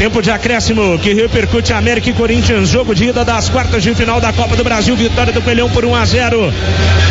Tempo 0.00 0.22
de 0.22 0.30
acréscimo 0.30 0.98
que 0.98 1.12
repercute 1.12 1.74
América 1.74 2.08
e 2.08 2.14
Corinthians. 2.14 2.70
Jogo 2.70 2.94
de 2.94 3.10
ida 3.10 3.22
das 3.22 3.50
quartas 3.50 3.82
de 3.82 3.94
final 3.94 4.18
da 4.18 4.32
Copa 4.32 4.56
do 4.56 4.64
Brasil. 4.64 4.96
Vitória 4.96 5.30
do 5.30 5.42
Coelhão 5.42 5.68
por 5.68 5.84
1 5.84 5.94
a 5.94 6.04
0. 6.06 6.54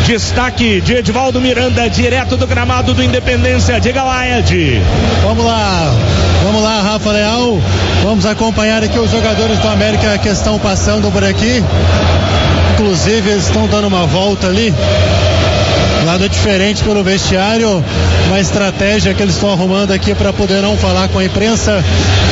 Destaque 0.08 0.80
de 0.80 0.94
Edvaldo 0.94 1.40
Miranda, 1.40 1.88
direto 1.88 2.36
do 2.36 2.48
gramado 2.48 2.92
do 2.92 3.00
Independência. 3.00 3.78
Diga 3.78 4.02
lá, 4.02 4.26
Ed. 4.26 4.82
Vamos 5.22 5.44
lá, 5.44 5.94
vamos 6.42 6.64
lá, 6.64 6.82
Rafa 6.82 7.12
Leal. 7.12 7.60
Vamos 8.02 8.26
acompanhar 8.26 8.82
aqui 8.82 8.98
os 8.98 9.12
jogadores 9.12 9.60
do 9.60 9.68
América 9.68 10.18
que 10.18 10.28
estão 10.28 10.58
passando 10.58 11.12
por 11.12 11.22
aqui. 11.22 11.62
Inclusive, 12.74 13.30
eles 13.30 13.44
estão 13.44 13.68
dando 13.68 13.86
uma 13.86 14.04
volta 14.04 14.48
ali 14.48 14.74
Nada 16.10 16.28
diferente 16.28 16.82
pelo 16.82 17.04
vestiário, 17.04 17.84
uma 18.26 18.40
estratégia 18.40 19.14
que 19.14 19.22
eles 19.22 19.36
estão 19.36 19.52
arrumando 19.52 19.92
aqui 19.92 20.12
para 20.12 20.32
poder 20.32 20.60
não 20.60 20.76
falar 20.76 21.06
com 21.06 21.20
a 21.20 21.24
imprensa. 21.24 21.84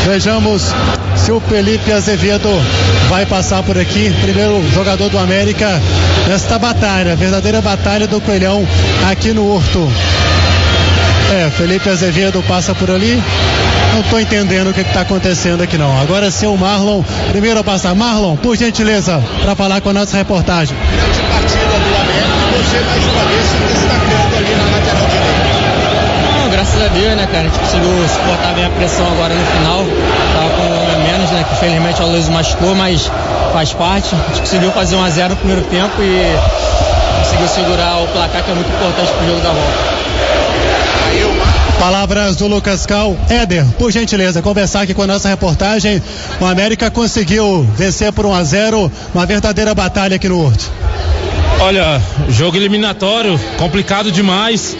Vejamos 0.04 0.74
se 1.14 1.30
o 1.30 1.38
Felipe 1.38 1.92
Azevedo 1.92 2.50
vai 3.08 3.24
passar 3.24 3.62
por 3.62 3.78
aqui, 3.78 4.12
primeiro 4.20 4.68
jogador 4.74 5.08
do 5.08 5.16
América 5.16 5.80
nesta 6.26 6.58
batalha, 6.58 7.14
verdadeira 7.14 7.60
batalha 7.60 8.08
do 8.08 8.20
Coelhão 8.20 8.66
aqui 9.08 9.32
no 9.32 9.48
Horto. 9.48 9.88
É, 11.30 11.48
Felipe 11.50 11.88
Azevedo 11.88 12.42
passa 12.48 12.74
por 12.74 12.90
ali. 12.90 13.22
Não 13.94 14.00
estou 14.00 14.18
entendendo 14.18 14.70
o 14.70 14.74
que 14.74 14.80
está 14.80 15.02
acontecendo 15.02 15.62
aqui 15.62 15.78
não. 15.78 16.00
Agora 16.00 16.32
sim 16.32 16.46
o 16.46 16.56
Marlon, 16.56 17.04
primeiro 17.30 17.60
a 17.60 17.64
passar. 17.64 17.94
Marlon, 17.94 18.34
por 18.34 18.56
gentileza, 18.56 19.22
para 19.40 19.54
falar 19.54 19.80
com 19.80 19.90
a 19.90 19.92
nossa 19.92 20.16
reportagem. 20.16 20.76
Ali 24.36 24.54
na 24.54 24.64
lateral 24.76 25.08
graças 26.50 26.82
a 26.82 26.88
Deus, 26.88 27.16
né, 27.16 27.28
cara? 27.30 27.40
A 27.40 27.42
gente 27.44 27.58
conseguiu 27.58 28.08
suportar 28.08 28.54
bem 28.54 28.64
a 28.64 28.70
pressão 28.70 29.06
agora 29.06 29.32
no 29.32 29.46
final. 29.46 29.84
Tava 30.34 30.50
com 30.50 30.62
um 30.62 30.94
a 30.94 30.98
menos, 30.98 31.30
né? 31.30 31.44
Que 31.48 31.56
felizmente 31.60 32.02
o 32.02 32.06
Luiz 32.06 32.28
machucou, 32.28 32.74
mas 32.74 33.10
faz 33.52 33.72
parte. 33.72 34.14
A 34.14 34.28
gente 34.28 34.40
conseguiu 34.40 34.72
fazer 34.72 34.96
um 34.96 35.04
a 35.04 35.08
0 35.08 35.30
no 35.30 35.36
primeiro 35.36 35.62
tempo 35.62 36.02
e 36.02 36.36
conseguiu 37.22 37.48
segurar 37.48 37.98
o 38.02 38.08
placar 38.08 38.42
que 38.42 38.50
é 38.50 38.54
muito 38.54 38.68
importante 38.68 39.12
pro 39.12 39.26
jogo 39.26 39.40
da 39.40 39.50
volta. 39.50 39.98
Palavras 41.78 42.34
do 42.34 42.48
Lucas 42.48 42.84
Cal. 42.84 43.16
Éder, 43.30 43.64
por 43.78 43.92
gentileza, 43.92 44.42
conversar 44.42 44.82
aqui 44.82 44.94
com 44.94 45.02
a 45.02 45.06
nossa 45.06 45.28
reportagem. 45.28 46.02
O 46.40 46.44
América 46.44 46.90
conseguiu 46.90 47.62
vencer 47.76 48.12
por 48.12 48.26
1 48.26 48.34
a 48.34 48.42
0 48.42 48.92
uma 49.14 49.24
verdadeira 49.24 49.74
batalha 49.76 50.16
aqui 50.16 50.28
no 50.28 50.44
Horto. 50.44 50.87
Olha, 51.60 52.00
jogo 52.28 52.56
eliminatório, 52.56 53.38
complicado 53.56 54.12
demais. 54.12 54.76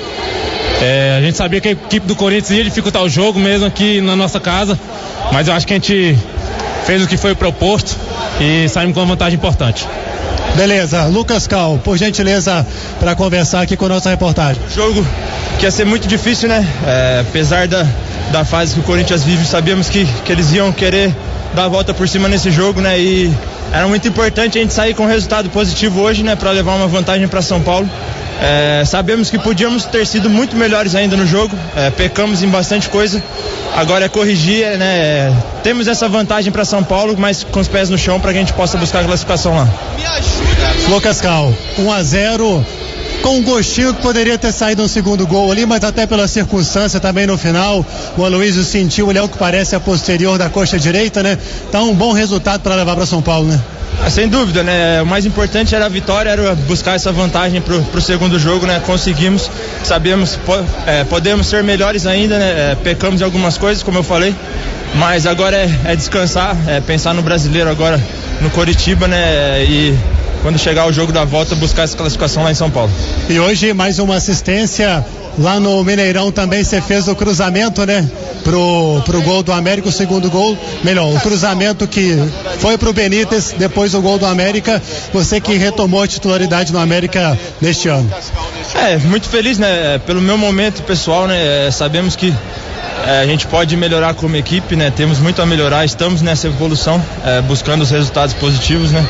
É, 0.81 1.17
a 1.19 1.21
gente 1.21 1.37
sabia 1.37 1.61
que 1.61 1.69
a 1.69 1.73
equipe 1.73 2.07
do 2.07 2.15
Corinthians 2.15 2.51
ia 2.51 2.65
dificultar 2.65 3.03
o 3.03 3.09
jogo 3.09 3.41
mesmo 3.41 3.67
aqui 3.67 4.01
na 4.01 4.15
nossa 4.15 4.39
casa, 4.39 4.79
mas 5.33 5.49
eu 5.49 5.55
acho 5.55 5.67
que 5.67 5.73
a 5.73 5.77
gente 5.77 6.17
fez 6.87 7.03
o 7.03 7.09
que 7.09 7.17
foi 7.17 7.35
proposto 7.35 7.97
e 8.41 8.69
saímos 8.69 8.95
com 8.95 9.01
uma 9.01 9.07
vantagem 9.07 9.37
importante. 9.37 9.89
Beleza, 10.55 11.05
Lucas 11.07 11.49
Cal, 11.49 11.79
por 11.83 11.99
gentileza, 11.99 12.65
para 13.01 13.17
conversar 13.17 13.63
aqui 13.63 13.77
com 13.77 13.87
a 13.87 13.89
nossa 13.89 14.11
reportagem. 14.11 14.63
Jogo 14.73 15.05
que 15.59 15.67
ia 15.67 15.71
ser 15.73 15.85
muito 15.85 16.07
difícil, 16.07 16.49
né? 16.49 16.67
É, 16.87 17.25
apesar 17.29 17.67
da, 17.67 17.85
da 18.31 18.45
fase 18.45 18.75
que 18.75 18.81
o 18.81 18.83
Corinthians 18.85 19.25
vive, 19.25 19.45
sabíamos 19.45 19.89
que, 19.89 20.07
que 20.25 20.31
eles 20.31 20.53
iam 20.53 20.71
querer 20.71 21.15
dar 21.55 21.65
a 21.65 21.69
volta 21.69 21.93
por 21.93 22.09
cima 22.09 22.29
nesse 22.29 22.53
jogo, 22.53 22.81
né? 22.81 22.99
E 22.99 23.33
era 23.73 23.87
muito 23.87 24.09
importante 24.09 24.59
a 24.59 24.63
gente 24.63 24.73
sair 24.73 24.95
com 24.95 25.05
um 25.05 25.07
resultado 25.07 25.51
positivo 25.51 26.01
hoje, 26.01 26.23
né? 26.23 26.37
Para 26.37 26.51
levar 26.51 26.75
uma 26.75 26.89
vantagem 26.89 27.29
para 27.29 27.43
São 27.43 27.61
Paulo. 27.61 27.89
É, 28.41 28.85
sabemos 28.87 29.31
que 29.31 29.39
podíamos 29.39 29.85
ter 29.85 30.07
sido 30.07 30.31
muito 30.31 30.57
melhores 30.57 30.95
ainda 30.95 31.17
no 31.17 31.27
jogo, 31.27 31.57
é, 31.75 31.91
pecamos 31.91 32.43
em 32.43 32.49
bastante 32.49 32.89
coisa. 32.89 33.23
Agora 33.77 34.05
é 34.05 34.09
corrigir, 34.09 34.79
né? 34.79 35.35
Temos 35.63 35.89
essa 35.89 36.09
vantagem 36.09 36.53
para 36.53 36.65
São 36.65 36.83
Paulo, 36.83 37.17
mas 37.19 37.43
com 37.45 37.61
os 37.61 37.69
pés 37.69 37.91
no 37.91 37.99
chão 37.99 38.21
para 38.21 38.33
que 38.33 38.39
a 38.39 38.41
gente 38.41 38.53
possa 38.53 38.79
buscar 38.79 39.01
a 39.01 39.05
classificação 39.05 39.57
lá. 39.57 39.69
Lucas 40.89 41.21
Cal, 41.21 41.53
1 41.79 41.93
a 41.93 42.03
0 42.03 42.67
um 43.31 43.43
gostinho 43.43 43.95
que 43.95 44.03
poderia 44.03 44.39
ter 44.39 44.53
saído 44.53 44.83
um 44.83 44.89
segundo 44.89 45.27
gol 45.27 45.51
ali, 45.51 45.67
mas 45.67 45.83
até 45.85 46.07
pela 46.07 46.29
circunstância 46.29 47.01
também 47.01 47.27
no 47.27 47.37
final, 47.37 47.85
o 48.17 48.25
Aloysio 48.25 48.65
sentiu 48.65 49.11
ali 49.11 49.19
o 49.19 49.29
que 49.29 49.39
parece 49.39 49.75
a 49.75 49.81
posterior 49.81 50.39
da 50.39 50.49
coxa 50.49 50.79
direita, 50.79 51.23
né? 51.23 51.39
Tá 51.71 51.81
um 51.83 51.95
bom 51.95 52.13
resultado 52.13 52.61
para 52.61 52.75
levar 52.75 52.97
para 52.97 53.07
São 53.07 53.23
Paulo, 53.23 53.49
né? 53.49 53.61
Ah, 54.01 54.11
sem 54.11 54.29
dúvida, 54.29 54.63
né? 54.63 55.03
O 55.03 55.07
mais 55.07 55.27
importante 55.27 55.75
era 55.75 55.87
a 55.87 55.89
vitória, 55.89 56.31
era 56.31 56.55
buscar 56.55 56.95
essa 56.95 57.11
vantagem 57.11 57.61
pro, 57.61 57.83
pro 57.83 58.01
segundo 58.01 58.39
jogo, 58.39 58.67
né? 58.67 58.81
Conseguimos, 58.87 59.51
sabemos, 59.83 60.37
po 60.37 60.53
é, 60.87 61.03
podemos 61.05 61.49
ser 61.49 61.65
melhores 61.65 62.07
ainda, 62.07 62.39
né? 62.39 62.73
É, 62.73 62.77
pecamos 62.77 63.21
em 63.21 63.25
algumas 63.25 63.59
coisas, 63.59 63.83
como 63.83 63.99
eu 63.99 64.05
falei, 64.05 64.35
mas 64.95 65.27
agora 65.27 65.57
é, 65.57 65.71
é 65.85 65.97
descansar, 65.97 66.57
é 66.69 66.81
pensar 66.81 67.13
no 67.13 67.23
brasileiro 67.23 67.69
agora, 67.69 68.01
no 68.41 68.51
Coritiba, 68.51 69.09
né? 69.09 69.65
E 69.65 69.99
quando 70.43 70.59
chegar 70.59 70.87
o 70.87 70.93
jogo 70.93 71.13
da 71.13 71.25
volta, 71.25 71.55
buscar 71.55 71.83
essa 71.83 71.97
classificação 71.97 72.43
lá 72.43 72.51
em 72.51 72.55
São 72.55 72.71
Paulo. 72.71 72.91
E 73.29 73.39
hoje 73.39 73.73
mais 73.73 73.99
uma 73.99 74.17
assistência 74.17 75.05
lá 75.39 75.61
no 75.61 75.83
Mineirão 75.85 76.33
também 76.33 76.65
você 76.65 76.81
fez 76.81 77.09
o 77.09 77.15
cruzamento, 77.15 77.85
né? 77.87 78.09
Pro, 78.43 79.03
pro 79.05 79.21
gol 79.23 79.43
do 79.43 79.53
América, 79.53 79.89
o 79.89 79.93
segundo 79.93 80.31
gol, 80.31 80.57
melhor, 80.83 81.15
o 81.15 81.21
cruzamento 81.21 81.87
que 81.87 82.17
foi 82.59 82.79
pro 82.79 82.93
Benítez, 82.93 83.55
depois 83.57 83.95
o 83.95 84.01
gol 84.01 84.19
do 84.19 84.27
América, 84.27 84.83
você 85.13 85.41
que 85.41 85.55
retomou 85.55 86.03
a 86.03 86.09
titularidade 86.09 86.73
no 86.73 86.79
América 86.79 87.39
neste 87.61 87.89
ano. 87.89 88.11
É, 88.75 88.97
muito 88.99 89.29
feliz, 89.29 89.59
né? 89.59 89.99
Pelo 90.07 90.21
meu 90.21 90.39
momento 90.39 90.83
pessoal, 90.83 91.27
né? 91.27 91.71
Sabemos 91.71 92.17
que 92.17 92.35
é, 93.07 93.21
a 93.21 93.27
gente 93.27 93.47
pode 93.47 93.77
melhorar 93.77 94.15
como 94.15 94.37
equipe, 94.37 94.77
né? 94.77 94.91
Temos 94.91 95.19
muito 95.19 95.41
a 95.41 95.47
melhorar, 95.47 95.85
estamos 95.85 96.23
nessa 96.23 96.47
evolução, 96.47 97.03
é, 97.25 97.41
buscando 97.43 97.83
os 97.83 97.91
resultados 97.91 98.35
positivos, 98.35 98.91
né? 98.91 99.07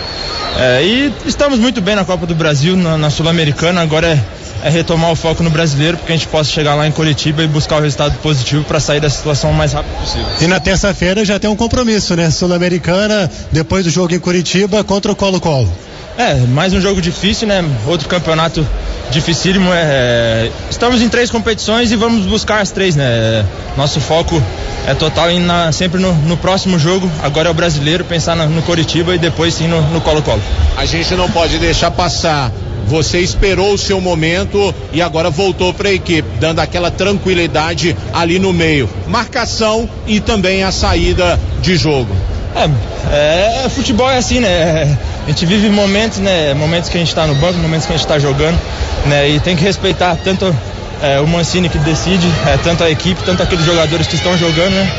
É, 0.58 0.82
e 0.84 1.12
estamos 1.26 1.58
muito 1.58 1.80
bem 1.80 1.94
na 1.94 2.04
Copa 2.04 2.26
do 2.26 2.34
Brasil, 2.34 2.76
na, 2.76 2.96
na 2.96 3.10
Sul-Americana. 3.10 3.80
Agora 3.80 4.06
é, 4.06 4.20
é, 4.62 4.70
retomar 4.70 5.10
o 5.10 5.16
foco 5.16 5.42
no 5.42 5.50
brasileiro, 5.50 5.96
porque 5.96 6.12
a 6.12 6.16
gente 6.16 6.28
possa 6.28 6.50
chegar 6.50 6.74
lá 6.74 6.86
em 6.86 6.92
Curitiba 6.92 7.42
e 7.42 7.46
buscar 7.46 7.76
o 7.76 7.80
resultado 7.80 8.16
positivo 8.18 8.64
para 8.64 8.80
sair 8.80 9.00
da 9.00 9.10
situação 9.10 9.50
o 9.50 9.54
mais 9.54 9.72
rápido 9.72 9.96
possível. 10.00 10.26
E 10.40 10.46
na 10.46 10.58
terça-feira 10.58 11.24
já 11.24 11.38
tem 11.38 11.48
um 11.48 11.56
compromisso, 11.56 12.16
né? 12.16 12.30
Sul-Americana, 12.30 13.30
depois 13.52 13.84
do 13.84 13.90
jogo 13.90 14.14
em 14.14 14.18
Curitiba 14.18 14.82
contra 14.82 15.12
o 15.12 15.16
Colo-Colo. 15.16 15.72
É, 16.18 16.34
mais 16.34 16.72
um 16.72 16.80
jogo 16.80 17.00
difícil, 17.00 17.46
né? 17.46 17.64
Outro 17.86 18.08
campeonato 18.08 18.66
dificílimo. 19.08 19.72
É, 19.72 19.82
é, 19.82 20.50
estamos 20.68 21.00
em 21.00 21.08
três 21.08 21.30
competições 21.30 21.92
e 21.92 21.96
vamos 21.96 22.26
buscar 22.26 22.60
as 22.60 22.72
três, 22.72 22.96
né? 22.96 23.46
Nosso 23.76 24.00
foco 24.00 24.42
é 24.84 24.94
total 24.94 25.30
em 25.30 25.38
na, 25.38 25.70
sempre 25.70 26.00
no, 26.00 26.12
no, 26.12 26.36
próximo 26.36 26.76
jogo. 26.76 27.08
Agora 27.22 27.46
é 27.46 27.52
o 27.52 27.54
brasileiro, 27.54 28.04
pensar 28.04 28.34
no, 28.34 28.48
no 28.48 28.62
Coritiba 28.62 29.14
e 29.14 29.18
depois 29.18 29.54
sim 29.54 29.68
no 29.68 30.00
Colo-Colo. 30.00 30.42
A 30.76 30.84
gente 30.84 31.14
não 31.14 31.30
pode 31.30 31.56
deixar 31.56 31.92
passar. 31.92 32.50
Você 32.88 33.20
esperou 33.20 33.74
o 33.74 33.78
seu 33.78 34.00
momento 34.00 34.74
e 34.92 35.00
agora 35.00 35.30
voltou 35.30 35.72
para 35.72 35.88
a 35.88 35.92
equipe, 35.92 36.28
dando 36.40 36.58
aquela 36.58 36.90
tranquilidade 36.90 37.94
ali 38.12 38.40
no 38.40 38.52
meio. 38.52 38.90
Marcação 39.06 39.88
e 40.04 40.18
também 40.18 40.64
a 40.64 40.72
saída 40.72 41.38
de 41.62 41.76
jogo. 41.76 42.12
É, 42.56 43.64
é, 43.64 43.68
futebol 43.68 44.10
é 44.10 44.16
assim, 44.16 44.40
né? 44.40 44.98
A 45.28 45.30
gente 45.30 45.44
vive 45.44 45.68
momentos, 45.68 46.20
né? 46.20 46.54
Momentos 46.54 46.88
que 46.88 46.96
a 46.96 47.00
gente 47.00 47.10
está 47.10 47.26
no 47.26 47.34
banco, 47.34 47.58
momentos 47.58 47.84
que 47.84 47.92
a 47.92 47.96
gente 47.98 48.06
está 48.06 48.18
jogando, 48.18 48.58
né? 49.04 49.28
E 49.28 49.38
tem 49.38 49.54
que 49.54 49.62
respeitar 49.62 50.16
tanto 50.24 50.56
é, 51.02 51.20
o 51.20 51.26
Mancini 51.26 51.68
que 51.68 51.78
decide, 51.78 52.26
é, 52.46 52.56
tanto 52.56 52.84
a 52.84 52.90
equipe, 52.90 53.22
tanto 53.24 53.42
aqueles 53.42 53.64
jogadores 53.64 54.06
que 54.06 54.14
estão 54.14 54.36
jogando, 54.36 54.70
né? 54.70 54.90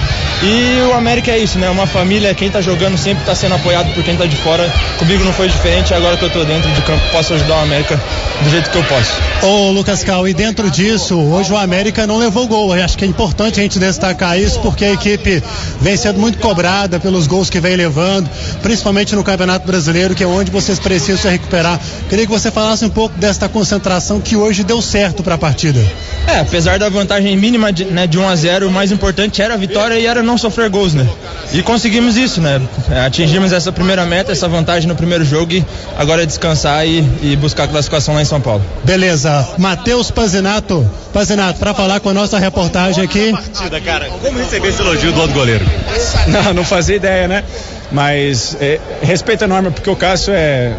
E 0.42 0.82
o 0.90 0.94
América 0.94 1.32
é 1.32 1.38
isso, 1.38 1.60
né? 1.60 1.70
Uma 1.70 1.86
família, 1.86 2.34
quem 2.34 2.50
tá 2.50 2.62
jogando 2.62 2.98
sempre 2.98 3.26
tá 3.26 3.36
sendo 3.36 3.56
apoiado 3.56 3.94
por 3.94 4.04
quem 4.04 4.16
tá 4.16 4.26
de 4.26 4.38
fora. 4.38 4.72
Comigo 4.98 5.24
não 5.26 5.34
foi 5.34 5.50
diferente, 5.50 5.94
agora 5.94 6.16
que 6.16 6.24
eu 6.24 6.30
tô 6.30 6.46
dentro 6.46 6.70
de 6.72 6.82
campo, 6.82 7.02
posso 7.12 7.34
ajudar 7.34 7.58
o 7.58 7.62
América 7.62 8.00
do 8.42 8.50
jeito 8.50 8.70
que 8.70 8.78
eu 8.78 8.84
posso. 8.86 9.12
Ô 9.44 9.72
Lucas 9.72 10.04
Cal, 10.04 10.28
e 10.28 10.34
dentro 10.34 10.70
disso, 10.70 11.18
hoje 11.20 11.52
o 11.52 11.58
América 11.58 12.08
não 12.08 12.18
levou 12.18 12.48
gol. 12.48 12.76
Eu 12.76 12.84
acho 12.84 12.98
que 12.98 13.04
é 13.04 13.08
importante 13.08 13.60
a 13.60 13.64
gente 13.64 13.80
destacar 13.80 14.40
isso, 14.40 14.60
porque 14.62 14.86
a 14.86 14.94
equipe 14.94 15.44
vem 15.81 15.98
sendo 15.98 16.20
muito 16.20 16.38
cobrada 16.38 17.00
pelos 17.00 17.28
gols 17.28 17.50
que 17.50 17.60
vem 17.60 17.75
levando, 17.75 18.30
principalmente 18.62 19.16
no 19.16 19.24
Campeonato 19.24 19.68
Brasileiro, 19.68 20.16
que 20.16 20.24
é 20.24 20.28
onde 20.28 20.51
vocês 20.51 20.80
precisam 20.80 21.18
se 21.18 21.28
recuperar. 21.28 21.80
Queria 22.10 22.25
que 22.25 22.31
você 22.31 22.50
falasse 22.50 22.86
um 22.86 22.90
pouco 22.90 23.18
desta 23.18 23.50
concentração 23.50 24.22
que 24.22 24.36
hoje 24.36 24.63
deu 24.63 24.81
certo 24.81 25.22
para 25.22 25.36
a 25.36 25.38
partida. 25.38 25.88
É, 26.27 26.39
apesar 26.39 26.77
da 26.77 26.89
vantagem 26.89 27.36
mínima 27.36 27.74
de, 27.74 27.86
né, 27.86 28.06
de 28.06 28.19
1 28.19 28.27
a 28.27 28.36
0 28.36 28.68
o 28.68 28.71
mais 28.71 28.91
importante 28.91 29.41
era 29.41 29.56
a 29.56 29.57
vitória 29.57 29.95
e 29.95 30.06
era 30.06 30.21
não 30.21 30.38
sofrer 30.38 30.69
gols, 30.69 30.94
né? 30.94 31.07
E 31.51 31.63
conseguimos 31.63 32.18
isso, 32.18 32.39
né? 32.39 32.62
Atingimos 33.06 33.51
essa 33.51 33.71
primeira 33.71 34.06
meta, 34.06 34.31
essa 34.31 34.47
vantagem 34.47 34.88
no 34.88 34.95
primeiro 34.95 35.25
jogo 35.25 35.53
e 35.53 35.65
agora 35.97 36.24
é 36.24 36.25
descansar 36.25 36.86
e, 36.86 37.03
e 37.24 37.36
buscar 37.36 37.63
a 37.63 37.68
classificação 37.68 38.13
lá 38.13 38.21
em 38.21 38.25
São 38.25 38.39
Paulo. 38.39 38.63
Beleza. 38.83 39.47
Matheus 39.57 40.12
Pazinato. 40.12 40.88
Pazinato, 41.12 41.57
para 41.57 41.74
falar 41.74 42.00
com 42.00 42.09
a 42.09 42.13
nossa 42.13 42.38
reportagem 42.38 43.03
aqui. 43.03 43.31
Partida, 43.31 43.81
cara. 43.81 44.09
Como 44.09 44.38
receber 44.38 44.68
esse 44.68 44.81
elogio 44.81 45.12
do 45.12 45.21
outro 45.21 45.36
goleiro? 45.36 45.65
Não, 46.27 46.53
não 46.53 46.63
fazia 46.63 46.95
ideia, 46.95 47.27
né? 47.27 47.44
Mas 47.91 48.56
é, 48.62 48.80
respeito 49.01 49.44
enorme, 49.44 49.71
porque 49.71 49.89
o 49.89 49.95
Cássio 49.95 50.33
é. 50.33 50.74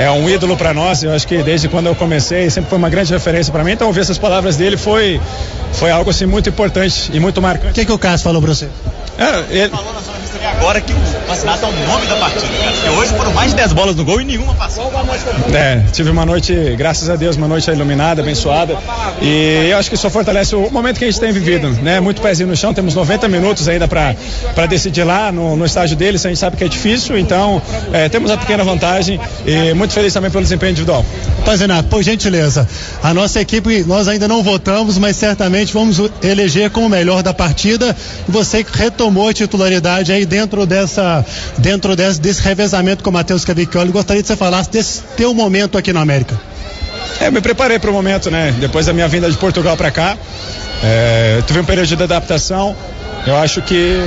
É 0.00 0.10
um 0.10 0.28
ídolo 0.28 0.56
para 0.56 0.72
nós. 0.72 1.02
Eu 1.02 1.12
acho 1.12 1.26
que 1.26 1.42
desde 1.42 1.68
quando 1.68 1.86
eu 1.86 1.94
comecei 1.94 2.48
sempre 2.48 2.70
foi 2.70 2.78
uma 2.78 2.88
grande 2.88 3.12
referência 3.12 3.52
para 3.52 3.62
mim. 3.62 3.72
Então 3.72 3.86
ouvir 3.88 4.00
essas 4.00 4.18
palavras 4.18 4.56
dele 4.56 4.76
foi 4.76 5.20
foi 5.74 5.90
algo 5.90 6.10
assim 6.10 6.26
muito 6.26 6.48
importante 6.48 7.10
e 7.12 7.20
muito 7.20 7.42
marcante. 7.42 7.72
O 7.72 7.74
que, 7.74 7.84
que 7.84 7.92
o 7.92 7.98
Cássio 7.98 8.24
falou 8.24 8.40
para 8.40 8.54
você? 8.54 8.68
É, 9.18 9.62
ele... 9.62 9.72
sua 10.30 10.50
agora 10.50 10.80
que 10.80 10.92
o 10.92 10.96
Pacinato 11.26 11.64
é 11.64 11.68
o 11.68 11.86
nome 11.86 12.06
da 12.06 12.16
partida, 12.16 12.46
cara. 12.46 12.72
Porque 12.72 12.88
hoje 12.88 13.14
foram 13.14 13.32
mais 13.32 13.50
de 13.50 13.56
10 13.56 13.72
bolas 13.72 13.96
no 13.96 14.04
gol 14.04 14.20
e 14.20 14.24
nenhuma 14.24 14.54
passou. 14.54 14.90
É, 15.52 15.82
tive 15.92 16.10
uma 16.10 16.26
noite, 16.26 16.54
graças 16.76 17.08
a 17.08 17.16
Deus, 17.16 17.36
uma 17.36 17.48
noite 17.48 17.70
iluminada, 17.70 18.22
abençoada. 18.22 18.76
E 19.20 19.68
eu 19.70 19.78
acho 19.78 19.88
que 19.88 19.94
isso 19.94 20.08
fortalece 20.10 20.54
o 20.54 20.70
momento 20.70 20.98
que 20.98 21.04
a 21.04 21.10
gente 21.10 21.20
tem 21.20 21.32
vivido, 21.32 21.70
né? 21.82 22.00
Muito 22.00 22.20
pezinho 22.20 22.48
no 22.48 22.56
chão, 22.56 22.74
temos 22.74 22.94
90 22.94 23.28
minutos 23.28 23.68
ainda 23.68 23.88
para 23.88 24.66
decidir 24.66 25.04
lá 25.04 25.32
no, 25.32 25.56
no 25.56 25.64
estágio 25.64 25.96
deles, 25.96 26.24
a 26.24 26.28
gente 26.28 26.38
sabe 26.38 26.56
que 26.56 26.64
é 26.64 26.68
difícil, 26.68 27.18
então 27.18 27.60
é, 27.92 28.08
temos 28.08 28.30
a 28.30 28.36
pequena 28.36 28.64
vantagem 28.64 29.20
e 29.46 29.72
muito 29.74 29.92
feliz 29.94 30.12
também 30.12 30.30
pelo 30.30 30.42
desempenho 30.42 30.70
individual. 30.70 31.04
Pazinato, 31.44 31.88
por 31.88 32.02
gentileza, 32.02 32.68
a 33.02 33.14
nossa 33.14 33.40
equipe, 33.40 33.84
nós 33.84 34.08
ainda 34.08 34.28
não 34.28 34.42
votamos, 34.42 34.98
mas 34.98 35.16
certamente 35.16 35.72
vamos 35.72 36.00
eleger 36.22 36.70
como 36.70 36.86
o 36.86 36.90
melhor 36.90 37.22
da 37.22 37.32
partida. 37.32 37.96
Você 38.28 38.64
retomou 38.72 39.28
a 39.28 39.32
titularidade 39.32 40.12
aí 40.12 40.19
dentro 40.26 40.66
dessa, 40.66 41.24
dentro 41.58 41.96
desse, 41.96 42.20
desse 42.20 42.42
revezamento 42.42 43.02
com 43.02 43.10
o 43.10 43.12
Matheus 43.12 43.44
Cavicchioli. 43.44 43.90
Gostaria 43.90 44.22
que 44.22 44.28
você 44.28 44.36
falasse 44.36 44.70
desse 44.70 45.02
teu 45.16 45.34
momento 45.34 45.76
aqui 45.76 45.92
na 45.92 46.00
América. 46.00 46.38
É, 47.20 47.30
me 47.30 47.40
preparei 47.40 47.78
para 47.78 47.90
o 47.90 47.92
momento, 47.92 48.30
né? 48.30 48.54
Depois 48.58 48.86
da 48.86 48.92
minha 48.92 49.08
vinda 49.08 49.30
de 49.30 49.36
Portugal 49.36 49.76
para 49.76 49.90
cá, 49.90 50.16
é, 50.82 51.42
tive 51.46 51.60
um 51.60 51.64
período 51.64 51.86
de 51.86 52.02
adaptação. 52.02 52.74
Eu 53.26 53.36
acho 53.36 53.60
que 53.62 53.98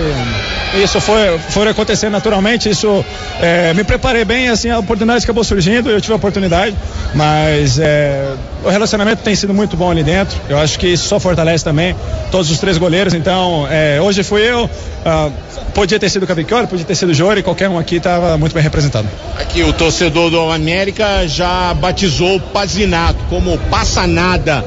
isso 0.82 1.00
foi, 1.00 1.38
foi 1.50 1.68
acontecer 1.68 2.10
naturalmente, 2.10 2.68
isso 2.68 3.06
é, 3.40 3.74
me 3.74 3.84
preparei 3.84 4.26
bem, 4.26 4.50
assim, 4.50 4.72
a 4.72 4.80
oportunidade 4.80 5.24
acabou 5.24 5.44
surgindo, 5.44 5.90
eu 5.90 6.02
tive 6.02 6.14
a 6.14 6.16
oportunidade, 6.16 6.76
mas 7.14 7.78
é, 7.78 8.34
o 8.64 8.70
relacionamento 8.70 9.22
tem 9.22 9.36
sido 9.36 9.54
muito 9.54 9.78
bom 9.78 9.92
ali 9.92 10.04
dentro, 10.04 10.36
eu 10.50 10.58
acho 10.58 10.80
que 10.80 10.88
isso 10.88 11.08
só 11.08 11.20
fortalece 11.20 11.64
também 11.64 11.96
todos 12.32 12.50
os 12.50 12.58
três 12.58 12.80
goleiros, 12.80 13.14
então 13.14 13.68
é, 13.70 14.02
hoje 14.02 14.24
fui 14.24 14.42
eu, 14.42 14.68
ah, 15.06 15.30
podia 15.76 16.00
ter 16.00 16.10
sido 16.10 16.24
o 16.24 16.28
Cavicchioli, 16.28 16.66
podia 16.66 16.86
ter 16.86 16.96
sido 16.96 17.10
o 17.10 17.14
Jori, 17.14 17.44
qualquer 17.44 17.70
um 17.70 17.78
aqui 17.78 17.98
estava 17.98 18.36
muito 18.38 18.54
bem 18.54 18.64
representado. 18.64 19.08
Aqui 19.38 19.62
o 19.64 19.74
torcedor 19.74 20.32
do 20.32 20.50
América 20.50 21.28
já 21.28 21.74
batizou 21.76 22.38
o 22.38 22.40
Pazinato 22.40 23.20
como 23.30 23.58
passa 23.70 24.08
nada. 24.08 24.64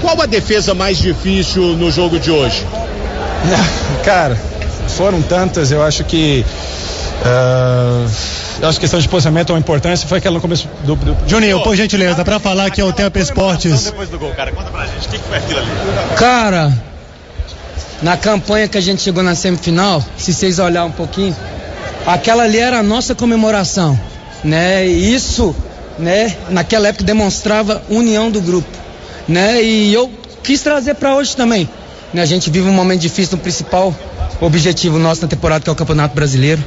Qual 0.00 0.20
a 0.20 0.26
defesa 0.26 0.74
mais 0.74 0.98
difícil 0.98 1.76
no 1.76 1.90
jogo 1.90 2.18
de 2.18 2.30
hoje? 2.30 2.64
Cara, 4.04 4.36
foram 4.88 5.22
tantas, 5.22 5.70
eu 5.70 5.82
acho 5.82 6.04
que. 6.04 6.44
Uh, 7.22 8.10
eu 8.62 8.68
acho 8.68 8.78
que 8.78 8.82
questão 8.82 9.00
de 9.00 9.08
posicionamento 9.08 9.50
ou 9.50 9.58
importância 9.58 10.06
foi 10.08 10.18
aquela 10.18 10.34
no 10.34 10.40
começo 10.40 10.68
do. 10.84 10.96
do... 10.96 11.16
Juninho, 11.26 11.62
por 11.62 11.74
gentileza, 11.74 12.24
para 12.24 12.38
falar 12.38 12.70
que 12.70 12.80
é 12.80 12.84
o 12.84 12.92
Tempo 12.92 13.18
Esportes. 13.18 13.84
Depois 13.84 14.08
do 14.08 14.18
gol, 14.18 14.32
cara, 14.32 14.52
conta 14.52 14.70
pra 14.70 14.86
gente, 14.86 15.06
o 15.06 15.10
que, 15.10 15.18
que 15.18 15.28
foi 15.28 15.38
aquilo 15.38 15.58
ali? 15.58 15.68
Cara, 16.16 16.72
na 18.02 18.16
campanha 18.16 18.68
que 18.68 18.78
a 18.78 18.80
gente 18.80 19.02
chegou 19.02 19.22
na 19.22 19.34
semifinal, 19.34 20.04
se 20.16 20.32
vocês 20.32 20.58
olharem 20.58 20.88
um 20.88 20.92
pouquinho, 20.92 21.36
aquela 22.06 22.44
ali 22.44 22.58
era 22.58 22.78
a 22.78 22.82
nossa 22.82 23.14
comemoração, 23.14 23.98
né? 24.44 24.86
E 24.86 25.14
isso, 25.14 25.54
né, 25.98 26.36
naquela 26.50 26.88
época 26.88 27.04
demonstrava 27.04 27.82
união 27.88 28.30
do 28.30 28.40
grupo, 28.40 28.68
né? 29.28 29.62
E 29.62 29.92
eu 29.92 30.10
quis 30.42 30.62
trazer 30.62 30.94
para 30.94 31.14
hoje 31.14 31.36
também. 31.36 31.68
Né? 32.12 32.22
A 32.22 32.26
gente 32.26 32.50
vive 32.50 32.68
um 32.68 32.72
momento 32.72 33.00
difícil 33.00 33.36
no 33.36 33.42
principal 33.42 33.94
objetivo 34.40 34.98
nosso 34.98 35.22
na 35.22 35.28
temporada, 35.28 35.62
que 35.62 35.70
é 35.70 35.72
o 35.72 35.76
Campeonato 35.76 36.14
Brasileiro. 36.14 36.62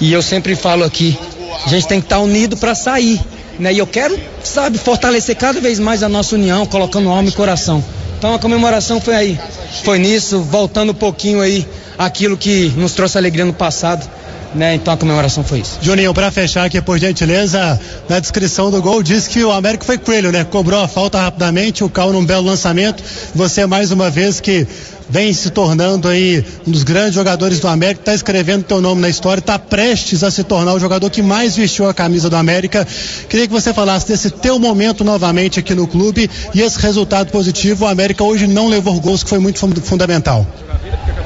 E 0.00 0.12
eu 0.12 0.22
sempre 0.22 0.54
falo 0.54 0.84
aqui, 0.84 1.18
a 1.64 1.68
gente 1.68 1.86
tem 1.86 2.00
que 2.00 2.06
estar 2.06 2.18
unido 2.18 2.56
para 2.56 2.74
sair. 2.74 3.20
Né? 3.58 3.72
E 3.72 3.78
eu 3.78 3.86
quero, 3.86 4.18
sabe, 4.42 4.78
fortalecer 4.78 5.36
cada 5.36 5.60
vez 5.60 5.78
mais 5.78 6.02
a 6.02 6.08
nossa 6.08 6.34
união, 6.34 6.66
colocando 6.66 7.08
alma 7.08 7.28
e 7.28 7.32
coração. 7.32 7.84
Então 8.18 8.34
a 8.34 8.38
comemoração 8.38 9.00
foi 9.00 9.14
aí, 9.14 9.40
foi 9.82 9.98
nisso, 9.98 10.40
voltando 10.42 10.90
um 10.90 10.94
pouquinho 10.94 11.40
aí 11.40 11.66
aquilo 11.98 12.36
que 12.36 12.72
nos 12.76 12.92
trouxe 12.92 13.18
alegria 13.18 13.44
no 13.44 13.52
passado. 13.52 14.08
Né? 14.54 14.74
Então 14.74 14.92
a 14.92 14.96
comemoração 14.96 15.42
foi 15.42 15.60
isso. 15.60 15.78
Juninho, 15.80 16.12
para 16.12 16.30
fechar 16.30 16.66
aqui, 16.66 16.80
por 16.80 16.98
gentileza, 16.98 17.80
na 18.08 18.20
descrição 18.20 18.70
do 18.70 18.82
gol 18.82 19.02
diz 19.02 19.26
que 19.26 19.42
o 19.42 19.50
América 19.50 19.84
foi 19.84 19.96
coelho, 19.96 20.30
né? 20.30 20.44
Cobrou 20.44 20.80
a 20.80 20.86
falta 20.86 21.18
rapidamente, 21.18 21.82
o 21.82 21.88
Cal 21.88 22.12
num 22.12 22.24
belo 22.24 22.46
lançamento. 22.46 23.02
Você 23.34 23.64
mais 23.64 23.90
uma 23.90 24.10
vez 24.10 24.40
que 24.40 24.66
vem 25.08 25.32
se 25.32 25.50
tornando 25.50 26.08
aí 26.08 26.44
um 26.66 26.70
dos 26.70 26.82
grandes 26.84 27.14
jogadores 27.14 27.60
do 27.60 27.68
América, 27.68 28.00
está 28.00 28.14
escrevendo 28.14 28.64
teu 28.64 28.80
nome 28.80 29.00
na 29.00 29.08
história, 29.08 29.40
está 29.40 29.58
prestes 29.58 30.24
a 30.24 30.30
se 30.30 30.42
tornar 30.42 30.72
o 30.72 30.80
jogador 30.80 31.10
que 31.10 31.22
mais 31.22 31.56
vestiu 31.56 31.88
a 31.88 31.94
camisa 31.94 32.30
do 32.30 32.36
América. 32.36 32.86
Queria 33.28 33.46
que 33.46 33.52
você 33.52 33.74
falasse 33.74 34.08
desse 34.08 34.30
teu 34.30 34.58
momento 34.58 35.04
novamente 35.04 35.60
aqui 35.60 35.74
no 35.74 35.86
clube 35.86 36.30
e 36.54 36.60
esse 36.60 36.78
resultado 36.78 37.30
positivo. 37.30 37.84
O 37.84 37.88
América 37.88 38.24
hoje 38.24 38.46
não 38.46 38.68
levou 38.68 38.98
gols, 39.00 39.22
que 39.22 39.30
foi 39.30 39.38
muito 39.38 39.58
fundamental. 39.82 40.46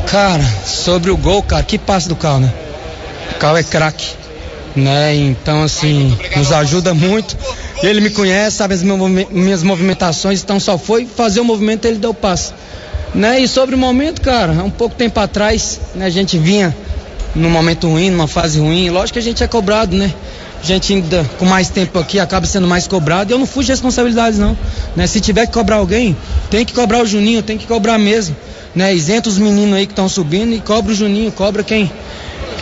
Cara, 0.06 0.44
sobre 0.64 1.10
o 1.10 1.16
gol, 1.16 1.42
cara, 1.42 1.62
que 1.62 1.78
passe 1.78 2.08
do 2.08 2.16
Cal, 2.16 2.40
né? 2.40 2.65
Cal 3.38 3.56
é 3.56 3.62
craque, 3.62 4.14
né? 4.74 5.14
Então, 5.14 5.62
assim, 5.62 6.16
nos 6.36 6.52
ajuda 6.52 6.94
muito. 6.94 7.36
Ele 7.82 8.00
me 8.00 8.10
conhece, 8.10 8.56
sabe 8.56 8.74
as 8.74 8.82
minhas 8.82 9.62
movimentações, 9.62 10.42
então 10.42 10.58
só 10.58 10.78
foi 10.78 11.06
fazer 11.06 11.40
o 11.40 11.44
movimento 11.44 11.84
ele 11.84 11.98
deu 11.98 12.10
o 12.10 12.14
passe. 12.14 12.52
Né? 13.14 13.40
E 13.40 13.48
sobre 13.48 13.74
o 13.74 13.78
momento, 13.78 14.20
cara, 14.20 14.54
há 14.58 14.62
um 14.62 14.70
pouco 14.70 14.94
tempo 14.94 15.18
atrás, 15.20 15.80
né, 15.94 16.06
a 16.06 16.10
gente 16.10 16.38
vinha 16.38 16.74
num 17.34 17.50
momento 17.50 17.88
ruim, 17.88 18.10
numa 18.10 18.26
fase 18.26 18.58
ruim. 18.58 18.88
Lógico 18.90 19.14
que 19.14 19.18
a 19.18 19.22
gente 19.22 19.44
é 19.44 19.46
cobrado, 19.46 19.94
né? 19.96 20.12
A 20.62 20.66
gente 20.66 20.94
ainda 20.94 21.24
com 21.38 21.44
mais 21.44 21.68
tempo 21.68 21.98
aqui 21.98 22.18
acaba 22.18 22.46
sendo 22.46 22.66
mais 22.66 22.86
cobrado 22.86 23.30
e 23.30 23.34
eu 23.34 23.38
não 23.38 23.46
fujo 23.46 23.66
de 23.66 23.72
responsabilidades 23.72 24.38
não. 24.38 24.56
Né? 24.96 25.06
Se 25.06 25.20
tiver 25.20 25.46
que 25.46 25.52
cobrar 25.52 25.76
alguém, 25.76 26.16
tem 26.50 26.64
que 26.64 26.72
cobrar 26.72 27.02
o 27.02 27.06
Juninho, 27.06 27.42
tem 27.42 27.58
que 27.58 27.66
cobrar 27.66 27.98
mesmo. 27.98 28.34
Né? 28.74 28.94
Isenta 28.94 29.28
os 29.28 29.38
meninos 29.38 29.74
aí 29.76 29.86
que 29.86 29.92
estão 29.92 30.08
subindo 30.08 30.54
e 30.54 30.60
cobra 30.60 30.92
o 30.92 30.94
Juninho, 30.94 31.30
cobra 31.30 31.62
quem 31.62 31.90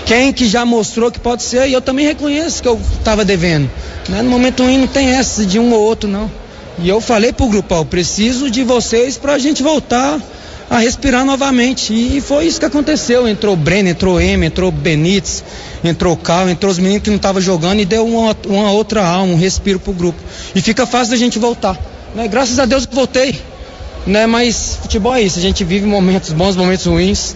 quem 0.06 0.32
que 0.32 0.46
já 0.46 0.64
mostrou 0.64 1.10
que 1.10 1.18
pode 1.18 1.42
ser, 1.42 1.68
e 1.68 1.72
eu 1.72 1.80
também 1.80 2.06
reconheço 2.06 2.62
que 2.62 2.68
eu 2.68 2.80
estava 2.98 3.24
devendo. 3.24 3.70
Né? 4.08 4.22
No 4.22 4.30
momento 4.30 4.62
ruim 4.62 4.78
não 4.78 4.86
tem 4.86 5.08
essa 5.10 5.44
de 5.44 5.58
um 5.58 5.72
ou 5.72 5.80
outro, 5.80 6.08
não. 6.08 6.30
E 6.78 6.88
eu 6.88 7.00
falei 7.00 7.32
pro 7.32 7.48
grupo, 7.48 7.74
ó, 7.74 7.84
preciso 7.84 8.50
de 8.50 8.64
vocês 8.64 9.16
para 9.16 9.34
a 9.34 9.38
gente 9.38 9.62
voltar 9.62 10.20
a 10.68 10.78
respirar 10.78 11.24
novamente. 11.24 11.92
E 11.94 12.20
foi 12.20 12.46
isso 12.46 12.58
que 12.58 12.66
aconteceu. 12.66 13.28
Entrou 13.28 13.54
o 13.54 13.56
Breno, 13.56 13.88
entrou 13.88 14.16
o 14.16 14.20
M, 14.20 14.44
entrou 14.44 14.70
o 14.70 14.72
Benítez, 14.72 15.44
entrou 15.84 16.14
o 16.14 16.16
Cal, 16.16 16.48
entrou 16.48 16.70
os 16.70 16.78
meninos 16.78 17.02
que 17.02 17.10
não 17.10 17.16
estavam 17.16 17.40
jogando 17.40 17.80
e 17.80 17.84
deu 17.84 18.06
uma, 18.06 18.36
uma, 18.46 18.72
outra 18.72 19.06
alma, 19.06 19.32
um 19.32 19.36
respiro 19.36 19.78
pro 19.78 19.92
grupo. 19.92 20.20
E 20.54 20.60
fica 20.60 20.84
fácil 20.84 21.12
da 21.12 21.16
gente 21.16 21.38
voltar. 21.38 21.78
Né? 22.14 22.26
Graças 22.28 22.58
a 22.58 22.66
Deus 22.66 22.86
que 22.86 22.94
voltei. 22.94 23.40
Né? 24.06 24.26
Mas 24.26 24.78
futebol 24.82 25.14
é 25.14 25.22
isso, 25.22 25.38
a 25.38 25.42
gente 25.42 25.64
vive 25.64 25.86
momentos 25.86 26.32
bons, 26.32 26.56
momentos 26.56 26.84
ruins 26.84 27.34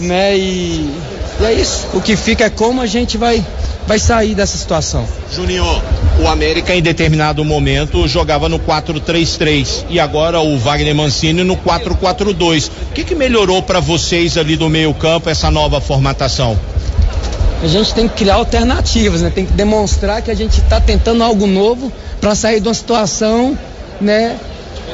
né? 0.00 0.36
E, 0.36 0.90
e, 1.40 1.44
é 1.44 1.52
isso. 1.52 1.86
O 1.94 2.00
que 2.00 2.16
fica 2.16 2.44
é 2.44 2.50
como 2.50 2.80
a 2.80 2.86
gente 2.86 3.16
vai, 3.16 3.44
vai 3.86 3.98
sair 3.98 4.34
dessa 4.34 4.56
situação. 4.56 5.06
Juninho, 5.32 5.64
o 6.20 6.28
América 6.28 6.74
em 6.74 6.82
determinado 6.82 7.44
momento 7.44 8.06
jogava 8.08 8.48
no 8.48 8.58
4-3-3 8.58 9.84
e 9.88 10.00
agora 10.00 10.40
o 10.40 10.58
Wagner 10.58 10.94
Mancini 10.94 11.42
no 11.44 11.56
4-4-2. 11.56 12.70
O 12.90 12.92
que, 12.92 13.04
que 13.04 13.14
melhorou 13.14 13.62
para 13.62 13.80
vocês 13.80 14.36
ali 14.36 14.56
do 14.56 14.68
meio-campo 14.68 15.30
essa 15.30 15.50
nova 15.50 15.80
formatação? 15.80 16.58
A 17.62 17.66
gente 17.66 17.92
tem 17.92 18.08
que 18.08 18.14
criar 18.14 18.36
alternativas, 18.36 19.20
né? 19.20 19.30
Tem 19.34 19.44
que 19.44 19.52
demonstrar 19.52 20.22
que 20.22 20.30
a 20.30 20.34
gente 20.34 20.60
está 20.60 20.80
tentando 20.80 21.22
algo 21.22 21.46
novo 21.46 21.92
para 22.18 22.34
sair 22.34 22.58
de 22.58 22.68
uma 22.68 22.74
situação, 22.74 23.56
né? 24.00 24.36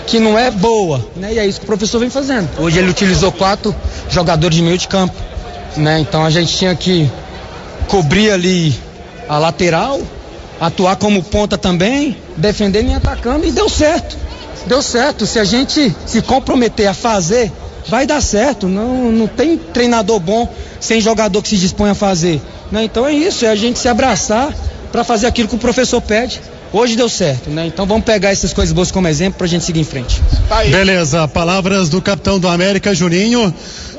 Que 0.07 0.21
não 0.21 0.39
é 0.39 0.51
boa, 0.51 1.05
né? 1.17 1.35
E 1.35 1.39
é 1.39 1.47
isso 1.47 1.59
que 1.59 1.65
o 1.65 1.67
professor 1.67 1.99
vem 1.99 2.09
fazendo. 2.09 2.49
Hoje 2.59 2.79
ele 2.79 2.91
utilizou 2.91 3.33
quatro 3.33 3.75
jogadores 4.09 4.57
de 4.57 4.63
meio 4.63 4.79
de 4.79 4.87
campo, 4.87 5.15
né? 5.77 5.99
Então 5.99 6.25
a 6.25 6.31
gente 6.31 6.57
tinha 6.57 6.75
que 6.75 7.11
cobrir 7.89 8.31
ali 8.31 8.75
a 9.29 9.39
lateral, 9.39 10.01
atuar 10.61 10.97
como 10.97 11.23
ponta 11.23 11.59
também, 11.59 12.17
defendendo 12.37 12.91
e 12.91 12.95
atacando 12.95 13.47
e 13.47 13.51
deu 13.51 13.69
certo. 13.69 14.17
Deu 14.67 14.81
certo. 14.81 15.27
Se 15.27 15.39
a 15.39 15.45
gente 15.45 15.95
se 16.07 16.23
comprometer 16.23 16.87
a 16.87 16.95
fazer, 16.95 17.53
vai 17.89 18.07
dar 18.07 18.21
certo. 18.23 18.69
Não, 18.69 19.11
não 19.11 19.27
tem 19.27 19.57
treinador 19.57 20.21
bom 20.21 20.49
sem 20.81 21.01
jogador 21.01 21.43
que 21.43 21.49
se 21.49 21.57
dispõe 21.57 21.91
a 21.91 21.95
fazer. 21.95 22.41
Né? 22.71 22.85
Então 22.85 23.07
é 23.07 23.13
isso, 23.13 23.45
é 23.45 23.49
a 23.49 23.57
gente 23.57 23.79
se 23.79 23.89
abraçar 23.89 24.53
para 24.91 25.05
fazer 25.05 25.27
aquilo 25.27 25.49
que 25.49 25.55
o 25.55 25.59
professor 25.59 26.01
pede. 26.01 26.41
Hoje 26.79 26.95
deu 26.95 27.09
certo, 27.09 27.49
né? 27.49 27.67
Então 27.67 27.87
vamos 27.87 28.05
pegar 28.05 28.33
essas 28.33 28.53
coisas 28.53 28.71
boas 28.71 28.91
como 28.91 29.09
exemplo 29.09 29.39
pra 29.39 29.47
gente 29.47 29.65
seguir 29.65 29.81
em 29.81 29.85
frente. 29.85 30.21
Tá 30.47 30.63
Beleza, 30.63 31.27
palavras 31.27 31.89
do 31.89 32.03
capitão 32.03 32.39
do 32.39 32.47
América, 32.47 32.95
Juninho. 32.95 33.53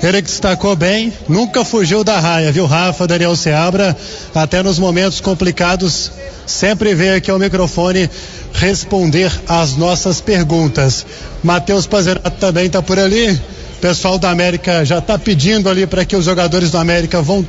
Ele 0.04 0.22
que 0.22 0.30
destacou 0.30 0.76
bem, 0.76 1.12
nunca 1.28 1.66
fugiu 1.66 2.04
da 2.04 2.20
raia, 2.20 2.52
viu, 2.52 2.68
Rafa, 2.68 3.08
Daniel 3.08 3.36
Seabra, 3.36 3.98
até 4.36 4.62
nos 4.62 4.78
momentos 4.78 5.20
complicados, 5.20 6.12
sempre 6.46 6.94
veio 6.94 7.16
aqui 7.16 7.32
ao 7.32 7.40
microfone 7.40 8.08
responder 8.54 9.32
às 9.48 9.76
nossas 9.76 10.22
perguntas. 10.22 11.04
Matheus 11.44 11.88
Pazerato 11.88 12.30
também 12.40 12.68
está 12.68 12.84
por 12.84 13.00
ali. 13.00 13.32
O 13.32 13.80
pessoal 13.82 14.20
da 14.20 14.30
América 14.30 14.86
já 14.86 15.00
está 15.00 15.18
pedindo 15.18 15.68
ali 15.68 15.88
para 15.88 16.06
que 16.06 16.16
os 16.16 16.26
jogadores 16.26 16.70
do 16.70 16.78
América 16.78 17.24
vão 17.24 17.44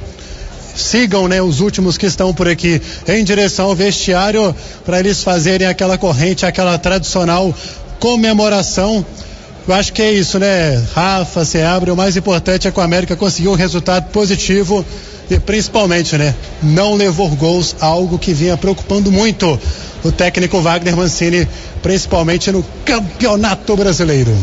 sigam 0.81 1.29
né, 1.29 1.43
os 1.43 1.61
últimos 1.61 1.99
que 1.99 2.07
estão 2.07 2.33
por 2.33 2.49
aqui 2.49 2.81
em 3.07 3.25
direção 3.25 3.67
ao 3.67 3.75
vestiário 3.75 4.55
para 4.85 4.99
eles 4.99 5.23
fazerem 5.23 5.67
aquela 5.67 5.99
corrente, 5.99 6.47
aquela 6.47 6.79
tradicional 6.79 7.55
comemoração. 7.99 9.05
Eu 9.67 9.75
acho 9.75 9.93
que 9.93 10.01
é 10.01 10.13
isso, 10.13 10.39
né? 10.39 10.83
Rafa, 10.95 11.45
se 11.45 11.61
abre. 11.61 11.91
O 11.91 11.97
mais 11.97 12.17
importante 12.17 12.67
é 12.67 12.71
que 12.71 12.79
o 12.79 12.83
América 12.83 13.15
conseguiu 13.15 13.51
um 13.53 13.55
resultado 13.55 14.11
positivo 14.11 14.85
e 15.31 15.39
principalmente, 15.39 16.17
né? 16.17 16.35
Não 16.63 16.95
levou 16.95 17.29
gols, 17.31 17.77
algo 17.81 18.19
que 18.19 18.33
vinha 18.33 18.57
preocupando 18.57 19.13
muito 19.13 19.61
o 20.03 20.11
técnico 20.11 20.61
Wagner 20.61 20.97
Mancini, 20.97 21.47
principalmente 21.83 22.51
no 22.51 22.65
Campeonato 22.85 23.77
Brasileiro. 23.77 24.35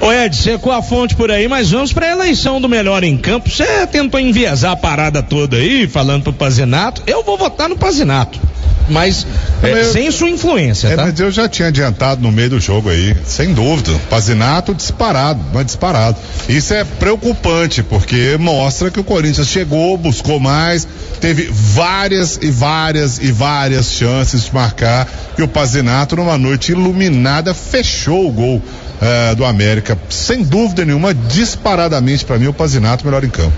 Ô 0.00 0.12
Ed, 0.12 0.36
secou 0.36 0.72
a 0.72 0.82
fonte 0.82 1.16
por 1.16 1.30
aí, 1.30 1.48
mas 1.48 1.70
vamos 1.70 1.92
para 1.92 2.06
a 2.06 2.10
eleição 2.10 2.60
do 2.60 2.68
melhor 2.68 3.02
em 3.02 3.16
campo. 3.16 3.48
Você 3.48 3.86
tentou 3.86 4.20
enviesar 4.20 4.72
a 4.72 4.76
parada 4.76 5.22
toda 5.22 5.56
aí, 5.56 5.88
falando 5.88 6.24
pro 6.24 6.32
Pazinato. 6.32 7.02
Eu 7.06 7.24
vou 7.24 7.36
votar 7.38 7.68
no 7.68 7.76
Pazinato. 7.76 8.38
Mas 8.88 9.26
é, 9.62 9.84
sem 9.84 10.10
sua 10.10 10.28
influência, 10.28 10.88
é, 10.88 10.96
tá? 10.96 11.06
Mas 11.06 11.18
eu 11.18 11.30
já 11.30 11.48
tinha 11.48 11.68
adiantado 11.68 12.22
no 12.22 12.30
meio 12.30 12.50
do 12.50 12.60
jogo 12.60 12.88
aí, 12.88 13.16
sem 13.24 13.52
dúvida. 13.52 13.92
Pazinato 14.08 14.72
disparado, 14.74 15.40
mas 15.52 15.66
disparado. 15.66 16.16
Isso 16.48 16.72
é 16.72 16.84
preocupante, 16.84 17.82
porque 17.82 18.36
mostra 18.38 18.90
que 18.90 19.00
o 19.00 19.04
Corinthians 19.04 19.48
chegou, 19.48 19.96
buscou 19.98 20.38
mais, 20.38 20.86
teve 21.20 21.48
várias 21.50 22.38
e 22.40 22.50
várias 22.50 23.18
e 23.18 23.32
várias 23.32 23.90
chances 23.90 24.44
de 24.44 24.54
marcar. 24.54 25.08
E 25.36 25.42
o 25.42 25.48
Pazinato, 25.48 26.16
numa 26.16 26.38
noite 26.38 26.72
iluminada, 26.72 27.52
fechou 27.52 28.28
o 28.28 28.32
gol 28.32 28.56
uh, 28.56 29.34
do 29.34 29.44
América. 29.44 29.98
Sem 30.08 30.42
dúvida 30.42 30.84
nenhuma, 30.84 31.12
disparadamente 31.12 32.24
para 32.24 32.38
mim, 32.38 32.46
o 32.46 32.52
Pazinato 32.52 33.04
melhor 33.04 33.24
em 33.24 33.30
campo. 33.30 33.52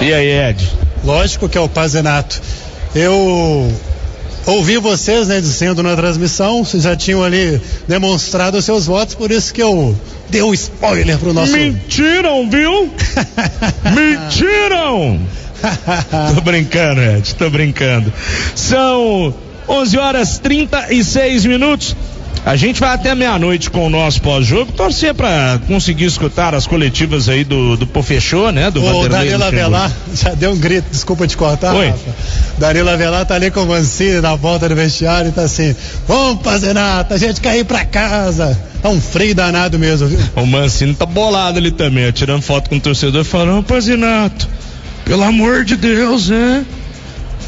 E 0.00 0.12
aí, 0.12 0.50
Ed? 0.50 0.72
Lógico 1.04 1.48
que 1.48 1.56
é 1.56 1.60
o 1.60 1.68
Pazinato. 1.68 2.40
Eu 2.94 3.72
ouvi 4.52 4.78
vocês, 4.78 5.28
né, 5.28 5.40
dizendo 5.40 5.82
na 5.82 5.94
transmissão, 5.94 6.64
vocês 6.64 6.82
já 6.82 6.96
tinham 6.96 7.22
ali 7.22 7.60
demonstrado 7.86 8.56
os 8.56 8.64
seus 8.64 8.86
votos, 8.86 9.14
por 9.14 9.30
isso 9.30 9.52
que 9.52 9.62
eu 9.62 9.94
dei 10.28 10.42
um 10.42 10.54
spoiler 10.54 11.18
pro 11.18 11.32
nosso. 11.32 11.52
Mentiram, 11.52 12.48
viu? 12.48 12.90
Mentiram! 13.94 15.20
tô 16.34 16.40
brincando, 16.40 17.00
Ed, 17.00 17.34
tô 17.34 17.50
brincando. 17.50 18.12
São 18.54 19.34
11 19.68 19.98
horas 19.98 20.38
36 20.38 21.44
minutos. 21.44 21.96
A 22.48 22.56
gente 22.56 22.80
vai 22.80 22.94
até 22.94 23.14
meia-noite 23.14 23.68
com 23.68 23.86
o 23.86 23.90
nosso 23.90 24.22
pós-jogo, 24.22 24.72
torcer 24.72 25.12
para 25.12 25.60
conseguir 25.66 26.06
escutar 26.06 26.54
as 26.54 26.66
coletivas 26.66 27.28
aí 27.28 27.44
do, 27.44 27.76
do 27.76 27.86
Pofechô, 27.86 28.50
né? 28.50 28.70
Do 28.70 28.82
o 28.82 29.06
Danilo 29.06 29.44
Avelar 29.44 29.92
já 30.14 30.30
deu 30.30 30.52
um 30.52 30.56
grito, 30.56 30.86
desculpa 30.90 31.26
te 31.26 31.36
cortar, 31.36 31.74
Oi. 31.74 31.88
Rafa. 31.88 32.16
Danilo 32.56 32.88
Avelar 32.88 33.26
tá 33.26 33.34
ali 33.34 33.50
com 33.50 33.64
o 33.64 33.66
Mancini 33.66 34.22
na 34.22 34.34
volta 34.34 34.66
do 34.66 34.74
vestiário 34.74 35.28
e 35.28 35.32
tá 35.32 35.42
assim, 35.42 35.76
vamos 36.06 36.42
fazer 36.42 36.72
nada, 36.72 37.14
a 37.14 37.18
gente 37.18 37.38
quer 37.38 37.54
ir 37.54 37.64
pra 37.64 37.84
casa. 37.84 38.58
Tá 38.80 38.88
um 38.88 38.98
frio 38.98 39.34
danado 39.34 39.78
mesmo, 39.78 40.08
viu? 40.08 40.18
O 40.34 40.46
Mancini 40.46 40.94
tá 40.94 41.04
bolado 41.04 41.58
ali 41.58 41.70
também, 41.70 42.08
ó, 42.08 42.12
tirando 42.12 42.40
foto 42.40 42.70
com 42.70 42.76
o 42.76 42.80
torcedor 42.80 43.24
falando, 43.24 43.62
Pazinato, 43.62 44.48
pelo 45.04 45.22
amor 45.22 45.66
de 45.66 45.76
Deus, 45.76 46.30
né? 46.30 46.64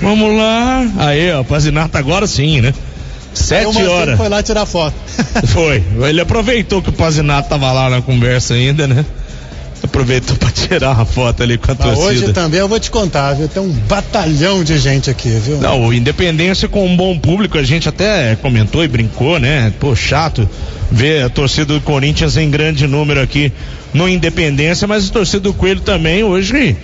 Vamos 0.02 0.36
lá. 0.36 0.86
Aí, 0.98 1.32
ó, 1.32 1.42
Pazinato 1.42 1.96
agora 1.96 2.26
sim, 2.26 2.60
né? 2.60 2.74
Sete 3.32 3.82
horas. 3.84 4.16
foi 4.16 4.28
lá 4.28 4.42
tirar 4.42 4.66
foto. 4.66 4.94
foi. 5.48 5.82
Ele 6.08 6.20
aproveitou 6.20 6.82
que 6.82 6.90
o 6.90 6.92
Pazinato 6.92 7.48
tava 7.48 7.70
lá 7.72 7.88
na 7.88 8.02
conversa 8.02 8.54
ainda, 8.54 8.86
né? 8.86 9.04
Aproveitou 9.82 10.36
para 10.36 10.50
tirar 10.50 10.92
uma 10.92 11.06
foto 11.06 11.42
ali 11.42 11.56
com 11.56 11.72
a 11.72 11.74
Mas 11.78 11.86
torcida. 11.86 12.24
Hoje 12.24 12.32
também 12.32 12.60
eu 12.60 12.68
vou 12.68 12.78
te 12.78 12.90
contar, 12.90 13.32
viu? 13.34 13.48
Tem 13.48 13.62
um 13.62 13.70
batalhão 13.70 14.62
de 14.62 14.76
gente 14.78 15.08
aqui, 15.08 15.30
viu? 15.30 15.58
Não, 15.58 15.86
o 15.86 15.94
Independência 15.94 16.68
com 16.68 16.84
um 16.84 16.96
bom 16.96 17.18
público, 17.18 17.56
a 17.56 17.62
gente 17.62 17.88
até 17.88 18.36
comentou 18.36 18.84
e 18.84 18.88
brincou, 18.88 19.38
né? 19.38 19.72
Pô, 19.80 19.94
chato 19.96 20.48
ver 20.90 21.24
a 21.24 21.30
torcida 21.30 21.74
do 21.74 21.80
Corinthians 21.80 22.36
em 22.36 22.50
grande 22.50 22.86
número 22.86 23.22
aqui 23.22 23.52
no 23.94 24.08
Independência, 24.08 24.86
mas 24.86 25.08
a 25.08 25.12
torcida 25.12 25.40
do 25.40 25.54
Coelho 25.54 25.80
também 25.80 26.22
hoje 26.22 26.76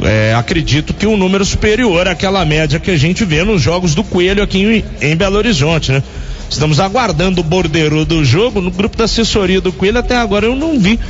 é, 0.00 0.34
acredito 0.34 0.94
que 0.94 1.06
um 1.06 1.16
número 1.16 1.44
superior 1.44 2.08
àquela 2.08 2.44
média 2.44 2.80
que 2.80 2.90
a 2.90 2.96
gente 2.96 3.24
vê 3.24 3.44
nos 3.44 3.60
jogos 3.60 3.94
do 3.94 4.02
Coelho 4.02 4.42
aqui 4.42 4.84
em, 5.00 5.10
em 5.10 5.16
Belo 5.16 5.36
Horizonte, 5.36 5.92
né? 5.92 6.02
Estamos 6.48 6.80
aguardando 6.80 7.40
o 7.40 7.44
bordeiro 7.44 8.04
do 8.04 8.24
jogo. 8.24 8.60
No 8.60 8.70
grupo 8.70 8.96
da 8.96 9.04
assessoria 9.04 9.60
do 9.60 9.72
Coelho, 9.72 9.98
até 9.98 10.16
agora 10.16 10.46
eu 10.46 10.54
não 10.54 10.78
vi 10.78 11.00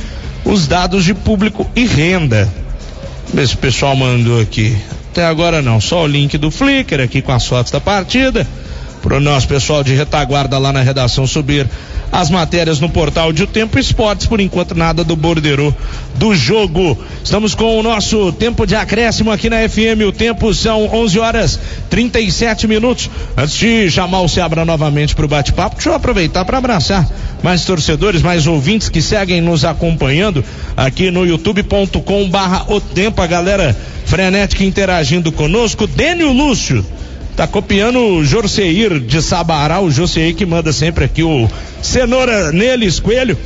os 0.45 0.67
dados 0.67 1.03
de 1.03 1.13
público 1.13 1.69
e 1.75 1.85
renda. 1.85 2.51
Vê 3.33 3.45
se 3.45 3.55
o 3.55 3.57
pessoal 3.57 3.95
mandou 3.95 4.39
aqui. 4.39 4.75
Até 5.11 5.25
agora 5.25 5.61
não, 5.61 5.79
só 5.79 6.03
o 6.03 6.07
link 6.07 6.37
do 6.37 6.49
Flickr 6.49 7.01
aqui 7.01 7.21
com 7.21 7.31
as 7.31 7.45
fotos 7.45 7.71
da 7.71 7.79
partida. 7.79 8.47
Pro 9.03 9.19
nosso 9.19 9.49
pessoal 9.49 9.83
de 9.83 9.93
retaguarda 9.93 10.57
lá 10.57 10.71
na 10.71 10.81
redação 10.81 11.27
subir 11.27 11.69
as 12.09 12.29
matérias 12.29 12.79
no 12.79 12.87
portal 12.87 13.33
de 13.33 13.43
O 13.43 13.47
Tempo 13.47 13.77
Esportes. 13.77 14.27
Por 14.27 14.39
enquanto, 14.39 14.73
nada 14.73 15.03
do 15.03 15.13
borderô 15.13 15.73
do 16.15 16.33
jogo. 16.33 16.97
Estamos 17.21 17.53
com 17.53 17.77
o 17.77 17.83
nosso 17.83 18.31
tempo 18.31 18.65
de 18.65 18.75
acréscimo 18.75 19.29
aqui 19.29 19.49
na 19.49 19.67
FM. 19.67 20.07
O 20.07 20.11
tempo 20.13 20.53
são 20.53 20.85
11 20.85 21.19
horas 21.19 21.59
37 21.89 22.65
minutos. 22.65 23.09
Antes 23.35 23.57
de 23.57 23.91
chamar 23.91 24.21
o 24.21 24.29
Seabra 24.29 24.63
novamente 24.63 25.13
para 25.13 25.25
o 25.25 25.27
bate-papo, 25.27 25.75
deixa 25.75 25.89
eu 25.89 25.95
aproveitar 25.95 26.45
para 26.45 26.57
abraçar 26.57 27.05
mais 27.43 27.65
torcedores, 27.65 28.21
mais 28.21 28.47
ouvintes 28.47 28.87
que 28.87 29.01
seguem 29.01 29.41
nos 29.41 29.65
acompanhando 29.65 30.45
aqui 30.77 31.11
no 31.11 31.25
youtube.com 31.25 32.29
barra 32.29 32.63
o 32.69 32.79
tempo. 32.79 33.21
A 33.21 33.27
galera 33.27 33.75
frenética 34.05 34.63
interagindo 34.63 35.29
conosco. 35.29 35.85
Dênio 35.87 36.31
Lúcio 36.31 36.85
tá 37.35 37.47
copiando 37.47 37.99
o 37.99 38.23
Jorceir 38.23 38.99
de 38.99 39.21
Sabará, 39.21 39.81
o 39.81 39.89
Jorceir 39.89 40.35
que 40.35 40.45
manda 40.45 40.71
sempre 40.71 41.05
aqui 41.05 41.23
o 41.23 41.49
cenoura 41.81 42.51
neles, 42.51 42.99
coelho. 42.99 43.37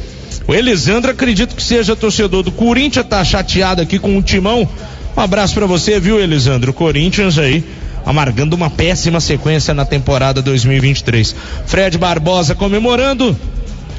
O 0.48 0.54
Elisandro 0.54 1.12
acredito 1.12 1.56
que 1.56 1.64
seja 1.64 1.96
torcedor 1.96 2.44
do 2.44 2.52
Corinthians, 2.52 3.06
tá 3.06 3.24
chateado 3.24 3.82
aqui 3.82 4.00
com 4.00 4.18
o 4.18 4.22
timão. 4.22 4.68
Um 5.16 5.22
abraço 5.22 5.54
para 5.54 5.66
você, 5.66 6.00
viu, 6.00 6.20
Elisandro? 6.20 6.74
Corinthians 6.74 7.38
aí 7.38 7.64
amargando 8.06 8.56
uma 8.56 8.70
péssima 8.70 9.20
sequência 9.20 9.74
na 9.74 9.84
temporada 9.84 10.42
2023. 10.42 11.36
Fred 11.66 11.98
Barbosa 11.98 12.56
comemorando, 12.56 13.36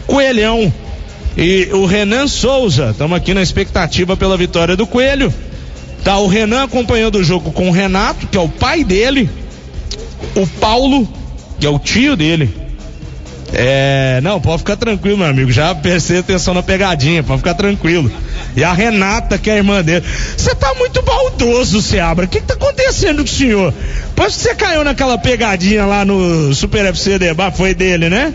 Coelhão 0.07 0.73
e 1.37 1.69
o 1.73 1.85
Renan 1.85 2.27
Souza. 2.27 2.91
Estamos 2.93 3.17
aqui 3.17 3.35
na 3.35 3.43
expectativa 3.43 4.17
pela 4.17 4.37
vitória 4.37 4.75
do 4.75 4.87
Coelho. 4.87 5.33
Tá 6.03 6.19
o 6.19 6.27
Renan 6.27 6.63
acompanhando 6.63 7.17
o 7.17 7.25
jogo 7.25 7.53
com 7.53 7.69
o 7.69 7.73
Renato, 7.73 8.27
que 8.27 8.39
é 8.39 8.41
o 8.41 8.49
pai 8.49 8.83
dele 8.83 9.29
o 10.43 10.47
Paulo, 10.47 11.09
que 11.59 11.67
é 11.67 11.71
o 11.71 11.79
tio 11.79 12.17
dele. 12.17 12.69
É, 13.53 14.21
não, 14.23 14.41
pode 14.41 14.59
ficar 14.59 14.77
tranquilo, 14.77 15.19
meu 15.19 15.27
amigo. 15.27 15.51
Já 15.51 15.75
prestei 15.75 16.19
atenção 16.19 16.53
na 16.53 16.63
pegadinha, 16.63 17.23
pode 17.23 17.39
ficar 17.39 17.55
tranquilo. 17.55 18.11
E 18.57 18.63
a 18.63 18.73
Renata, 18.73 19.39
que 19.39 19.49
é 19.49 19.55
a 19.55 19.57
irmã 19.57 19.83
dele. 19.83 20.05
Você 20.37 20.55
tá 20.55 20.75
muito 20.75 21.01
baldoso, 21.03 21.81
Seabra. 21.81 22.27
O 22.27 22.29
que, 22.29 22.41
que 22.41 22.47
tá 22.47 22.55
acontecendo 22.55 23.19
com 23.19 23.25
o 23.25 23.29
senhor? 23.29 23.75
Pois 24.15 24.35
você 24.35 24.55
caiu 24.55 24.85
naquela 24.85 25.17
pegadinha 25.17 25.87
lá 25.87 26.05
no 26.05 26.55
Super 26.55 26.87
FC 26.87 27.19
Debate, 27.19 27.57
foi 27.57 27.75
dele, 27.75 28.09
né? 28.09 28.35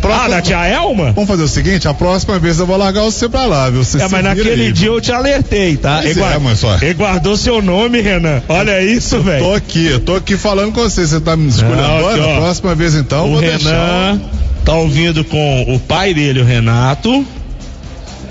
Próxima... 0.00 0.24
Ah, 0.24 0.28
da 0.28 0.42
tia 0.42 0.66
Elma? 0.66 1.12
Vamos 1.12 1.28
fazer 1.28 1.42
o 1.42 1.48
seguinte, 1.48 1.88
a 1.88 1.94
próxima 1.94 2.38
vez 2.38 2.58
eu 2.58 2.66
vou 2.66 2.76
largar 2.76 3.02
você 3.02 3.28
pra 3.28 3.46
lá, 3.46 3.68
viu? 3.70 3.84
Você 3.84 4.00
é, 4.00 4.08
mas 4.08 4.24
naquele 4.24 4.62
aí, 4.64 4.72
dia 4.72 4.88
eu 4.88 5.00
te 5.00 5.12
alertei, 5.12 5.76
tá? 5.76 6.04
Ele, 6.04 6.14
guarda... 6.14 6.50
é, 6.50 6.54
só... 6.54 6.76
ele 6.80 6.94
guardou 6.94 7.36
seu 7.36 7.60
nome, 7.60 8.00
Renan. 8.00 8.42
Olha 8.48 8.82
isso, 8.82 9.20
velho. 9.20 9.44
Tô 9.44 9.54
aqui, 9.54 9.86
eu 9.86 10.00
tô 10.00 10.16
aqui 10.16 10.36
falando 10.36 10.72
com 10.72 10.80
você. 10.80 11.06
Você 11.06 11.20
tá 11.20 11.36
me 11.36 11.48
escolhendo 11.48 11.82
agora? 11.82 12.22
A 12.22 12.36
próxima 12.36 12.74
vez 12.74 12.94
então, 12.94 13.26
o 13.26 13.32
vou 13.32 13.40
Renan 13.40 13.56
deixar... 13.56 14.18
tá 14.64 14.74
ouvindo 14.74 15.24
com 15.24 15.62
o 15.74 15.78
pai 15.78 16.14
dele, 16.14 16.40
o 16.40 16.44
Renato, 16.44 17.24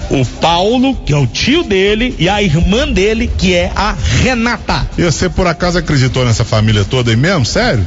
o 0.10 0.26
Paulo, 0.40 0.96
que 1.06 1.12
é 1.12 1.18
o 1.18 1.28
tio 1.28 1.64
dele, 1.64 2.16
e 2.18 2.30
a 2.30 2.42
irmã 2.42 2.88
dele, 2.88 3.30
que 3.38 3.54
é 3.54 3.72
a 3.76 3.96
Renata. 4.22 4.88
E 4.98 5.04
você 5.04 5.30
por 5.30 5.48
acaso 5.48 5.78
acreditou 5.78 6.26
nessa 6.26 6.46
família 6.46 6.86
toda 6.86 7.12
aí 7.12 7.18
mesmo? 7.18 7.46
Sério? 7.46 7.86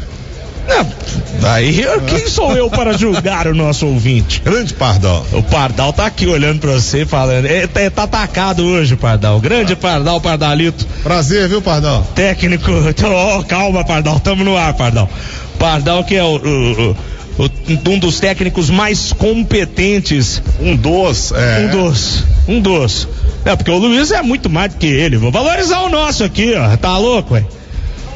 Não, 0.71 1.50
aí 1.50 1.85
quem 2.07 2.29
sou 2.29 2.53
eu 2.57 2.71
para 2.71 2.97
julgar 2.97 3.49
o 3.49 3.55
nosso 3.55 3.87
ouvinte? 3.87 4.41
Grande 4.45 4.73
Pardal. 4.73 5.27
O 5.33 5.43
Pardal 5.43 5.93
tá 5.93 6.07
aqui 6.07 6.29
olhando 6.29 6.61
para 6.61 6.73
você 6.73 7.05
falando. 7.05 7.47
É, 7.47 7.67
tá, 7.67 7.91
tá 7.91 8.03
atacado 8.05 8.65
hoje, 8.65 8.95
Pardal. 8.95 9.41
Grande 9.41 9.75
Pardal, 9.75 10.21
Pardalito. 10.21 10.87
Prazer, 11.03 11.49
viu, 11.49 11.61
Pardal? 11.61 12.07
Técnico. 12.15 12.71
Oh, 12.71 13.43
calma, 13.43 13.85
Pardal. 13.85 14.21
Tamo 14.21 14.45
no 14.45 14.57
ar, 14.57 14.75
Pardal. 14.75 15.11
Pardal 15.59 16.05
que 16.05 16.15
é 16.15 16.23
o, 16.23 16.37
o, 16.37 16.97
o 17.39 17.91
um 17.91 17.99
dos 17.99 18.21
técnicos 18.21 18.71
mais 18.71 19.12
competentes. 19.12 20.41
Um 20.61 20.77
dos, 20.77 21.33
é. 21.33 21.59
Um 21.59 21.69
dos. 21.69 22.25
Um 22.47 22.61
dos. 22.61 23.09
É, 23.45 23.57
porque 23.57 23.71
o 23.71 23.79
Luiz 23.79 24.12
é 24.12 24.23
muito 24.23 24.49
mais 24.49 24.73
do 24.73 24.79
que 24.79 24.87
ele. 24.87 25.17
Vou 25.17 25.33
valorizar 25.33 25.81
o 25.81 25.89
nosso 25.89 26.23
aqui, 26.23 26.55
ó. 26.55 26.77
Tá 26.77 26.97
louco, 26.97 27.35
ué? 27.35 27.45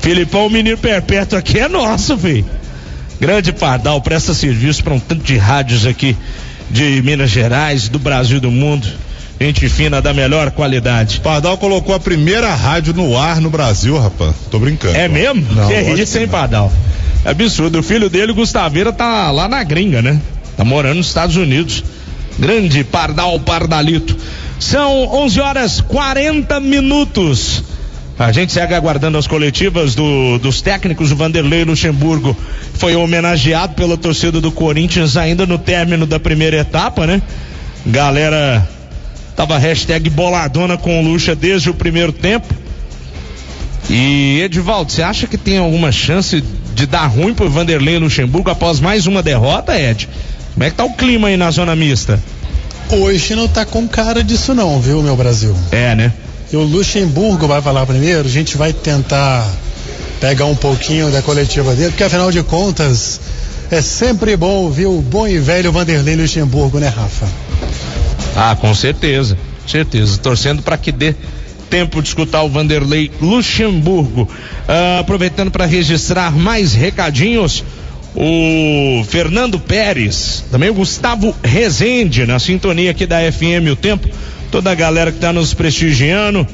Filipão, 0.04 0.48
o 0.48 0.50
menino 0.50 0.76
perpétuo 0.76 1.38
aqui 1.38 1.58
é 1.58 1.66
nosso, 1.66 2.18
filho. 2.18 2.44
Grande 3.18 3.54
Pardal 3.54 3.98
presta 4.02 4.34
serviço 4.34 4.84
para 4.84 4.92
um 4.92 5.00
tanto 5.00 5.24
de 5.24 5.38
rádios 5.38 5.86
aqui 5.86 6.14
de 6.70 7.00
Minas 7.00 7.30
Gerais, 7.30 7.88
do 7.88 7.98
Brasil 7.98 8.38
do 8.38 8.50
mundo. 8.50 8.86
Gente 9.40 9.66
fina 9.66 10.02
da 10.02 10.12
melhor 10.12 10.50
qualidade. 10.50 11.20
Pardal 11.20 11.56
colocou 11.56 11.94
a 11.94 11.98
primeira 11.98 12.54
rádio 12.54 12.92
no 12.92 13.16
ar 13.16 13.40
no 13.40 13.48
Brasil, 13.48 13.98
rapaz. 13.98 14.34
Tô 14.50 14.58
brincando. 14.58 14.94
É 14.94 15.08
mesmo? 15.08 15.40
Não, 15.54 15.68
que 15.68 15.74
lógico 15.74 15.98
isso, 15.98 16.18
hein. 16.18 16.28
Pardal? 16.28 16.70
É 17.24 17.30
absurdo. 17.30 17.78
O 17.78 17.82
filho 17.82 18.10
dele, 18.10 18.34
Gustaveira, 18.34 18.92
tá 18.92 19.30
lá 19.30 19.48
na 19.48 19.64
gringa, 19.64 20.02
né? 20.02 20.20
Tá 20.54 20.66
morando 20.66 20.98
nos 20.98 21.06
Estados 21.06 21.36
Unidos. 21.36 21.82
Grande 22.38 22.84
Pardal 22.84 23.40
Pardalito. 23.40 24.14
São 24.60 25.08
11 25.14 25.40
horas 25.40 25.80
40 25.80 26.60
minutos. 26.60 27.64
A 28.18 28.30
gente 28.30 28.52
segue 28.52 28.74
aguardando 28.74 29.18
as 29.18 29.26
coletivas 29.26 29.94
do- 29.94 30.38
dos 30.38 30.60
técnicos. 30.62 31.10
O 31.10 31.16
Vanderlei 31.16 31.64
Luxemburgo 31.64 32.36
foi 32.74 32.94
homenageado 32.94 33.74
pela 33.74 33.96
torcida 33.96 34.40
do 34.40 34.52
Corinthians 34.52 35.16
ainda 35.16 35.44
no 35.46 35.58
término 35.58 36.06
da 36.06 36.20
primeira 36.20 36.58
etapa, 36.58 37.06
né? 37.06 37.20
Galera 37.84 38.66
tava 39.34 39.58
hashtag 39.58 40.08
boladona 40.10 40.76
com 40.76 41.00
o 41.00 41.04
Luxa 41.04 41.34
desde 41.34 41.70
o 41.70 41.74
primeiro 41.74 42.12
tempo. 42.12 42.46
E 43.90 44.40
Edivaldo, 44.42 44.92
você 44.92 45.02
acha 45.02 45.26
que 45.26 45.36
tem 45.36 45.58
alguma 45.58 45.90
chance 45.92 46.42
de 46.74 46.86
dar 46.86 47.06
ruim 47.06 47.34
pro 47.34 47.50
Vanderlei 47.50 47.98
Luxemburgo 47.98 48.48
após 48.50 48.78
mais 48.80 49.06
uma 49.06 49.22
derrota, 49.22 49.78
Ed? 49.78 50.08
Como 50.54 50.64
é 50.64 50.70
que 50.70 50.76
tá 50.76 50.84
o 50.84 50.92
clima 50.94 51.28
aí 51.28 51.36
na 51.36 51.50
zona 51.50 51.74
mista? 51.74 52.22
Hoje 52.90 53.34
não 53.34 53.48
tá 53.48 53.64
com 53.66 53.86
cara 53.88 54.22
disso 54.22 54.54
não, 54.54 54.80
viu, 54.80 55.02
meu 55.02 55.16
Brasil? 55.16 55.54
É, 55.72 55.94
né? 55.96 56.12
E 56.54 56.56
o 56.56 56.62
Luxemburgo 56.62 57.48
vai 57.48 57.60
falar 57.60 57.84
primeiro, 57.84 58.28
a 58.28 58.30
gente 58.30 58.56
vai 58.56 58.72
tentar 58.72 59.44
pegar 60.20 60.44
um 60.44 60.54
pouquinho 60.54 61.10
da 61.10 61.20
coletiva 61.20 61.74
dele, 61.74 61.88
porque 61.88 62.04
afinal 62.04 62.30
de 62.30 62.44
contas 62.44 63.20
é 63.72 63.82
sempre 63.82 64.36
bom 64.36 64.62
ouvir 64.62 64.86
o 64.86 65.00
bom 65.00 65.26
e 65.26 65.36
velho 65.40 65.72
Vanderlei 65.72 66.14
Luxemburgo, 66.14 66.78
né, 66.78 66.86
Rafa? 66.86 67.26
Ah, 68.36 68.54
com 68.54 68.72
certeza, 68.72 69.36
certeza. 69.66 70.16
Torcendo 70.18 70.62
para 70.62 70.78
que 70.78 70.92
dê 70.92 71.16
tempo 71.68 72.00
de 72.00 72.06
escutar 72.06 72.44
o 72.44 72.48
Vanderlei 72.48 73.10
Luxemburgo. 73.20 74.28
Ah, 74.68 75.00
aproveitando 75.00 75.50
para 75.50 75.66
registrar 75.66 76.30
mais 76.30 76.72
recadinhos. 76.72 77.64
O 78.14 79.02
Fernando 79.08 79.58
Pérez, 79.58 80.44
também 80.52 80.70
o 80.70 80.74
Gustavo 80.74 81.34
Rezende, 81.42 82.24
na 82.24 82.38
sintonia 82.38 82.92
aqui 82.92 83.06
da 83.06 83.18
FM 83.32 83.72
O 83.72 83.74
Tempo. 83.74 84.08
Toda 84.54 84.70
a 84.70 84.74
galera 84.76 85.10
que 85.10 85.18
tá 85.18 85.32
nos 85.32 85.52
prestigiando. 85.52 86.46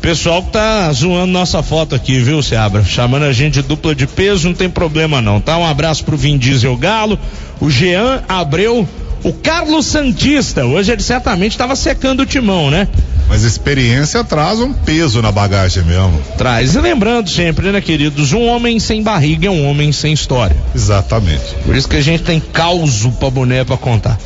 Pessoal 0.00 0.42
que 0.42 0.50
tá 0.50 0.92
zoando 0.92 1.30
nossa 1.30 1.62
foto 1.62 1.94
aqui, 1.94 2.18
viu, 2.18 2.42
Seabra? 2.42 2.82
Chamando 2.82 3.22
a 3.22 3.32
gente 3.32 3.62
de 3.62 3.62
dupla 3.62 3.94
de 3.94 4.04
peso, 4.04 4.48
não 4.48 4.54
tem 4.54 4.68
problema 4.68 5.22
não, 5.22 5.40
tá? 5.40 5.56
Um 5.56 5.64
abraço 5.64 6.04
pro 6.04 6.16
Vin 6.16 6.38
Diesel 6.38 6.76
Galo, 6.76 7.16
o 7.60 7.70
Jean 7.70 8.24
Abreu, 8.28 8.88
o 9.26 9.32
Carlos 9.32 9.86
Santista. 9.86 10.64
Hoje 10.64 10.92
ele 10.92 11.02
certamente 11.02 11.52
estava 11.52 11.74
secando 11.74 12.20
o 12.20 12.26
timão, 12.26 12.70
né? 12.70 12.86
Mas 13.28 13.42
experiência 13.42 14.22
traz 14.22 14.60
um 14.60 14.72
peso 14.72 15.20
na 15.20 15.32
bagagem 15.32 15.82
mesmo. 15.82 16.22
Traz. 16.38 16.76
E 16.76 16.80
lembrando 16.80 17.28
sempre, 17.28 17.72
né, 17.72 17.80
queridos? 17.80 18.32
Um 18.32 18.46
homem 18.46 18.78
sem 18.78 19.02
barriga 19.02 19.48
é 19.48 19.50
um 19.50 19.68
homem 19.68 19.90
sem 19.90 20.12
história. 20.12 20.56
Exatamente. 20.72 21.56
Por 21.64 21.74
isso 21.74 21.88
que 21.88 21.96
a 21.96 22.00
gente 22.00 22.22
tem 22.22 22.38
causo 22.38 23.10
pra 23.12 23.28
boné 23.28 23.64
pra 23.64 23.76
contar. 23.76 24.16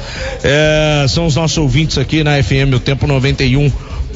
É, 0.44 1.06
são 1.08 1.24
os 1.24 1.34
nossos 1.34 1.56
ouvintes 1.56 1.96
aqui 1.96 2.22
na 2.22 2.42
FM, 2.42 2.74
o 2.74 2.80
tempo 2.80 3.06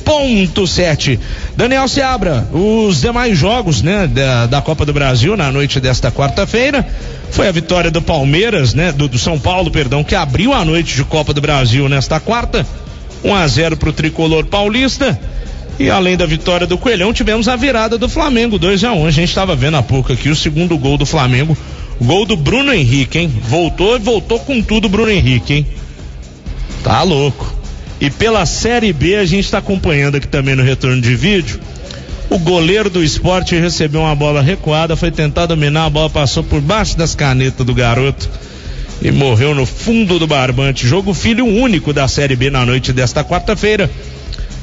91.7. 0.04 1.18
Daniel 1.56 1.88
Seabra, 1.88 2.46
os 2.52 3.00
demais 3.00 3.36
jogos, 3.36 3.82
né, 3.82 4.06
da, 4.06 4.46
da 4.46 4.62
Copa 4.62 4.84
do 4.84 4.92
Brasil 4.92 5.36
na 5.36 5.50
noite 5.50 5.80
desta 5.80 6.12
quarta-feira. 6.12 6.86
Foi 7.30 7.48
a 7.48 7.52
vitória 7.52 7.90
do 7.90 8.02
Palmeiras, 8.02 8.74
né, 8.74 8.92
do, 8.92 9.08
do 9.08 9.18
São 9.18 9.38
Paulo, 9.38 9.70
perdão, 9.70 10.04
que 10.04 10.14
abriu 10.14 10.52
a 10.52 10.64
noite 10.64 10.94
de 10.94 11.04
Copa 11.04 11.32
do 11.32 11.40
Brasil 11.40 11.88
nesta 11.88 12.20
quarta. 12.20 12.66
1 13.24 13.34
a 13.34 13.46
0 13.46 13.76
pro 13.76 13.92
tricolor 13.92 14.44
paulista. 14.46 15.18
E 15.78 15.90
além 15.90 16.16
da 16.16 16.26
vitória 16.26 16.66
do 16.66 16.78
Coelhão, 16.78 17.12
tivemos 17.12 17.48
a 17.48 17.56
virada 17.56 17.98
do 17.98 18.08
Flamengo, 18.08 18.58
2 18.58 18.84
a 18.84 18.92
1 18.92 19.06
A 19.06 19.10
gente 19.10 19.30
estava 19.30 19.56
vendo 19.56 19.76
há 19.76 19.82
pouco 19.82 20.12
aqui 20.12 20.28
o 20.28 20.36
segundo 20.36 20.78
gol 20.78 20.96
do 20.96 21.06
Flamengo. 21.06 21.56
Gol 22.00 22.26
do 22.26 22.36
Bruno 22.36 22.72
Henrique, 22.72 23.18
hein? 23.18 23.32
Voltou 23.42 23.96
e 23.96 23.98
voltou 23.98 24.38
com 24.38 24.60
tudo, 24.60 24.88
Bruno 24.88 25.10
Henrique, 25.10 25.54
hein? 25.54 25.66
Tá 26.82 27.02
louco. 27.02 27.63
E 28.00 28.10
pela 28.10 28.44
Série 28.44 28.92
B, 28.92 29.16
a 29.16 29.24
gente 29.24 29.44
está 29.44 29.58
acompanhando 29.58 30.16
aqui 30.16 30.26
também 30.26 30.54
no 30.54 30.62
retorno 30.62 31.00
de 31.00 31.14
vídeo. 31.14 31.60
O 32.28 32.38
goleiro 32.38 32.90
do 32.90 33.02
esporte 33.02 33.54
recebeu 33.54 34.00
uma 34.00 34.14
bola 34.14 34.42
recuada, 34.42 34.96
foi 34.96 35.10
tentar 35.10 35.46
dominar, 35.46 35.86
a 35.86 35.90
bola 35.90 36.10
passou 36.10 36.42
por 36.42 36.60
baixo 36.60 36.96
das 36.96 37.14
canetas 37.14 37.64
do 37.64 37.74
garoto 37.74 38.28
e 39.00 39.10
morreu 39.10 39.54
no 39.54 39.66
fundo 39.66 40.18
do 40.18 40.26
barbante. 40.26 40.86
Jogo 40.86 41.14
filho 41.14 41.46
único 41.46 41.92
da 41.92 42.08
Série 42.08 42.34
B 42.34 42.50
na 42.50 42.64
noite 42.64 42.92
desta 42.92 43.22
quarta-feira. 43.22 43.90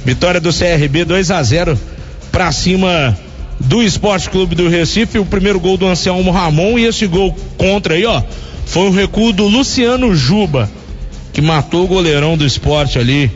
Vitória 0.03 0.41
do 0.41 0.51
CRB 0.51 1.05
2 1.05 1.31
a 1.31 1.43
0 1.43 1.79
para 2.31 2.51
cima 2.51 3.17
do 3.59 3.83
Esporte 3.83 4.29
Clube 4.29 4.55
do 4.55 4.67
Recife. 4.67 5.19
O 5.19 5.25
primeiro 5.25 5.59
gol 5.59 5.77
do 5.77 5.87
Anselmo 5.87 6.31
Ramon 6.31 6.79
e 6.79 6.85
esse 6.85 7.05
gol 7.05 7.37
contra 7.57 7.93
aí, 7.93 8.05
ó, 8.05 8.21
foi 8.65 8.87
o 8.87 8.91
recuo 8.91 9.31
do 9.31 9.47
Luciano 9.47 10.15
Juba, 10.15 10.69
que 11.33 11.41
matou 11.41 11.85
o 11.85 11.87
goleirão 11.87 12.37
do 12.37 12.45
esporte 12.45 12.99
ali. 12.99 13.31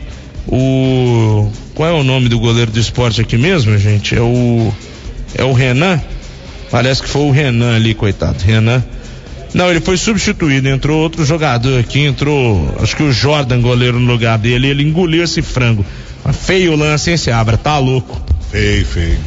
O. 0.48 1.50
Qual 1.74 1.88
é 1.88 1.92
o 1.92 2.04
nome 2.04 2.28
do 2.28 2.38
goleiro 2.38 2.70
do 2.70 2.78
esporte 2.78 3.20
aqui 3.20 3.36
mesmo, 3.36 3.76
gente? 3.78 4.14
É 4.14 4.20
o. 4.20 4.72
É 5.34 5.44
o 5.44 5.52
Renan? 5.52 6.00
Parece 6.70 7.02
que 7.02 7.08
foi 7.08 7.22
o 7.22 7.30
Renan 7.30 7.76
ali, 7.76 7.94
coitado. 7.94 8.42
Renan. 8.42 8.82
Não, 9.54 9.70
ele 9.70 9.80
foi 9.80 9.96
substituído. 9.96 10.68
Entrou 10.68 11.00
outro 11.00 11.24
jogador 11.24 11.78
aqui. 11.78 12.00
Entrou, 12.00 12.74
acho 12.80 12.96
que 12.96 13.02
o 13.02 13.12
Jordan, 13.12 13.60
goleiro 13.60 13.98
no 13.98 14.10
lugar 14.12 14.38
dele. 14.38 14.68
Ele 14.68 14.82
engoliu 14.82 15.24
esse 15.24 15.42
frango. 15.42 15.84
Feio 16.32 16.72
o 16.72 16.76
lance, 16.76 17.10
hein, 17.10 17.16
Seabra? 17.16 17.56
Tá 17.56 17.78
louco. 17.78 18.20
Feio, 18.50 18.84
feio. 18.84 19.18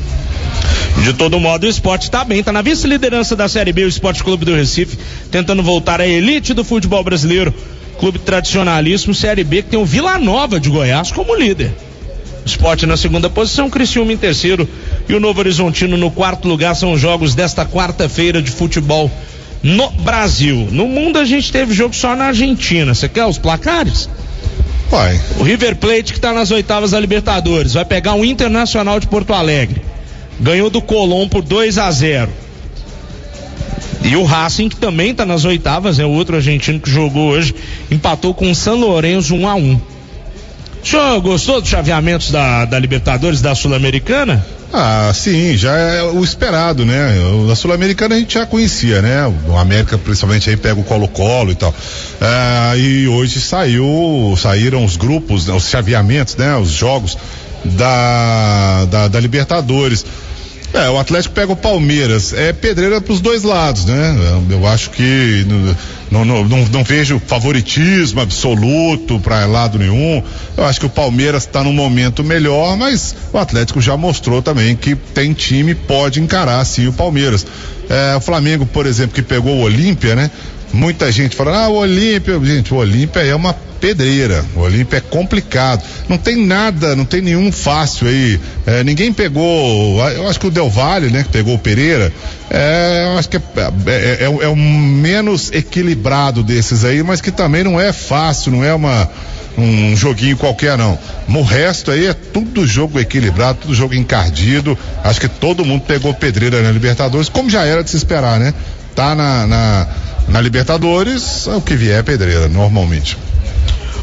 De 1.04 1.14
todo 1.14 1.40
modo, 1.40 1.66
o 1.66 1.70
esporte 1.70 2.12
tá 2.12 2.26
bem, 2.26 2.44
tá 2.44 2.52
na 2.52 2.62
vice-liderança 2.62 3.36
da 3.36 3.48
Série 3.48 3.72
B, 3.72 3.86
o 3.86 3.88
Esporte 3.88 4.24
Clube 4.24 4.44
do 4.44 4.54
Recife, 4.54 4.98
tentando 5.32 5.64
voltar 5.64 6.02
à 6.02 6.08
elite 6.08 6.54
do 6.54 6.64
futebol 6.64 7.04
brasileiro. 7.04 7.54
Clube 8.00 8.20
tradicionalíssimo, 8.20 9.14
Série 9.14 9.44
B, 9.44 9.62
que 9.62 9.70
tem 9.70 9.80
o 9.80 9.86
Vila 9.86 10.18
Nova 10.18 10.60
de 10.60 10.70
Goiás 10.70 11.12
como 11.12 11.36
líder. 11.36 11.74
Esporte 12.46 12.86
na 12.86 12.96
segunda 12.96 13.30
posição, 13.30 13.70
Criciúma 13.70 14.14
em 14.14 14.18
terceiro 14.18 14.68
e 15.08 15.14
o 15.14 15.20
Novo 15.20 15.40
Horizontino 15.40 15.98
no 15.98 16.10
quarto 16.10 16.48
lugar. 16.48 16.76
São 16.76 16.94
os 16.94 17.02
jogos 17.02 17.36
desta 17.36 17.66
quarta-feira 17.66 18.42
de 18.42 18.50
futebol 18.50 19.12
no 19.62 19.92
Brasil. 19.92 20.68
No 20.72 20.88
mundo 20.88 21.20
a 21.20 21.26
gente 21.26 21.52
teve 21.52 21.74
jogo 21.74 21.94
só 21.94 22.16
na 22.16 22.26
Argentina. 22.28 22.94
Você 22.94 23.10
quer 23.10 23.26
os 23.26 23.38
placares? 23.38 24.10
Vai. 24.90 25.20
O 25.38 25.44
River 25.44 25.76
Plate 25.76 26.14
que 26.14 26.20
tá 26.20 26.34
nas 26.34 26.52
oitavas 26.52 26.92
da 26.92 27.00
Libertadores 27.00 27.74
vai 27.74 27.86
pegar 27.86 28.16
o 28.16 28.26
Internacional 28.26 29.00
de 29.00 29.08
Porto 29.08 29.34
Alegre. 29.34 29.82
Ganhou 30.40 30.70
do 30.70 30.82
Colom 30.82 31.28
por 31.28 31.44
2 31.44 31.78
a 31.78 31.92
0. 31.92 32.30
E 34.04 34.16
o 34.16 34.24
Racing 34.24 34.70
que 34.70 34.76
também 34.76 35.14
tá 35.14 35.26
nas 35.26 35.46
oitavas, 35.46 36.00
é 36.00 36.06
outro 36.06 36.36
argentino 36.36 36.80
que 36.80 36.90
jogou 36.90 37.30
hoje, 37.30 37.54
empatou 37.92 38.34
com 38.34 38.50
o 38.50 38.56
San 38.56 38.74
Lourenço 38.74 39.36
1 39.36 39.48
a 39.48 39.56
1. 39.56 39.82
O 40.82 40.88
senhor 40.88 41.22
gostou 41.22 41.60
dos 41.60 41.70
chaveamentos 41.70 42.32
da, 42.32 42.66
da 42.66 42.80
Libertadores 42.80 43.42
da 43.42 43.54
Sul-Americana? 43.54 44.46
Ah, 44.72 45.12
sim, 45.14 45.58
já 45.58 45.76
é 45.76 46.04
o 46.04 46.24
esperado, 46.24 46.86
né? 46.86 47.16
A 47.52 47.56
Sul-Americana 47.56 48.16
a 48.16 48.20
gente 48.20 48.36
já 48.36 48.46
conhecia, 48.46 49.02
né? 49.02 49.34
O 49.48 49.58
América 49.58 49.98
principalmente 49.98 50.50
aí 50.50 50.56
pega 50.56 50.80
o 50.80 50.84
Colo-Colo 50.84 51.52
e 51.52 51.56
tal. 51.56 51.74
Ah, 52.22 52.78
e 52.78 53.08
hoje 53.08 53.42
saiu, 53.42 54.36
saíram 54.38 54.86
os 54.86 54.96
grupos, 54.96 55.48
né, 55.48 55.54
os 55.54 55.68
chaveamentos, 55.68 56.36
né? 56.36 56.56
Os 56.56 56.70
jogos 56.70 57.18
da, 57.66 58.86
da, 58.86 59.08
da 59.08 59.20
Libertadores. 59.20 60.06
É, 60.74 60.88
o 60.90 61.00
Atlético 61.00 61.34
pega 61.34 61.52
o 61.52 61.56
Palmeiras. 61.56 62.32
É 62.32 62.54
pedreira 62.54 63.02
pros 63.02 63.20
dois 63.20 63.44
lados, 63.44 63.86
né? 63.86 64.16
Eu 64.50 64.68
acho 64.68 64.92
que 64.92 65.46
não, 66.12 66.24
não, 66.24 66.44
não, 66.44 66.66
não 66.66 66.84
vejo 66.84 67.20
favoritismo 67.26 68.22
absoluto 68.22 69.20
para 69.20 69.46
lado 69.46 69.80
nenhum. 69.80 70.24
Eu 70.56 70.66
acho 70.66 70.80
que 70.80 70.86
o 70.86 70.90
Palmeiras 70.90 71.44
está 71.44 71.64
num 71.64 71.74
momento 71.74 72.24
melhor, 72.24 72.78
mas 72.78 73.16
o 73.34 73.38
Atlético 73.38 73.82
já 73.82 73.98
mostrou 73.98 74.42
também 74.42 74.76
que 74.76 74.96
tem 74.96 75.34
time, 75.34 75.74
pode 75.74 76.22
encarar 76.22 76.64
sim 76.66 76.88
o 76.88 76.94
Palmeiras. 76.94 77.46
É, 77.90 78.16
o 78.16 78.22
Flamengo, 78.22 78.68
por 78.68 78.86
exemplo, 78.86 79.16
que 79.16 79.24
pegou 79.24 79.56
o 79.56 79.62
Olímpia, 79.62 80.16
né? 80.16 80.30
Muita 80.72 81.12
gente 81.12 81.36
falando, 81.36 81.56
ah, 81.56 81.68
o 81.70 81.76
Olímpia, 81.78 82.40
gente, 82.44 82.74
o 82.74 82.78
Olímpia 82.78 83.22
é 83.22 83.34
uma 83.34 83.54
pedreira, 83.54 84.46
o 84.56 84.60
Olímpia 84.60 84.98
é 84.98 85.02
complicado, 85.02 85.82
não 86.08 86.18
tem 86.18 86.36
nada, 86.36 86.96
não 86.96 87.06
tem 87.06 87.22
nenhum 87.22 87.52
fácil 87.52 88.08
aí, 88.08 88.40
É, 88.66 88.84
ninguém 88.84 89.12
pegou, 89.12 90.00
eu 90.10 90.28
acho 90.28 90.40
que 90.40 90.48
o 90.48 90.52
Del 90.52 90.70
Valle, 90.70 91.10
né, 91.10 91.24
que 91.24 91.30
pegou 91.30 91.56
o 91.56 91.60
Pereira, 91.60 92.12
é, 92.50 93.06
eu 93.08 93.18
acho 93.18 93.30
que 93.30 93.38
é, 93.38 93.42
é, 93.88 94.18
é, 94.22 94.26
é 94.26 94.48
o 94.48 94.56
menos 94.56 95.52
equilibrado 95.52 96.44
desses 96.44 96.84
aí, 96.84 97.02
mas 97.02 97.22
que 97.22 97.32
também 97.32 97.64
não 97.64 97.80
é 97.80 97.92
fácil, 97.92 98.52
não 98.52 98.64
é 98.64 98.74
uma, 98.74 99.10
um 99.58 99.96
joguinho 99.96 100.38
qualquer 100.38 100.78
não. 100.78 100.98
O 101.28 101.42
resto 101.42 101.92
aí 101.92 102.08
é 102.08 102.14
tudo 102.14 102.66
jogo 102.66 103.00
equilibrado, 103.00 103.60
tudo 103.62 103.74
jogo 103.74 103.94
encardido. 103.94 104.78
Acho 105.04 105.22
que 105.22 105.28
todo 105.28 105.66
mundo 105.66 105.84
pegou 105.86 106.14
pedreira 106.14 106.62
na 106.62 106.72
Libertadores, 106.72 107.30
como 107.30 107.50
já 107.50 107.66
era 107.66 107.84
de 107.84 107.90
se 107.90 107.98
esperar, 107.98 108.40
né? 108.40 108.54
Tá 108.96 109.16
na, 109.16 109.48
na, 109.48 109.88
na 110.30 110.42
Libertadores, 110.42 111.48
o 111.48 111.62
que 111.62 111.76
vier 111.76 112.00
é 112.00 112.04
pedreira, 112.04 112.48
normalmente. 112.48 113.18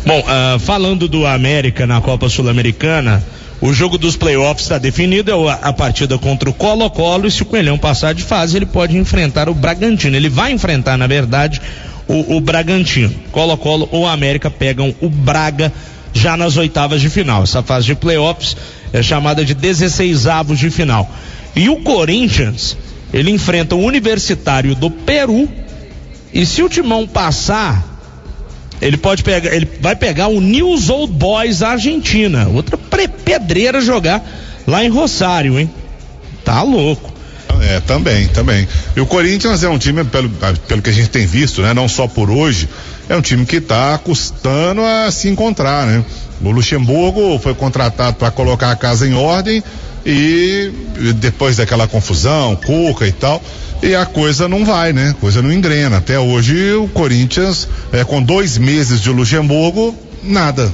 Bom, 0.04 0.20
uh, 0.20 0.58
falando 0.58 1.08
do 1.08 1.26
América 1.26 1.86
na 1.86 2.00
Copa 2.00 2.28
Sul-Americana, 2.28 3.22
o 3.60 3.72
jogo 3.72 3.96
dos 3.96 4.16
playoffs 4.16 4.64
está 4.64 4.78
definido, 4.78 5.30
é 5.30 5.50
a, 5.50 5.54
a 5.54 5.72
partida 5.72 6.18
contra 6.18 6.48
o 6.50 6.52
Colo-Colo, 6.52 7.26
e 7.26 7.30
se 7.30 7.42
o 7.42 7.46
Coelhão 7.46 7.78
passar 7.78 8.14
de 8.14 8.22
fase, 8.22 8.56
ele 8.56 8.66
pode 8.66 8.96
enfrentar 8.96 9.48
o 9.48 9.54
Bragantino. 9.54 10.16
Ele 10.16 10.28
vai 10.28 10.52
enfrentar, 10.52 10.96
na 10.96 11.06
verdade, 11.06 11.60
o, 12.06 12.36
o 12.36 12.40
Bragantino. 12.40 13.14
Colo-Colo 13.32 13.88
ou 13.90 14.06
América 14.06 14.50
pegam 14.50 14.94
o 15.00 15.08
Braga 15.08 15.72
já 16.12 16.36
nas 16.36 16.56
oitavas 16.56 17.00
de 17.00 17.10
final. 17.10 17.42
Essa 17.42 17.62
fase 17.62 17.86
de 17.86 17.94
playoffs 17.94 18.56
é 18.92 19.02
chamada 19.02 19.44
de 19.44 19.54
16 19.54 20.26
avos 20.26 20.58
de 20.58 20.70
final. 20.70 21.10
E 21.54 21.68
o 21.68 21.76
Corinthians, 21.76 22.76
ele 23.12 23.30
enfrenta 23.30 23.74
o 23.74 23.82
Universitário 23.82 24.74
do 24.74 24.90
Peru. 24.90 25.48
E 26.36 26.44
se 26.44 26.62
o 26.62 26.68
Timão 26.68 27.08
passar, 27.08 27.82
ele 28.78 28.98
pode 28.98 29.22
pegar, 29.22 29.54
ele 29.54 29.66
vai 29.80 29.96
pegar 29.96 30.28
o 30.28 30.38
News 30.38 30.90
Old 30.90 31.10
Boys 31.14 31.62
Argentina, 31.62 32.46
outra 32.48 32.76
pedreira 32.76 33.80
jogar 33.80 34.22
lá 34.66 34.84
em 34.84 34.90
Rosário, 34.90 35.58
hein? 35.58 35.70
Tá 36.44 36.60
louco. 36.60 37.10
É, 37.62 37.80
também, 37.80 38.28
também. 38.28 38.68
E 38.94 39.00
o 39.00 39.06
Corinthians 39.06 39.64
é 39.64 39.68
um 39.70 39.78
time, 39.78 40.04
pelo, 40.04 40.28
pelo 40.68 40.82
que 40.82 40.90
a 40.90 40.92
gente 40.92 41.08
tem 41.08 41.24
visto, 41.24 41.62
né? 41.62 41.72
Não 41.72 41.88
só 41.88 42.06
por 42.06 42.28
hoje, 42.28 42.68
é 43.08 43.16
um 43.16 43.22
time 43.22 43.46
que 43.46 43.56
está 43.56 43.96
custando 43.96 44.82
a 44.82 45.10
se 45.10 45.30
encontrar, 45.30 45.86
né? 45.86 46.04
O 46.42 46.50
Luxemburgo 46.50 47.38
foi 47.38 47.54
contratado 47.54 48.18
para 48.18 48.30
colocar 48.30 48.70
a 48.70 48.76
casa 48.76 49.08
em 49.08 49.14
ordem 49.14 49.64
e 50.06 50.70
depois 51.16 51.56
daquela 51.56 51.88
confusão, 51.88 52.54
Cuca 52.54 53.06
e 53.06 53.12
tal, 53.12 53.42
e 53.82 53.92
a 53.94 54.06
coisa 54.06 54.48
não 54.48 54.64
vai, 54.64 54.92
né? 54.92 55.10
A 55.10 55.14
coisa 55.14 55.42
não 55.42 55.52
engrena. 55.52 55.96
Até 55.96 56.18
hoje 56.18 56.72
o 56.74 56.86
Corinthians, 56.88 57.68
é, 57.92 58.04
com 58.04 58.22
dois 58.22 58.56
meses 58.56 59.00
de 59.00 59.10
Luxemburgo, 59.10 59.94
nada. 60.22 60.72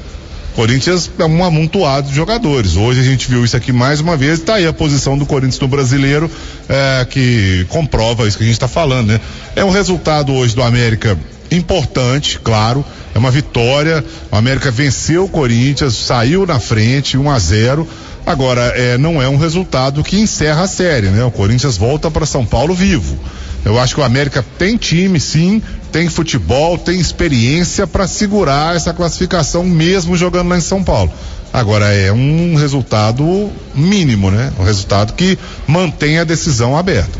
Corinthians 0.55 1.11
é 1.19 1.25
um 1.25 1.43
amontoado 1.43 2.11
de 2.11 2.15
jogadores. 2.15 2.77
Hoje 2.77 3.01
a 3.01 3.03
gente 3.03 3.29
viu 3.31 3.43
isso 3.43 3.57
aqui 3.57 3.73
mais 3.73 4.01
uma 4.01 4.19
vez. 4.19 4.39
Está 4.39 4.57
aí 4.57 4.67
a 4.67 4.73
posição 4.73 5.17
do 5.17 5.25
Corinthians 5.25 5.59
no 5.59 5.67
brasileiro, 5.67 6.31
é, 6.69 7.07
que 7.09 7.65
comprova 7.71 8.29
isso 8.29 8.37
que 8.37 8.45
a 8.45 8.47
gente 8.47 8.57
está 8.57 8.69
falando, 8.69 9.09
né? 9.09 9.21
É 9.57 9.65
um 9.65 9.71
resultado 9.71 10.33
hoje 10.35 10.55
do 10.55 10.63
América 10.63 11.19
importante, 11.51 12.39
claro. 12.39 12.85
É 13.15 13.19
uma 13.19 13.31
vitória. 13.31 14.05
O 14.31 14.37
América 14.37 14.71
venceu 14.71 15.25
o 15.25 15.29
Corinthians, 15.29 15.95
saiu 15.95 16.47
na 16.47 16.59
frente, 16.59 17.17
1 17.17 17.31
a 17.31 17.39
0 17.39 17.89
Agora, 18.25 18.61
é, 18.77 18.97
não 18.97 19.21
é 19.21 19.29
um 19.29 19.37
resultado 19.37 20.03
que 20.05 20.19
encerra 20.19 20.63
a 20.63 20.69
série, 20.69 21.09
né? 21.09 21.25
O 21.25 21.31
Corinthians 21.31 21.77
volta 21.77 22.11
para 22.11 22.25
São 22.25 22.47
Paulo 22.47 22.73
vivo. 22.73 23.19
Eu 23.65 23.79
acho 23.79 23.95
que 23.95 24.01
o 24.01 24.05
América 24.05 24.45
tem 24.59 24.77
time, 24.77 25.19
sim, 25.19 25.61
tem 25.91 26.09
futebol, 26.09 26.79
tem 26.79 27.01
experiência 27.01 27.87
para 27.87 28.07
segurar 28.07 28.77
essa 28.77 28.93
classificação 28.93 29.65
mesmo 29.65 30.17
jogando 30.17 30.49
lá 30.49 30.57
em 30.57 30.61
São 30.61 30.83
Paulo. 30.85 31.13
Agora 31.53 31.93
é 31.93 32.13
um 32.13 32.55
resultado 32.55 33.51
mínimo, 33.75 34.31
né? 34.31 34.53
Um 34.59 34.65
resultado 34.65 35.13
que 35.15 35.39
mantém 35.67 36.19
a 36.19 36.25
decisão 36.25 36.77
aberta. 36.77 37.19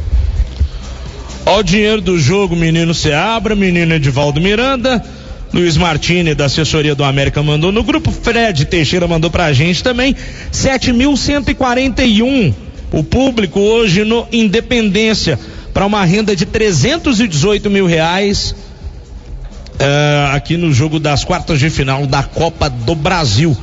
Ó 1.45 1.59
o 1.59 1.63
dinheiro 1.63 2.01
do 2.01 2.19
jogo, 2.19 2.55
menino 2.55 2.95
Seabra, 2.95 3.55
menino 3.55 3.93
Edivaldo 3.93 4.41
Miranda. 4.41 5.05
Luiz 5.53 5.77
Martini, 5.77 6.35
da 6.35 6.47
assessoria 6.47 6.95
do 6.95 7.05
América, 7.05 7.43
mandou 7.43 7.71
no 7.71 7.85
grupo. 7.85 8.11
Fred 8.11 8.65
Teixeira 8.65 9.07
mandou 9.07 9.31
pra 9.31 9.53
gente 9.53 9.85
também. 9.85 10.17
7.141. 10.51 12.55
O 12.91 13.05
público 13.05 13.61
hoje 13.61 14.03
no 14.03 14.27
Independência. 14.33 15.39
Para 15.75 15.85
uma 15.85 16.03
renda 16.05 16.35
de 16.35 16.47
318 16.47 17.69
mil 17.69 17.85
reais. 17.87 18.55
Uh, 19.75 20.35
aqui 20.35 20.57
no 20.57 20.73
jogo 20.73 20.99
das 20.99 21.23
quartas 21.25 21.59
de 21.59 21.69
final 21.69 22.07
da 22.07 22.23
Copa 22.23 22.71
do 22.71 22.95
Brasil. 22.95 23.55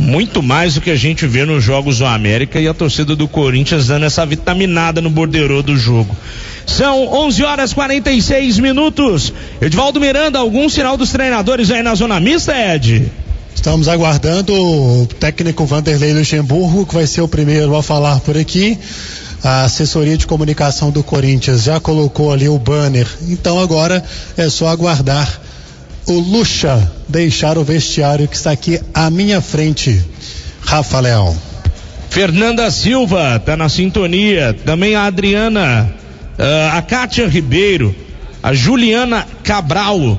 Muito 0.00 0.42
mais 0.42 0.74
do 0.74 0.80
que 0.80 0.90
a 0.90 0.96
gente 0.96 1.26
vê 1.26 1.44
nos 1.44 1.64
jogos 1.64 1.98
do 1.98 2.06
América 2.06 2.60
e 2.60 2.68
a 2.68 2.74
torcida 2.74 3.16
do 3.16 3.26
Corinthians 3.26 3.86
dando 3.86 4.04
essa 4.04 4.26
vitaminada 4.26 5.00
no 5.00 5.10
borderô 5.10 5.62
do 5.62 5.76
jogo. 5.76 6.14
São 6.66 7.06
11 7.12 7.44
horas 7.44 7.72
46 7.72 8.58
minutos. 8.58 9.32
Edvaldo 9.60 10.00
Miranda, 10.00 10.38
algum 10.38 10.68
sinal 10.68 10.96
dos 10.96 11.10
treinadores 11.10 11.70
aí 11.70 11.82
na 11.82 11.94
zona 11.94 12.20
mista, 12.20 12.54
Ed? 12.54 13.10
Estamos 13.54 13.88
aguardando 13.88 14.52
o 14.54 15.06
técnico 15.18 15.64
Vanderlei 15.64 16.12
Luxemburgo, 16.12 16.86
que 16.86 16.94
vai 16.94 17.06
ser 17.06 17.22
o 17.22 17.28
primeiro 17.28 17.74
a 17.74 17.82
falar 17.82 18.20
por 18.20 18.36
aqui. 18.36 18.78
A 19.42 19.64
assessoria 19.64 20.16
de 20.16 20.26
comunicação 20.26 20.90
do 20.90 21.02
Corinthians 21.02 21.62
já 21.62 21.80
colocou 21.80 22.32
ali 22.32 22.48
o 22.48 22.58
banner, 22.58 23.06
então 23.28 23.58
agora 23.58 24.04
é 24.36 24.48
só 24.48 24.68
aguardar 24.68 25.40
o 26.06 26.18
Luxa 26.18 26.90
deixar 27.08 27.58
o 27.58 27.64
vestiário 27.64 28.28
que 28.28 28.36
está 28.36 28.52
aqui 28.52 28.80
à 28.94 29.10
minha 29.10 29.40
frente. 29.40 30.02
Rafa 30.60 31.00
Leão. 31.00 31.36
Fernanda 32.08 32.70
Silva 32.70 33.36
está 33.36 33.56
na 33.56 33.68
sintonia. 33.68 34.54
Também 34.64 34.94
a 34.94 35.04
Adriana, 35.04 35.92
uh, 36.38 36.76
a 36.76 36.82
Kátia 36.82 37.26
Ribeiro, 37.26 37.94
a 38.42 38.54
Juliana 38.54 39.26
Cabral. 39.42 40.18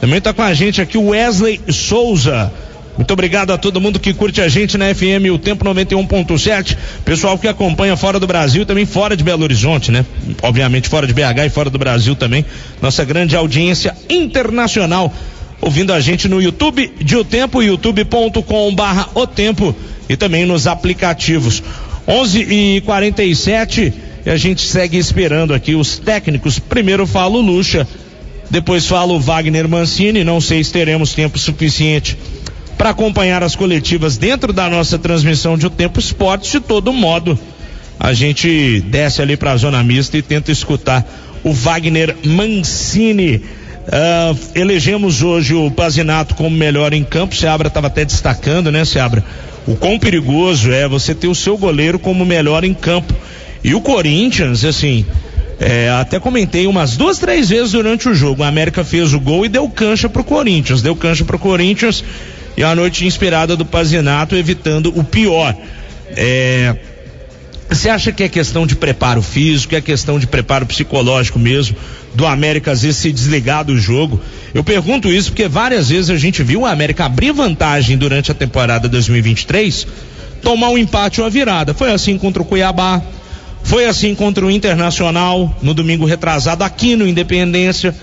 Também 0.00 0.18
está 0.18 0.32
com 0.32 0.42
a 0.42 0.52
gente 0.52 0.80
aqui 0.80 0.98
o 0.98 1.08
Wesley 1.08 1.60
Souza. 1.68 2.52
Muito 3.00 3.14
obrigado 3.14 3.50
a 3.50 3.56
todo 3.56 3.80
mundo 3.80 3.98
que 3.98 4.12
curte 4.12 4.42
a 4.42 4.48
gente 4.48 4.76
na 4.76 4.94
FM 4.94 5.32
O 5.32 5.38
Tempo 5.38 5.64
91.7. 5.64 6.76
Pessoal 7.02 7.38
que 7.38 7.48
acompanha 7.48 7.96
fora 7.96 8.20
do 8.20 8.26
Brasil, 8.26 8.66
também 8.66 8.84
fora 8.84 9.16
de 9.16 9.24
Belo 9.24 9.42
Horizonte, 9.42 9.90
né? 9.90 10.04
Obviamente 10.42 10.86
fora 10.86 11.06
de 11.06 11.14
BH 11.14 11.46
e 11.46 11.48
fora 11.48 11.70
do 11.70 11.78
Brasil 11.78 12.14
também. 12.14 12.44
Nossa 12.82 13.02
grande 13.02 13.34
audiência 13.34 13.96
internacional 14.10 15.14
ouvindo 15.62 15.94
a 15.94 16.00
gente 16.00 16.28
no 16.28 16.42
YouTube 16.42 16.92
de 17.00 17.16
O 17.16 17.24
Tempo, 17.24 17.62
youtube.com 17.62 18.74
barra 18.74 19.08
O 19.14 19.26
Tempo 19.26 19.74
e 20.06 20.14
também 20.14 20.44
nos 20.44 20.66
aplicativos. 20.66 21.62
11 22.06 22.38
e 22.38 22.82
47 22.82 23.94
e 24.26 24.30
a 24.30 24.36
gente 24.36 24.60
segue 24.60 24.98
esperando 24.98 25.54
aqui 25.54 25.74
os 25.74 25.98
técnicos. 25.98 26.58
Primeiro 26.58 27.06
fala 27.06 27.38
o 27.38 27.40
Lucha, 27.40 27.88
depois 28.50 28.86
fala 28.86 29.14
o 29.14 29.18
Wagner 29.18 29.66
Mancini. 29.66 30.22
Não 30.22 30.38
sei 30.38 30.62
se 30.62 30.70
teremos 30.70 31.14
tempo 31.14 31.38
suficiente 31.38 32.18
para 32.80 32.88
acompanhar 32.88 33.42
as 33.42 33.54
coletivas 33.54 34.16
dentro 34.16 34.54
da 34.54 34.66
nossa 34.70 34.98
transmissão 34.98 35.58
de 35.58 35.66
O 35.66 35.70
Tempo 35.70 36.00
Esportes. 36.00 36.50
De 36.50 36.60
todo 36.60 36.94
modo, 36.94 37.38
a 37.98 38.14
gente 38.14 38.80
desce 38.80 39.20
ali 39.20 39.36
para 39.36 39.52
a 39.52 39.56
zona 39.58 39.82
mista 39.82 40.16
e 40.16 40.22
tenta 40.22 40.50
escutar 40.50 41.06
o 41.44 41.52
Wagner 41.52 42.16
Mancini. 42.24 43.36
Uh, 43.36 44.38
elegemos 44.54 45.22
hoje 45.22 45.52
o 45.52 45.70
Pazinato 45.70 46.34
como 46.34 46.56
melhor 46.56 46.94
em 46.94 47.04
campo. 47.04 47.36
Seabra 47.36 47.68
estava 47.68 47.88
até 47.88 48.02
destacando, 48.02 48.72
né, 48.72 48.82
Seabra? 48.86 49.22
O 49.66 49.76
quão 49.76 49.98
perigoso 49.98 50.72
é 50.72 50.88
você 50.88 51.14
ter 51.14 51.28
o 51.28 51.34
seu 51.34 51.58
goleiro 51.58 51.98
como 51.98 52.24
melhor 52.24 52.64
em 52.64 52.72
campo. 52.72 53.12
E 53.62 53.74
o 53.74 53.82
Corinthians, 53.82 54.64
assim, 54.64 55.04
é, 55.60 55.90
até 55.90 56.18
comentei 56.18 56.66
umas 56.66 56.96
duas, 56.96 57.18
três 57.18 57.50
vezes 57.50 57.72
durante 57.72 58.08
o 58.08 58.14
jogo. 58.14 58.40
O 58.40 58.46
América 58.46 58.82
fez 58.82 59.12
o 59.12 59.20
gol 59.20 59.44
e 59.44 59.50
deu 59.50 59.68
cancha 59.68 60.08
pro 60.08 60.24
Corinthians. 60.24 60.80
Deu 60.80 60.96
cancha 60.96 61.26
pro 61.26 61.38
Corinthians 61.38 62.02
e 62.56 62.62
a 62.62 62.74
noite 62.74 63.06
inspirada 63.06 63.56
do 63.56 63.64
Pazinato 63.64 64.36
evitando 64.36 64.92
o 64.96 65.04
pior. 65.04 65.54
É, 66.16 66.76
você 67.70 67.88
acha 67.88 68.10
que 68.10 68.24
é 68.24 68.28
questão 68.28 68.66
de 68.66 68.74
preparo 68.74 69.22
físico, 69.22 69.76
é 69.76 69.80
questão 69.80 70.18
de 70.18 70.26
preparo 70.26 70.66
psicológico 70.66 71.38
mesmo, 71.38 71.76
do 72.14 72.26
América 72.26 72.72
às 72.72 72.82
vezes 72.82 72.96
se 72.96 73.12
desligar 73.12 73.64
do 73.64 73.78
jogo? 73.78 74.20
Eu 74.52 74.64
pergunto 74.64 75.08
isso 75.08 75.30
porque 75.30 75.46
várias 75.46 75.88
vezes 75.88 76.10
a 76.10 76.16
gente 76.16 76.42
viu 76.42 76.62
o 76.62 76.66
América 76.66 77.04
abrir 77.04 77.32
vantagem 77.32 77.96
durante 77.96 78.32
a 78.32 78.34
temporada 78.34 78.88
2023, 78.88 79.86
tomar 80.42 80.70
um 80.70 80.78
empate 80.78 81.20
ou 81.20 81.26
a 81.26 81.30
virada. 81.30 81.72
Foi 81.72 81.92
assim 81.92 82.18
contra 82.18 82.42
o 82.42 82.44
Cuiabá, 82.44 83.00
foi 83.62 83.86
assim 83.86 84.16
contra 84.16 84.44
o 84.44 84.50
Internacional 84.50 85.56
no 85.62 85.72
domingo 85.72 86.04
retrasado 86.04 86.64
aqui 86.64 86.96
no 86.96 87.06
Independência. 87.06 87.94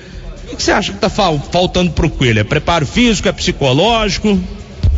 O 0.51 0.55
que 0.55 0.63
você 0.63 0.71
acha 0.71 0.91
que 0.91 0.97
está 0.97 1.09
faltando 1.09 1.91
para 1.91 2.05
o 2.05 2.09
Coelho? 2.09 2.39
É 2.39 2.43
preparo 2.43 2.85
físico, 2.85 3.27
é 3.27 3.31
psicológico? 3.31 4.39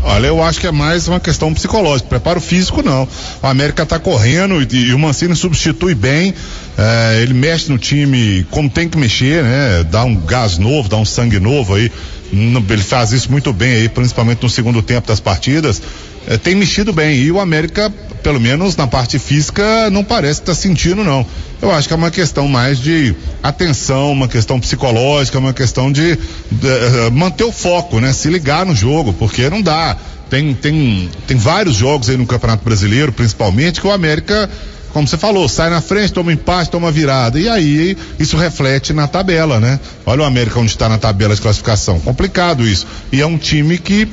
Olha, 0.03 0.27
eu 0.27 0.41
acho 0.41 0.59
que 0.59 0.67
é 0.67 0.71
mais 0.71 1.07
uma 1.07 1.19
questão 1.19 1.53
psicológica. 1.53 2.07
Preparo 2.07 2.39
físico, 2.39 2.81
não. 2.81 3.07
O 3.41 3.47
América 3.47 3.83
está 3.83 3.99
correndo 3.99 4.61
e, 4.61 4.89
e, 4.89 4.93
o 4.93 4.99
Mancini 4.99 5.35
substitui 5.35 5.93
bem. 5.93 6.33
É, 6.77 7.19
ele 7.21 7.33
mexe 7.33 7.69
no 7.69 7.77
time 7.77 8.45
como 8.49 8.69
tem 8.69 8.87
que 8.87 8.97
mexer, 8.97 9.43
né? 9.43 9.83
Dá 9.89 10.03
um 10.03 10.15
gás 10.15 10.57
novo, 10.57 10.87
dá 10.87 10.97
um 10.97 11.05
sangue 11.05 11.39
novo 11.39 11.75
aí. 11.75 11.91
Ele 12.31 12.83
faz 12.83 13.11
isso 13.11 13.31
muito 13.31 13.51
bem 13.51 13.73
aí, 13.73 13.89
principalmente 13.89 14.43
no 14.43 14.49
segundo 14.49 14.81
tempo 14.81 15.07
das 15.07 15.19
partidas. 15.19 15.81
É, 16.29 16.37
tem 16.37 16.53
mexido 16.53 16.93
bem. 16.93 17.17
E 17.17 17.31
o 17.31 17.39
América, 17.39 17.91
pelo 18.21 18.39
menos 18.39 18.77
na 18.77 18.85
parte 18.85 19.17
física, 19.17 19.89
não 19.89 20.03
parece 20.03 20.41
estar 20.41 20.53
tá 20.53 20.55
sentindo, 20.55 21.03
não. 21.03 21.25
Eu 21.59 21.71
acho 21.71 21.87
que 21.87 21.93
é 21.93 21.97
uma 21.97 22.11
questão 22.11 22.47
mais 22.47 22.77
de 22.77 23.15
atenção, 23.41 24.11
uma 24.11 24.27
questão 24.27 24.59
psicológica, 24.59 25.39
uma 25.39 25.53
questão 25.53 25.91
de, 25.91 26.15
de 26.51 26.67
uh, 26.67 27.11
manter 27.11 27.45
o 27.45 27.51
foco, 27.51 27.99
né? 27.99 28.13
Se 28.13 28.29
ligar 28.29 28.63
no 28.63 28.75
jogo, 28.75 29.11
porque 29.11 29.49
não 29.49 29.59
dá. 29.59 29.97
Tem, 30.29 30.53
tem, 30.53 31.09
tem 31.25 31.35
vários 31.35 31.75
jogos 31.75 32.07
aí 32.07 32.15
no 32.15 32.27
Campeonato 32.27 32.63
Brasileiro, 32.63 33.11
principalmente, 33.11 33.81
que 33.81 33.87
o 33.87 33.91
América 33.91 34.47
como 34.93 35.07
você 35.07 35.17
falou, 35.17 35.47
sai 35.47 35.69
na 35.69 35.81
frente, 35.81 36.11
toma 36.13 36.33
empate, 36.33 36.71
toma 36.71 36.91
virada. 36.91 37.39
E 37.39 37.47
aí 37.47 37.95
isso 38.19 38.35
reflete 38.35 38.91
na 38.91 39.07
tabela, 39.07 39.59
né? 39.59 39.79
Olha 40.03 40.23
o 40.23 40.25
América 40.25 40.59
onde 40.59 40.71
está 40.71 40.89
na 40.89 40.97
tabela 40.97 41.35
de 41.35 41.41
classificação. 41.41 41.99
Complicado 41.99 42.67
isso. 42.67 42.87
E 43.11 43.21
é 43.21 43.25
um 43.25 43.37
time 43.37 43.77
que 43.77 44.07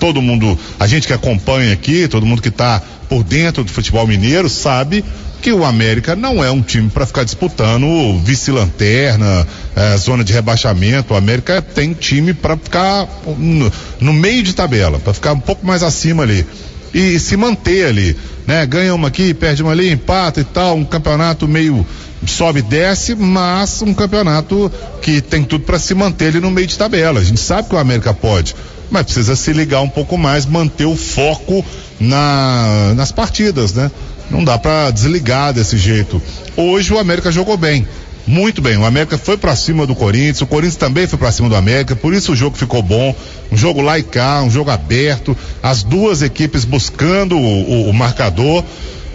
todo 0.00 0.20
mundo, 0.20 0.58
a 0.80 0.86
gente 0.86 1.06
que 1.06 1.12
acompanha 1.12 1.72
aqui, 1.72 2.08
todo 2.08 2.26
mundo 2.26 2.42
que 2.42 2.48
está 2.48 2.82
por 3.08 3.22
dentro 3.22 3.62
do 3.62 3.70
futebol 3.70 4.06
mineiro, 4.06 4.48
sabe 4.48 5.04
que 5.40 5.52
o 5.52 5.64
América 5.64 6.16
não 6.16 6.42
é 6.42 6.50
um 6.50 6.60
time 6.60 6.90
para 6.90 7.06
ficar 7.06 7.24
disputando 7.24 7.86
vice-lanterna, 8.24 9.46
eh, 9.76 9.96
zona 9.96 10.24
de 10.24 10.32
rebaixamento. 10.32 11.14
O 11.14 11.16
América 11.16 11.62
tem 11.62 11.94
time 11.94 12.34
para 12.34 12.56
ficar 12.56 13.08
no, 13.38 13.72
no 14.00 14.12
meio 14.12 14.42
de 14.42 14.54
tabela, 14.54 14.98
para 14.98 15.14
ficar 15.14 15.32
um 15.32 15.40
pouco 15.40 15.64
mais 15.64 15.82
acima 15.82 16.24
ali 16.24 16.44
e 16.92 17.18
se 17.18 17.36
manter 17.36 17.86
ali, 17.86 18.16
né? 18.46 18.66
Ganha 18.66 18.94
uma 18.94 19.08
aqui, 19.08 19.32
perde 19.32 19.62
uma 19.62 19.72
ali, 19.72 19.90
empata 19.90 20.40
e 20.40 20.44
tal, 20.44 20.76
um 20.76 20.84
campeonato 20.84 21.46
meio 21.46 21.86
sobe 22.26 22.60
e 22.60 22.62
desce, 22.62 23.14
mas 23.14 23.82
um 23.82 23.94
campeonato 23.94 24.70
que 25.00 25.20
tem 25.20 25.42
tudo 25.42 25.64
para 25.64 25.78
se 25.78 25.94
manter 25.94 26.28
ali 26.28 26.40
no 26.40 26.50
meio 26.50 26.66
de 26.66 26.76
tabela. 26.76 27.20
A 27.20 27.24
gente 27.24 27.40
sabe 27.40 27.68
que 27.68 27.74
o 27.74 27.78
América 27.78 28.12
pode, 28.12 28.54
mas 28.90 29.04
precisa 29.04 29.34
se 29.36 29.52
ligar 29.52 29.80
um 29.80 29.88
pouco 29.88 30.18
mais, 30.18 30.46
manter 30.46 30.86
o 30.86 30.96
foco 30.96 31.64
na, 31.98 32.92
nas 32.94 33.10
partidas, 33.12 33.72
né? 33.72 33.90
Não 34.30 34.44
dá 34.44 34.58
para 34.58 34.90
desligar 34.90 35.52
desse 35.52 35.76
jeito. 35.76 36.22
Hoje 36.56 36.92
o 36.92 36.98
América 36.98 37.32
jogou 37.32 37.56
bem. 37.56 37.86
Muito 38.26 38.60
bem, 38.60 38.76
o 38.76 38.84
América 38.84 39.18
foi 39.18 39.36
para 39.36 39.56
cima 39.56 39.86
do 39.86 39.94
Corinthians, 39.94 40.42
o 40.42 40.46
Corinthians 40.46 40.76
também 40.76 41.06
foi 41.06 41.18
para 41.18 41.32
cima 41.32 41.48
do 41.48 41.56
América, 41.56 41.96
por 41.96 42.14
isso 42.14 42.32
o 42.32 42.36
jogo 42.36 42.56
ficou 42.56 42.82
bom, 42.82 43.16
um 43.50 43.56
jogo 43.56 43.80
lá 43.80 43.98
e 43.98 44.02
cá, 44.02 44.42
um 44.42 44.50
jogo 44.50 44.70
aberto, 44.70 45.36
as 45.62 45.82
duas 45.82 46.22
equipes 46.22 46.64
buscando 46.64 47.36
o, 47.36 47.40
o, 47.40 47.90
o 47.90 47.92
marcador. 47.92 48.62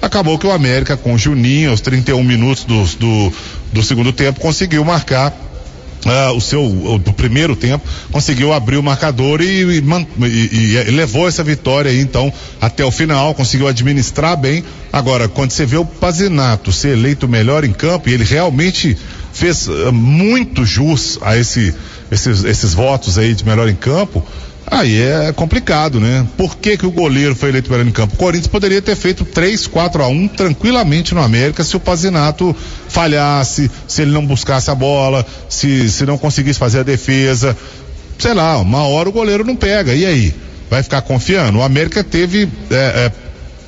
Acabou 0.06 0.38
que 0.38 0.46
o 0.46 0.52
América, 0.52 0.96
com 0.96 1.15
o 1.15 1.18
Juninho, 1.18 1.72
aos 1.72 1.82
31 1.82 2.24
minutos 2.24 2.63
do, 2.63 2.86
do, 2.86 3.34
do 3.74 3.84
segundo 3.84 4.13
tempo, 4.13 4.39
conseguiu 4.39 4.86
marcar 4.86 5.34
Uh, 6.06 6.38
o 6.38 6.39
seu 6.39 6.63
o, 6.63 7.00
do 7.00 7.12
primeiro 7.12 7.56
tempo 7.56 7.84
conseguiu 8.12 8.54
abrir 8.54 8.78
o 8.78 8.84
marcador 8.84 9.41
e, 9.41 9.80
e, 9.80 9.84
e, 10.22 10.76
e, 10.76 10.91
levou 10.91 11.28
essa 11.28 11.44
vitória 11.44 11.89
aí 11.89 12.00
então 12.00 12.32
até 12.62 12.86
o 12.86 12.91
final 12.91 13.34
conseguiu 13.34 13.68
administrar 13.68 14.38
bem. 14.38 14.63
Agora 14.94 15.28
quando 15.28 15.50
você 15.50 15.65
vê 15.65 15.78
o 15.78 15.86
Pazinato 15.86 16.72
ser 16.72 16.89
eleito 16.89 17.28
melhor 17.28 17.63
em 17.63 17.74
campo 17.74 18.08
e 18.08 18.13
ele 18.13 18.24
realmente 18.24 18.96
fez 19.34 19.68
uh, 19.68 19.91
muito 19.91 20.63
jus 20.63 21.18
a 21.24 21.36
esse 21.38 21.74
esses, 22.12 22.44
esses 22.44 22.76
votos 22.76 23.18
aí 23.18 23.34
de 23.34 23.44
melhor 23.44 23.68
em 23.68 23.76
campo 23.76 24.24
Aí 24.67 24.99
é 24.99 25.32
complicado, 25.32 25.99
né? 25.99 26.25
Por 26.36 26.58
que, 26.58 26.75
que 26.75 26.86
o 26.86 26.91
goleiro 26.91 27.36
foi 27.36 27.49
eleito 27.49 27.69
melhor 27.69 27.86
em 27.86 27.91
campo? 27.91 28.15
O 28.15 28.17
Corinthians 28.17 28.47
poderia 28.47 28.82
ter 28.82 28.95
feito 28.95 29.23
3, 29.23 29.67
4 29.67 30.04
a 30.04 30.08
1 30.08 30.28
tranquilamente 30.30 31.13
no 31.13 31.21
América 31.21 31.63
se 31.63 31.75
o 31.75 31.80
Pazinato 31.80 32.56
falhasse, 32.89 33.69
se 33.88 34.01
ele 34.01 34.12
não 34.12 34.25
buscasse 34.25 34.71
a 34.71 34.75
bola, 34.75 35.25
se, 35.47 35.89
se 35.89 36.06
não 36.06 36.17
conseguisse 36.17 36.58
fazer 36.58 36.80
a 36.80 36.84
defesa. 36.84 37.56
Sei 38.17 38.34
lá, 38.34 38.58
uma 38.58 38.84
hora 38.88 39.10
o 39.10 39.12
goleiro 39.12 39.43
não 39.43 39.56
pega. 39.56 39.93
E 39.93 40.04
aí? 40.04 40.34
Vai 40.69 40.82
ficar 40.82 41.01
confiando? 41.04 41.60
O 41.60 41.63
América 41.63 42.04
teve, 42.04 42.49
é, 42.71 42.75
é, 42.75 43.12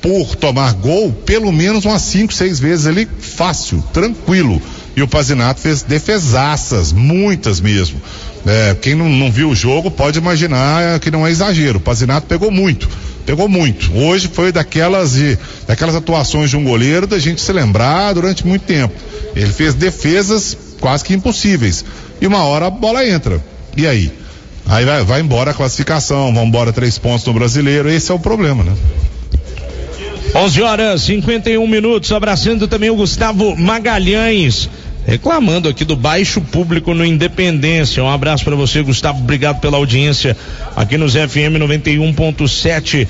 por 0.02 0.34
tomar 0.34 0.72
gol, 0.74 1.12
pelo 1.12 1.52
menos 1.52 1.84
umas 1.84 2.02
5, 2.02 2.32
6 2.32 2.58
vezes 2.58 2.86
ali, 2.86 3.08
fácil, 3.20 3.84
tranquilo. 3.92 4.60
E 4.96 5.02
o 5.02 5.06
Pazinato 5.06 5.60
fez 5.60 5.82
defesaças, 5.82 6.92
muitas 6.92 7.60
mesmo. 7.60 8.00
É, 8.48 8.74
quem 8.74 8.94
não, 8.94 9.10
não, 9.10 9.30
viu 9.30 9.50
o 9.50 9.54
jogo 9.54 9.90
pode 9.90 10.18
imaginar 10.18 10.98
que 11.00 11.10
não 11.10 11.26
é 11.26 11.30
exagero. 11.30 11.76
O 11.76 11.80
Pazinato 11.80 12.26
pegou 12.26 12.50
muito, 12.50 12.88
pegou 13.26 13.46
muito. 13.46 13.94
Hoje 13.94 14.30
foi 14.32 14.50
daquelas, 14.50 15.12
de, 15.12 15.38
daquelas 15.66 15.94
atuações 15.94 16.48
de 16.48 16.56
um 16.56 16.64
goleiro 16.64 17.06
da 17.06 17.18
gente 17.18 17.42
se 17.42 17.52
lembrar 17.52 18.14
durante 18.14 18.46
muito 18.46 18.62
tempo. 18.62 18.94
Ele 19.36 19.52
fez 19.52 19.74
defesas 19.74 20.56
quase 20.80 21.04
que 21.04 21.12
impossíveis. 21.12 21.84
E 22.22 22.26
uma 22.26 22.42
hora 22.42 22.68
a 22.68 22.70
bola 22.70 23.06
entra. 23.06 23.38
E 23.76 23.86
aí? 23.86 24.10
Aí 24.66 24.82
vai, 24.86 25.04
vai 25.04 25.20
embora 25.20 25.50
a 25.50 25.54
classificação, 25.54 26.32
vão 26.32 26.46
embora 26.46 26.72
três 26.72 26.96
pontos 26.96 27.26
no 27.26 27.34
brasileiro. 27.34 27.90
Esse 27.90 28.10
é 28.10 28.14
o 28.14 28.18
problema, 28.18 28.64
né? 28.64 28.74
11 30.34 30.62
horas 30.62 31.02
51 31.02 31.66
minutos, 31.66 32.12
abraçando 32.12 32.66
também 32.66 32.88
o 32.88 32.96
Gustavo 32.96 33.54
Magalhães 33.56 34.70
reclamando 35.08 35.70
aqui 35.70 35.86
do 35.86 35.96
baixo 35.96 36.38
público 36.38 36.92
no 36.92 37.02
Independência. 37.02 38.04
Um 38.04 38.10
abraço 38.10 38.44
para 38.44 38.54
você, 38.54 38.82
Gustavo. 38.82 39.20
Obrigado 39.20 39.58
pela 39.58 39.78
audiência 39.78 40.36
aqui 40.76 40.98
nos 40.98 41.14
FM 41.14 41.56
91.7. 41.58 43.08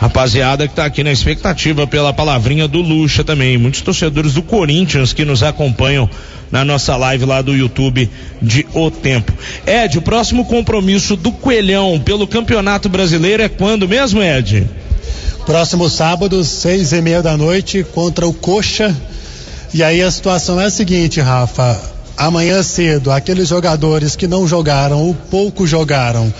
Rapaziada 0.00 0.66
que 0.66 0.74
tá 0.74 0.86
aqui 0.86 1.04
na 1.04 1.12
expectativa 1.12 1.86
pela 1.86 2.14
palavrinha 2.14 2.66
do 2.66 2.80
Lucha 2.80 3.22
também. 3.22 3.58
Muitos 3.58 3.82
torcedores 3.82 4.32
do 4.32 4.42
Corinthians 4.42 5.12
que 5.12 5.22
nos 5.22 5.42
acompanham 5.42 6.08
na 6.50 6.64
nossa 6.64 6.96
live 6.96 7.26
lá 7.26 7.42
do 7.42 7.54
YouTube 7.54 8.08
de 8.40 8.66
O 8.72 8.90
Tempo. 8.90 9.34
Ed, 9.66 9.98
o 9.98 10.02
próximo 10.02 10.46
compromisso 10.46 11.14
do 11.14 11.30
Coelhão 11.30 12.00
pelo 12.02 12.26
Campeonato 12.26 12.88
Brasileiro 12.88 13.42
é 13.42 13.50
quando 13.50 13.86
mesmo, 13.86 14.22
Ed? 14.22 14.66
Próximo 15.44 15.90
sábado, 15.90 16.42
seis 16.42 16.90
e 16.92 17.02
meia 17.02 17.22
da 17.22 17.36
noite, 17.36 17.84
contra 17.92 18.26
o 18.26 18.32
Coxa 18.32 18.96
e 19.74 19.82
aí 19.82 20.02
a 20.02 20.10
situação 20.10 20.60
é 20.60 20.66
a 20.66 20.70
seguinte, 20.70 21.20
Rafa. 21.20 21.80
Amanhã 22.16 22.62
cedo, 22.62 23.10
aqueles 23.10 23.48
jogadores 23.48 24.14
que 24.14 24.26
não 24.26 24.46
jogaram 24.46 25.00
ou 25.00 25.14
pouco 25.14 25.66
jogaram, 25.66 26.32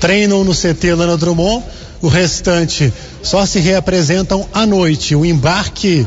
treinam 0.00 0.44
no 0.44 0.54
CT 0.54 0.94
Lana 0.94 1.16
Drummond, 1.16 1.64
o 2.00 2.08
restante 2.08 2.92
só 3.22 3.44
se 3.44 3.58
reapresentam 3.58 4.46
à 4.54 4.64
noite. 4.64 5.14
O 5.14 5.26
embarque 5.26 6.06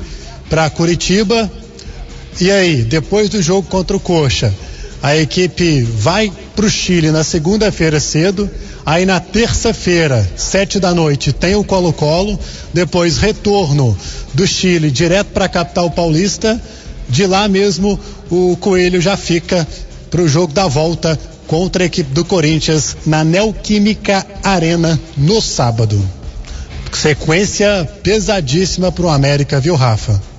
para 0.49 0.69
Curitiba. 0.69 1.51
E 2.39 2.49
aí, 2.49 2.81
depois 2.83 3.29
do 3.29 3.41
jogo 3.41 3.67
contra 3.67 3.95
o 3.95 3.99
Coxa, 3.99 4.53
a 5.03 5.17
equipe 5.17 5.81
vai 5.81 6.31
para 6.55 6.65
o 6.65 6.69
Chile 6.69 7.11
na 7.11 7.25
segunda-feira 7.25 7.99
cedo. 7.99 8.49
Aí 8.85 9.05
na 9.05 9.19
terça-feira, 9.19 10.25
sete 10.37 10.79
da 10.79 10.93
noite, 10.93 11.33
tem 11.33 11.55
o 11.55 11.63
Colo-Colo. 11.63 12.39
Depois 12.73 13.17
retorno 13.17 13.97
do 14.33 14.47
Chile 14.47 14.89
direto 14.89 15.27
para 15.33 15.43
a 15.43 15.49
capital 15.49 15.91
paulista. 15.91 16.59
De 17.09 17.27
lá 17.27 17.49
mesmo, 17.49 17.99
o 18.31 18.55
Coelho 18.55 19.01
já 19.01 19.17
fica 19.17 19.67
para 20.09 20.21
o 20.21 20.27
jogo 20.27 20.53
da 20.53 20.69
volta 20.69 21.19
contra 21.47 21.83
a 21.83 21.85
equipe 21.85 22.13
do 22.13 22.23
Corinthians 22.23 22.95
na 23.05 23.25
Neoquímica 23.25 24.25
Arena 24.41 24.97
no 25.17 25.41
sábado. 25.41 26.01
Sequência 26.93 27.89
pesadíssima 28.01 28.89
para 28.89 29.05
o 29.05 29.09
América, 29.09 29.59
viu, 29.59 29.75
Rafa? 29.75 30.32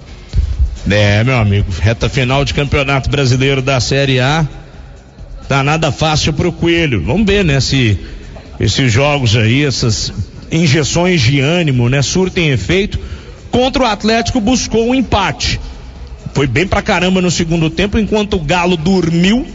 É, 0.91 1.25
meu 1.25 1.39
amigo, 1.39 1.73
reta 1.81 2.11
final 2.11 2.45
de 2.45 2.53
Campeonato 2.53 3.09
Brasileiro 3.09 3.63
da 3.63 3.81
Série 3.81 4.21
A. 4.21 4.47
Tá 5.49 5.63
nada 5.63 5.91
fácil 5.91 6.35
pro 6.35 6.53
Coelho. 6.53 7.03
Vamos 7.03 7.27
ver, 7.27 7.43
né, 7.43 7.59
se 7.59 7.99
esses 8.61 8.93
jogos 8.93 9.35
aí, 9.35 9.65
essas 9.65 10.13
injeções 10.53 11.23
de 11.23 11.41
ânimo, 11.41 11.89
né, 11.89 12.03
surtem 12.03 12.51
efeito. 12.51 12.99
Contra 13.51 13.85
o 13.85 13.87
Atlético 13.87 14.41
buscou 14.41 14.89
um 14.89 14.95
empate. 14.95 15.59
Foi 16.35 16.47
bem 16.47 16.67
pra 16.67 16.83
caramba 16.83 17.23
no 17.23 17.31
segundo 17.31 17.71
tempo, 17.71 17.99
enquanto 17.99 18.35
o 18.35 18.41
Galo 18.41 18.77
dormiu. 18.77 19.47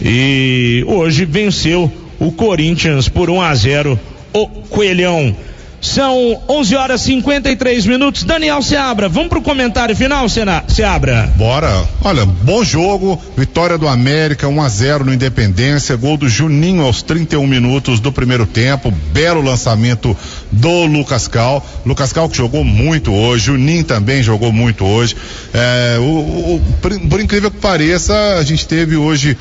E 0.00 0.84
hoje 0.86 1.24
venceu 1.24 1.90
o 2.20 2.30
Corinthians 2.30 3.08
por 3.08 3.28
1 3.28 3.40
a 3.40 3.54
0 3.56 3.98
o 4.32 4.46
Coelhão. 4.46 5.34
São 5.80 6.42
11 6.48 6.76
horas 6.76 7.02
e 7.02 7.04
53 7.06 7.86
minutos. 7.86 8.24
Daniel 8.24 8.60
Seabra, 8.62 9.08
vamos 9.08 9.28
pro 9.28 9.40
comentário 9.40 9.94
final, 9.94 10.26
Seabra? 10.28 11.32
Bora. 11.36 11.84
Olha, 12.02 12.26
bom 12.26 12.64
jogo. 12.64 13.20
Vitória 13.36 13.78
do 13.78 13.86
América, 13.86 14.48
1 14.48 14.62
a 14.62 14.68
0 14.68 15.04
no 15.04 15.14
Independência. 15.14 15.96
Gol 15.96 16.16
do 16.16 16.28
Juninho 16.28 16.82
aos 16.82 17.02
31 17.02 17.46
minutos 17.46 18.00
do 18.00 18.10
primeiro 18.10 18.44
tempo. 18.44 18.92
Belo 19.12 19.40
lançamento 19.40 20.16
do 20.50 20.84
Lucas 20.86 21.28
Cal. 21.28 21.64
Lucas 21.86 22.12
Cal 22.12 22.28
que 22.28 22.36
jogou 22.36 22.64
muito 22.64 23.12
hoje. 23.12 23.46
Juninho 23.46 23.84
também 23.84 24.22
jogou 24.22 24.52
muito 24.52 24.84
hoje. 24.84 25.16
É, 25.54 25.96
o, 26.00 26.02
o, 26.02 26.62
por 27.08 27.20
incrível 27.20 27.50
que 27.50 27.58
pareça, 27.58 28.36
a 28.38 28.42
gente 28.42 28.66
teve 28.66 28.96
hoje 28.96 29.36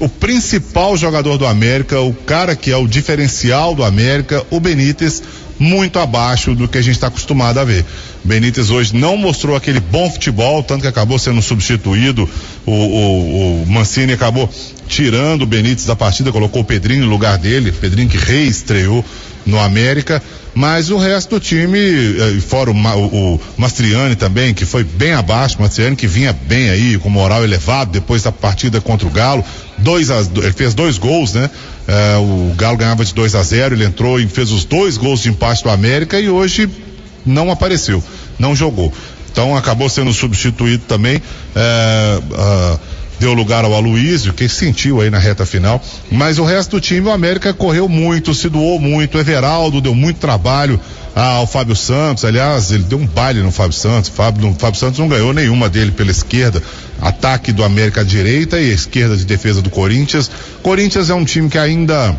o 0.00 0.08
principal 0.08 0.96
jogador 0.96 1.36
do 1.36 1.46
América, 1.46 2.00
o 2.00 2.14
cara 2.14 2.56
que 2.56 2.72
é 2.72 2.76
o 2.76 2.88
diferencial 2.88 3.74
do 3.74 3.84
América, 3.84 4.42
o 4.50 4.58
Benítez, 4.58 5.22
muito 5.60 5.98
abaixo 5.98 6.54
do 6.54 6.66
que 6.66 6.78
a 6.78 6.82
gente 6.82 6.94
está 6.94 7.08
acostumado 7.08 7.60
a 7.60 7.64
ver. 7.64 7.84
Benítez 8.24 8.70
hoje 8.70 8.96
não 8.96 9.16
mostrou 9.18 9.54
aquele 9.54 9.78
bom 9.78 10.10
futebol, 10.10 10.62
tanto 10.62 10.80
que 10.80 10.88
acabou 10.88 11.18
sendo 11.18 11.42
substituído. 11.42 12.28
O, 12.64 12.72
o, 12.72 13.62
o 13.62 13.66
Mancini 13.68 14.14
acabou 14.14 14.48
tirando 14.88 15.42
o 15.42 15.46
Benítez 15.46 15.84
da 15.84 15.94
partida, 15.94 16.32
colocou 16.32 16.62
o 16.62 16.64
Pedrinho 16.64 17.04
no 17.04 17.10
lugar 17.10 17.36
dele, 17.36 17.70
Pedrinho 17.72 18.08
que 18.08 18.16
reestreou 18.16 19.04
no 19.46 19.58
América. 19.58 20.22
Mas 20.54 20.90
o 20.90 20.98
resto 20.98 21.36
do 21.36 21.40
time, 21.40 21.78
eh, 21.78 22.40
fora 22.40 22.70
o, 22.70 22.74
o, 22.74 23.40
Mastriani 23.56 24.16
também, 24.16 24.52
que 24.52 24.64
foi 24.64 24.82
bem 24.82 25.12
abaixo, 25.12 25.58
o 25.58 25.62
Mastriani 25.62 25.94
que 25.94 26.06
vinha 26.06 26.32
bem 26.32 26.70
aí, 26.70 26.98
com 26.98 27.08
moral 27.08 27.44
elevado 27.44 27.92
depois 27.92 28.24
da 28.24 28.32
partida 28.32 28.80
contra 28.80 29.06
o 29.06 29.10
Galo. 29.10 29.44
Dois 29.78 30.10
a, 30.10 30.18
ele 30.18 30.52
fez 30.52 30.74
dois 30.74 30.98
gols, 30.98 31.34
né? 31.34 31.48
Eh, 31.86 32.16
o 32.16 32.52
Galo 32.56 32.76
ganhava 32.76 33.04
de 33.04 33.14
2 33.14 33.34
a 33.34 33.42
0 33.42 33.74
ele 33.74 33.84
entrou 33.84 34.20
e 34.20 34.26
fez 34.26 34.50
os 34.50 34.64
dois 34.64 34.96
gols 34.96 35.22
de 35.22 35.28
empate 35.28 35.62
do 35.62 35.70
América 35.70 36.18
e 36.18 36.28
hoje 36.28 36.68
não 37.24 37.50
apareceu, 37.50 38.02
não 38.38 38.54
jogou. 38.54 38.92
Então 39.30 39.56
acabou 39.56 39.88
sendo 39.88 40.12
substituído 40.12 40.82
também. 40.88 41.22
É, 41.54 42.20
ah, 42.34 42.78
deu 43.20 43.34
lugar 43.34 43.66
ao 43.66 43.74
Aloísio, 43.74 44.32
que 44.32 44.48
sentiu 44.48 45.02
aí 45.02 45.10
na 45.10 45.18
reta 45.18 45.44
final. 45.44 45.80
Mas 46.10 46.38
o 46.38 46.44
resto 46.44 46.72
do 46.72 46.80
time, 46.80 47.06
o 47.06 47.12
América 47.12 47.52
correu 47.52 47.86
muito, 47.86 48.34
se 48.34 48.48
doou 48.48 48.80
muito. 48.80 49.18
Everaldo 49.18 49.78
deu 49.78 49.94
muito 49.94 50.16
trabalho 50.16 50.80
ao 51.14 51.46
Fábio 51.46 51.76
Santos. 51.76 52.24
Aliás, 52.24 52.72
ele 52.72 52.84
deu 52.84 52.98
um 52.98 53.06
baile 53.06 53.42
no 53.42 53.52
Fábio 53.52 53.74
Santos. 53.74 54.08
Fábio, 54.08 54.48
o 54.48 54.54
Fábio 54.54 54.80
Santos 54.80 54.98
não 54.98 55.06
ganhou 55.06 55.34
nenhuma 55.34 55.68
dele 55.68 55.90
pela 55.90 56.10
esquerda. 56.10 56.62
Ataque 56.98 57.52
do 57.52 57.62
América 57.62 58.00
à 58.00 58.04
direita 58.04 58.58
e 58.58 58.72
esquerda 58.72 59.14
de 59.14 59.26
defesa 59.26 59.60
do 59.60 59.68
Corinthians. 59.68 60.30
Corinthians 60.62 61.10
é 61.10 61.14
um 61.14 61.24
time 61.24 61.50
que 61.50 61.58
ainda 61.58 62.16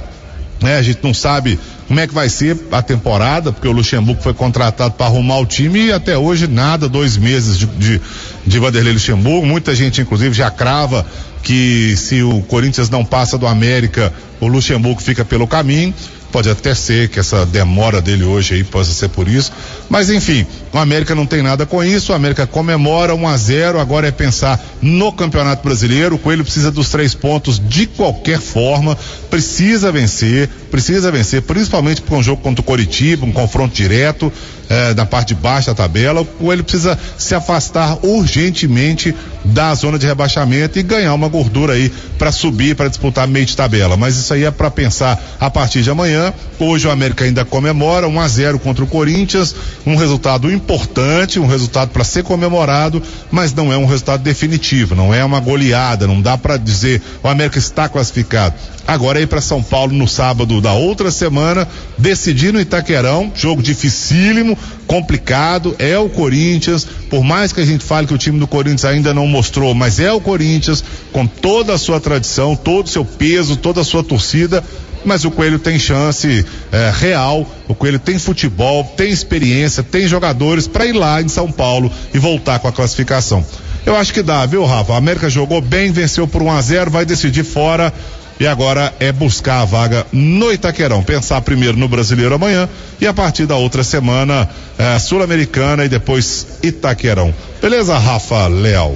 né? 0.61 0.77
A 0.77 0.81
gente 0.81 0.99
não 1.03 1.13
sabe 1.13 1.59
como 1.87 1.99
é 1.99 2.07
que 2.07 2.13
vai 2.13 2.29
ser 2.29 2.57
a 2.71 2.81
temporada, 2.81 3.51
porque 3.51 3.67
o 3.67 3.71
Luxemburgo 3.71 4.21
foi 4.21 4.33
contratado 4.33 4.93
para 4.93 5.07
arrumar 5.07 5.39
o 5.39 5.45
time 5.45 5.87
e 5.87 5.91
até 5.91 6.17
hoje 6.17 6.47
nada, 6.47 6.87
dois 6.87 7.17
meses 7.17 7.57
de, 7.57 7.65
de, 7.65 8.01
de 8.45 8.59
Vanderlei 8.59 8.93
Luxemburgo. 8.93 9.45
Muita 9.45 9.75
gente, 9.75 10.01
inclusive, 10.01 10.33
já 10.33 10.49
crava 10.51 11.05
que 11.43 11.95
se 11.97 12.21
o 12.21 12.41
Corinthians 12.43 12.89
não 12.89 13.03
passa 13.03 13.37
do 13.37 13.47
América, 13.47 14.13
o 14.39 14.47
Luxemburgo 14.47 15.01
fica 15.01 15.25
pelo 15.25 15.47
caminho. 15.47 15.93
Pode 16.31 16.49
até 16.49 16.73
ser 16.73 17.09
que 17.09 17.19
essa 17.19 17.45
demora 17.45 18.01
dele 18.01 18.23
hoje 18.23 18.55
aí 18.55 18.63
possa 18.63 18.91
ser 18.91 19.09
por 19.09 19.27
isso. 19.27 19.51
Mas 19.89 20.09
enfim, 20.09 20.45
o 20.71 20.77
América 20.77 21.13
não 21.13 21.25
tem 21.25 21.41
nada 21.41 21.65
com 21.65 21.83
isso. 21.83 22.11
O 22.11 22.15
América 22.15 22.47
comemora 22.47 23.13
1 23.13 23.27
a 23.27 23.37
0 23.37 23.79
Agora 23.79 24.07
é 24.07 24.11
pensar 24.11 24.59
no 24.81 25.11
Campeonato 25.11 25.63
Brasileiro. 25.63 26.15
O 26.15 26.19
Coelho 26.19 26.43
precisa 26.43 26.71
dos 26.71 26.89
três 26.89 27.13
pontos 27.13 27.59
de 27.59 27.85
qualquer 27.85 28.39
forma. 28.39 28.97
Precisa 29.29 29.91
vencer, 29.91 30.49
precisa 30.69 31.11
vencer, 31.11 31.41
principalmente 31.41 32.01
por 32.01 32.17
um 32.17 32.23
jogo 32.23 32.41
contra 32.41 32.61
o 32.61 32.63
Coritiba, 32.63 33.25
um 33.25 33.31
confronto 33.31 33.75
direto 33.75 34.31
eh, 34.69 34.93
na 34.93 35.05
parte 35.05 35.29
de 35.29 35.35
baixo 35.35 35.67
da 35.67 35.75
tabela. 35.75 36.21
O 36.21 36.25
Coelho 36.25 36.63
precisa 36.63 36.97
se 37.17 37.35
afastar 37.35 37.97
urgentemente 38.05 39.13
da 39.43 39.73
zona 39.73 39.97
de 39.97 40.05
rebaixamento 40.05 40.77
e 40.77 40.83
ganhar 40.83 41.13
uma 41.13 41.27
gordura 41.27 41.73
aí 41.73 41.91
para 42.17 42.31
subir, 42.31 42.75
para 42.75 42.87
disputar 42.87 43.27
meio 43.27 43.45
de 43.45 43.55
tabela. 43.55 43.97
Mas 43.97 44.15
isso 44.15 44.33
aí 44.33 44.43
é 44.43 44.51
para 44.51 44.69
pensar 44.69 45.21
a 45.39 45.49
partir 45.49 45.81
de 45.81 45.89
amanhã. 45.89 46.33
Hoje 46.59 46.87
o 46.87 46.91
América 46.91 47.25
ainda 47.25 47.43
comemora 47.43 48.07
1 48.07 48.19
a 48.19 48.27
0 48.27 48.59
contra 48.59 48.83
o 48.83 48.87
Corinthians, 48.87 49.55
um 49.85 49.95
resultado 49.95 50.51
importante, 50.51 51.39
um 51.39 51.47
resultado 51.47 51.89
para 51.89 52.03
ser 52.03 52.23
comemorado, 52.23 53.01
mas 53.31 53.53
não 53.53 53.73
é 53.73 53.77
um 53.77 53.85
resultado 53.85 54.21
definitivo, 54.21 54.95
não 54.95 55.13
é 55.13 55.23
uma 55.25 55.39
goleada, 55.39 56.05
não 56.05 56.21
dá 56.21 56.37
para 56.37 56.57
dizer 56.57 57.01
o 57.23 57.27
América 57.27 57.57
está 57.57 57.89
classificado. 57.89 58.53
Agora 58.87 59.19
é 59.19 59.23
ir 59.23 59.27
para 59.27 59.41
São 59.41 59.61
Paulo 59.61 59.93
no 59.93 60.07
sábado 60.07 60.59
da 60.59 60.73
outra 60.73 61.11
semana, 61.11 61.67
decidir 61.97 62.51
no 62.51 62.59
Itaquerão, 62.59 63.31
jogo 63.33 63.61
dificílimo, 63.61 64.57
complicado, 64.87 65.75
é 65.79 65.97
o 65.97 66.09
Corinthians, 66.09 66.85
por 67.09 67.23
mais 67.23 67.53
que 67.53 67.61
a 67.61 67.65
gente 67.65 67.83
fale 67.83 68.07
que 68.07 68.13
o 68.13 68.17
time 68.17 68.39
do 68.39 68.47
Corinthians 68.47 68.85
ainda 68.85 69.13
não 69.13 69.27
mostrou, 69.31 69.73
mas 69.73 69.99
é 69.99 70.11
o 70.11 70.21
Corinthians, 70.21 70.83
com 71.11 71.25
toda 71.25 71.73
a 71.73 71.77
sua 71.77 71.99
tradição, 71.99 72.55
todo 72.55 72.85
o 72.85 72.89
seu 72.89 73.03
peso, 73.03 73.55
toda 73.55 73.81
a 73.81 73.83
sua 73.83 74.03
torcida, 74.03 74.63
mas 75.03 75.25
o 75.25 75.31
Coelho 75.31 75.57
tem 75.57 75.79
chance 75.79 76.45
é, 76.71 76.91
real, 76.93 77.47
o 77.67 77.73
Coelho 77.73 77.99
tem 77.99 78.19
futebol, 78.19 78.83
tem 78.95 79.09
experiência, 79.09 79.81
tem 79.81 80.07
jogadores 80.07 80.67
para 80.67 80.85
ir 80.85 80.93
lá 80.93 81.21
em 81.21 81.27
São 81.27 81.51
Paulo 81.51 81.91
e 82.13 82.19
voltar 82.19 82.59
com 82.59 82.67
a 82.67 82.71
classificação. 82.71 83.43
Eu 83.85 83.95
acho 83.95 84.13
que 84.13 84.21
dá, 84.21 84.45
viu, 84.45 84.63
Rafa? 84.63 84.93
A 84.93 84.97
América 84.97 85.29
jogou 85.29 85.59
bem, 85.59 85.91
venceu 85.91 86.27
por 86.27 86.41
1 86.43 86.51
a 86.51 86.61
0 86.61 86.91
vai 86.91 87.03
decidir 87.03 87.43
fora 87.43 87.91
e 88.39 88.47
agora 88.47 88.93
é 88.99 89.11
buscar 89.11 89.61
a 89.61 89.65
vaga 89.65 90.05
no 90.11 90.51
Itaquerão. 90.51 91.03
Pensar 91.03 91.41
primeiro 91.41 91.77
no 91.77 91.87
brasileiro 91.87 92.35
amanhã 92.35 92.69
e 92.99 93.07
a 93.07 93.13
partir 93.13 93.45
da 93.45 93.55
outra 93.55 93.83
semana, 93.83 94.49
é, 94.77 94.99
Sul-Americana 94.99 95.85
e 95.85 95.89
depois 95.89 96.47
Itaquerão. 96.61 97.33
Beleza, 97.61 97.97
Rafa 97.97 98.47
Leal? 98.47 98.95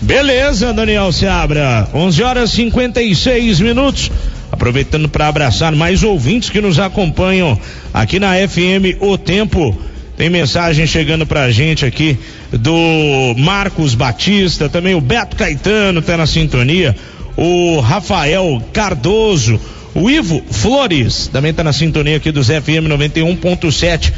Beleza, 0.00 0.72
Daniel 0.72 1.10
Seabra. 1.10 1.88
11 1.92 2.22
horas 2.22 2.50
56 2.50 3.60
minutos. 3.60 4.10
Aproveitando 4.50 5.08
para 5.08 5.26
abraçar 5.26 5.74
mais 5.74 6.02
ouvintes 6.02 6.50
que 6.50 6.60
nos 6.60 6.78
acompanham 6.78 7.58
aqui 7.92 8.20
na 8.20 8.34
FM 8.34 9.00
O 9.00 9.18
Tempo. 9.18 9.76
Tem 10.16 10.30
mensagem 10.30 10.86
chegando 10.86 11.26
pra 11.26 11.50
gente 11.50 11.84
aqui 11.84 12.16
do 12.52 13.34
Marcos 13.36 13.94
Batista, 13.94 14.68
também 14.68 14.94
o 14.94 15.00
Beto 15.00 15.36
Caetano 15.36 16.02
tá 16.02 16.16
na 16.16 16.26
sintonia, 16.26 16.96
o 17.36 17.78
Rafael 17.78 18.60
Cardoso, 18.72 19.60
o 19.94 20.10
Ivo 20.10 20.42
Flores 20.50 21.28
também 21.28 21.54
tá 21.54 21.62
na 21.62 21.72
sintonia 21.72 22.16
aqui 22.16 22.32
dos 22.32 22.48
FM 22.48 22.88
91.7. 22.88 24.12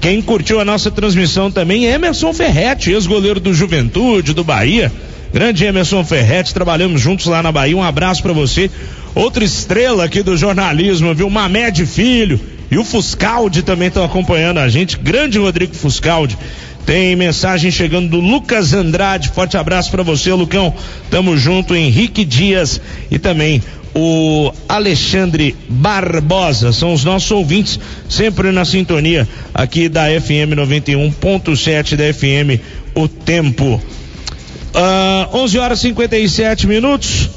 Quem 0.00 0.22
curtiu 0.22 0.60
a 0.60 0.64
nossa 0.64 0.90
transmissão 0.90 1.50
também 1.50 1.86
é 1.86 1.94
Emerson 1.94 2.32
Ferretti, 2.32 2.90
ex-goleiro 2.90 3.40
do 3.40 3.52
Juventude, 3.52 4.32
do 4.32 4.44
Bahia. 4.44 4.90
Grande 5.34 5.64
Emerson 5.64 6.04
Ferretti, 6.04 6.54
trabalhamos 6.54 7.00
juntos 7.00 7.26
lá 7.26 7.42
na 7.42 7.50
Bahia. 7.50 7.76
Um 7.76 7.82
abraço 7.82 8.22
para 8.22 8.32
você. 8.32 8.70
Outra 9.16 9.42
estrela 9.42 10.04
aqui 10.04 10.22
do 10.22 10.36
jornalismo, 10.36 11.12
viu? 11.12 11.28
Mamed 11.28 11.84
Filho 11.86 12.38
e 12.70 12.78
o 12.78 12.84
Fuscaldi 12.84 13.60
também 13.62 13.88
estão 13.88 14.04
acompanhando 14.04 14.58
a 14.58 14.68
gente. 14.68 14.96
Grande 14.96 15.36
Rodrigo 15.36 15.74
Fuscaldi. 15.74 16.38
Tem 16.86 17.16
mensagem 17.16 17.68
chegando 17.72 18.10
do 18.10 18.20
Lucas 18.20 18.72
Andrade. 18.72 19.30
Forte 19.30 19.56
abraço 19.56 19.90
para 19.90 20.04
você, 20.04 20.32
Lucão. 20.32 20.72
Tamo 21.10 21.36
junto, 21.36 21.74
Henrique 21.74 22.24
Dias 22.24 22.80
e 23.10 23.18
também 23.18 23.60
o 23.92 24.52
Alexandre 24.68 25.56
Barbosa. 25.68 26.72
São 26.72 26.92
os 26.92 27.02
nossos 27.02 27.32
ouvintes, 27.32 27.80
sempre 28.08 28.52
na 28.52 28.64
sintonia 28.64 29.26
aqui 29.52 29.88
da 29.88 30.04
FM 30.04 30.54
91.7 30.54 31.96
da 31.96 32.14
FM 32.14 32.62
O 32.94 33.08
Tempo. 33.08 33.82
Uh, 34.74 35.36
11 35.36 35.58
horas 35.58 35.78
e 35.78 35.82
57 35.82 36.66
minutos. 36.66 37.30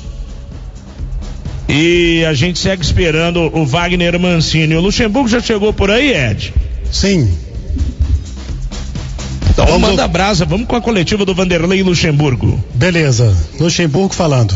E 1.70 2.26
a 2.26 2.34
gente 2.34 2.58
segue 2.58 2.82
esperando 2.82 3.42
o 3.56 3.66
Wagner 3.66 4.20
Mancini. 4.20 4.76
O 4.76 4.82
Luxemburgo 4.82 5.30
já 5.30 5.40
chegou 5.40 5.72
por 5.72 5.92
aí, 5.92 6.14
Ed? 6.14 6.54
Sim. 6.92 7.32
Então 9.50 9.66
vamos 9.66 9.90
manda 9.90 10.08
brasa, 10.08 10.46
vamos 10.46 10.68
com 10.68 10.76
a 10.76 10.82
coletiva 10.82 11.26
do 11.26 11.36
Vanderlei 11.36 11.84
Luxemburgo. 11.84 12.64
Beleza, 12.74 13.36
Luxemburgo 13.60 14.14
falando. 14.14 14.56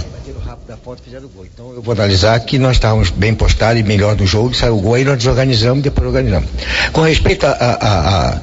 Então 1.54 1.74
eu 1.74 1.82
vou 1.82 1.94
analisar 1.94 2.39
que 2.39 2.58
nós 2.58 2.74
estávamos 2.74 3.10
bem 3.10 3.34
postados 3.34 3.80
e 3.80 3.84
melhor 3.84 4.15
no 4.15 4.26
jogo, 4.26 4.54
saiu 4.54 4.78
o 4.78 4.82
gol 4.82 4.98
e 4.98 5.04
nós 5.04 5.17
desorganizamos 5.17 5.80
e 5.80 5.82
depois 5.84 6.08
organizamos. 6.08 6.50
Com 6.94 7.02
respeito 7.02 7.46
a, 7.46 7.52
a, 7.52 7.74
a, 7.74 8.30
a 8.30 8.41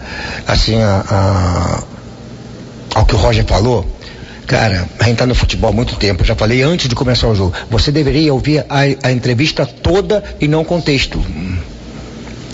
assim, 0.53 0.77
a, 0.81 1.83
ao 2.95 3.07
que 3.07 3.15
o 3.15 3.19
Roger 3.19 3.45
falou, 3.45 3.87
Cara, 4.49 4.89
a 4.99 5.05
gente 5.05 5.19
tá 5.19 5.27
no 5.27 5.35
futebol 5.35 5.69
há 5.69 5.73
muito 5.75 5.95
tempo, 5.97 6.25
já 6.25 6.35
falei 6.35 6.63
antes 6.63 6.89
de 6.89 6.95
começar 6.95 7.29
o 7.29 7.35
jogo. 7.35 7.53
Você 7.69 7.93
deveria 7.93 8.33
ouvir 8.33 8.65
a, 8.67 8.81
a 9.03 9.13
entrevista 9.13 9.67
toda 9.67 10.25
e 10.41 10.49
não 10.49 10.65
contexto. 10.65 11.23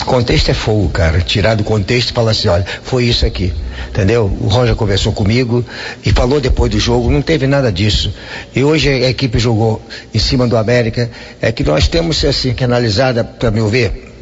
Contexto 0.05 0.51
é 0.51 0.53
fogo, 0.53 0.89
cara. 0.89 1.21
Tirar 1.21 1.55
do 1.55 1.63
contexto 1.63 2.09
e 2.09 2.13
falar 2.13 2.31
assim, 2.31 2.49
olha, 2.49 2.65
foi 2.83 3.05
isso 3.05 3.25
aqui. 3.25 3.53
Entendeu? 3.87 4.25
O 4.41 4.49
Roger 4.49 4.75
conversou 4.75 5.13
comigo 5.13 5.65
e 6.05 6.11
falou 6.11 6.41
depois 6.41 6.69
do 6.69 6.77
jogo, 6.77 7.09
não 7.09 7.21
teve 7.21 7.47
nada 7.47 7.71
disso. 7.71 8.13
E 8.53 8.61
hoje 8.61 8.89
a 8.89 9.09
equipe 9.09 9.39
jogou 9.39 9.81
em 10.13 10.19
cima 10.19 10.45
do 10.45 10.57
América. 10.57 11.09
É 11.41 11.49
que 11.49 11.63
nós 11.63 11.87
temos 11.87 12.25
assim 12.25 12.53
que 12.53 12.65
analisar, 12.65 13.13
para 13.23 13.49
meu 13.49 13.69
ver, 13.69 14.13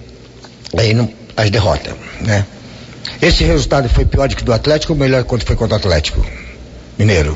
aí 0.77 0.93
não, 0.93 1.09
as 1.35 1.49
derrotas, 1.49 1.95
né? 2.21 2.45
Esse 3.19 3.43
resultado 3.43 3.89
foi 3.89 4.05
pior 4.05 4.29
do 4.29 4.35
que 4.35 4.43
do 4.43 4.53
Atlético 4.53 4.93
ou 4.93 4.99
melhor 4.99 5.23
quanto 5.23 5.43
foi 5.43 5.55
contra 5.55 5.73
o 5.73 5.79
Atlético 5.79 6.23
Mineiro? 6.99 7.35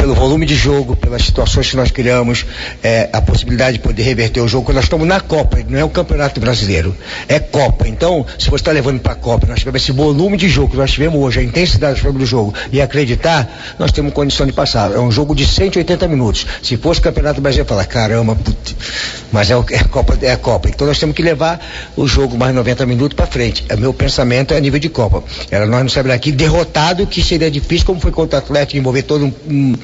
pelo 0.00 0.14
volume 0.14 0.46
de 0.46 0.54
jogo, 0.54 0.96
pelas 0.96 1.22
situações 1.22 1.68
que 1.68 1.76
nós 1.76 1.90
criamos, 1.90 2.46
é, 2.82 3.10
a 3.12 3.20
possibilidade 3.20 3.76
de 3.76 3.82
poder 3.82 4.02
reverter 4.02 4.40
o 4.40 4.48
jogo, 4.48 4.64
quando 4.64 4.76
nós 4.76 4.84
estamos 4.84 5.06
na 5.06 5.20
Copa, 5.20 5.58
não 5.68 5.78
é 5.78 5.84
o 5.84 5.90
Campeonato 5.90 6.40
Brasileiro, 6.40 6.96
é 7.28 7.38
Copa. 7.38 7.86
Então, 7.86 8.24
se 8.38 8.48
você 8.48 8.56
está 8.56 8.72
levando 8.72 8.98
para 8.98 9.12
a 9.12 9.16
Copa, 9.16 9.46
nós 9.46 9.58
tivemos 9.58 9.82
esse 9.82 9.92
volume 9.92 10.38
de 10.38 10.48
jogo 10.48 10.70
que 10.70 10.76
nós 10.78 10.90
tivemos 10.90 11.20
hoje, 11.20 11.40
a 11.40 11.42
intensidade 11.42 12.00
do 12.00 12.24
jogo 12.24 12.54
e 12.72 12.80
acreditar, 12.80 13.76
nós 13.78 13.92
temos 13.92 14.14
condição 14.14 14.46
de 14.46 14.52
passar. 14.54 14.90
É 14.90 14.98
um 14.98 15.10
jogo 15.10 15.34
de 15.34 15.46
180 15.46 16.08
minutos. 16.08 16.46
Se 16.62 16.78
fosse 16.78 16.98
Campeonato 17.02 17.42
Brasileiro, 17.42 17.68
falar, 17.68 17.84
caramba, 17.84 18.34
put... 18.34 18.76
mas 19.30 19.50
é, 19.50 19.54
é, 19.54 19.84
Copa, 19.84 20.16
é 20.22 20.34
Copa. 20.36 20.70
Então 20.70 20.86
nós 20.86 20.98
temos 20.98 21.14
que 21.14 21.22
levar 21.22 21.60
o 21.94 22.08
jogo 22.08 22.38
mais 22.38 22.54
90 22.54 22.86
minutos 22.86 23.14
para 23.14 23.26
frente. 23.26 23.66
O 23.70 23.76
meu 23.76 23.92
pensamento 23.92 24.54
é 24.54 24.56
a 24.56 24.60
nível 24.60 24.80
de 24.80 24.88
Copa. 24.88 25.22
Era 25.50 25.66
nós 25.66 25.82
não 25.82 25.88
saímos 25.90 26.10
daqui 26.12 26.32
derrotado, 26.32 27.06
que 27.06 27.22
seria 27.22 27.50
difícil, 27.50 27.84
como 27.84 28.00
foi 28.00 28.10
contra 28.10 28.38
o 28.38 28.42
Atlético, 28.42 28.78
envolver 28.78 29.02
todo 29.02 29.26
um, 29.26 29.32
um 29.46 29.74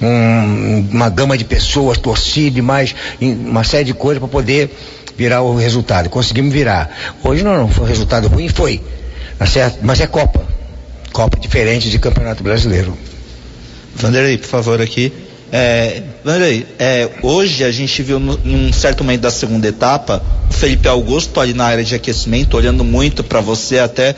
um, 0.00 0.88
uma 0.90 1.08
gama 1.08 1.36
de 1.36 1.44
pessoas, 1.44 1.98
torcida 1.98 2.58
e 2.58 2.62
mais 2.62 2.94
uma 3.20 3.64
série 3.64 3.84
de 3.84 3.94
coisas 3.94 4.18
para 4.18 4.28
poder 4.28 4.70
virar 5.16 5.42
o 5.42 5.56
resultado. 5.56 6.08
Conseguimos 6.08 6.52
virar. 6.52 6.90
Hoje 7.22 7.42
não, 7.42 7.56
não 7.56 7.68
foi 7.68 7.84
um 7.84 7.88
resultado 7.88 8.28
ruim, 8.28 8.48
foi. 8.48 8.80
Tá? 9.38 9.46
Mas 9.82 10.00
é 10.00 10.06
Copa. 10.06 10.46
Copa 11.12 11.38
diferente 11.38 11.90
de 11.90 11.98
Campeonato 11.98 12.42
Brasileiro. 12.42 12.96
Vanderlei, 13.94 14.38
por 14.38 14.48
favor, 14.48 14.80
aqui. 14.80 15.12
É, 15.52 16.02
Vanderlei, 16.24 16.66
é, 16.78 17.08
hoje 17.22 17.62
a 17.62 17.70
gente 17.70 18.02
viu 18.02 18.18
no, 18.18 18.36
num 18.38 18.72
certo 18.72 19.04
momento 19.04 19.20
da 19.20 19.30
segunda 19.30 19.68
etapa 19.68 20.20
o 20.50 20.52
Felipe 20.52 20.88
Augusto 20.88 21.38
ali 21.38 21.54
na 21.54 21.64
área 21.64 21.84
de 21.84 21.94
aquecimento, 21.94 22.56
olhando 22.56 22.82
muito 22.82 23.22
para 23.22 23.40
você, 23.40 23.78
até 23.78 24.16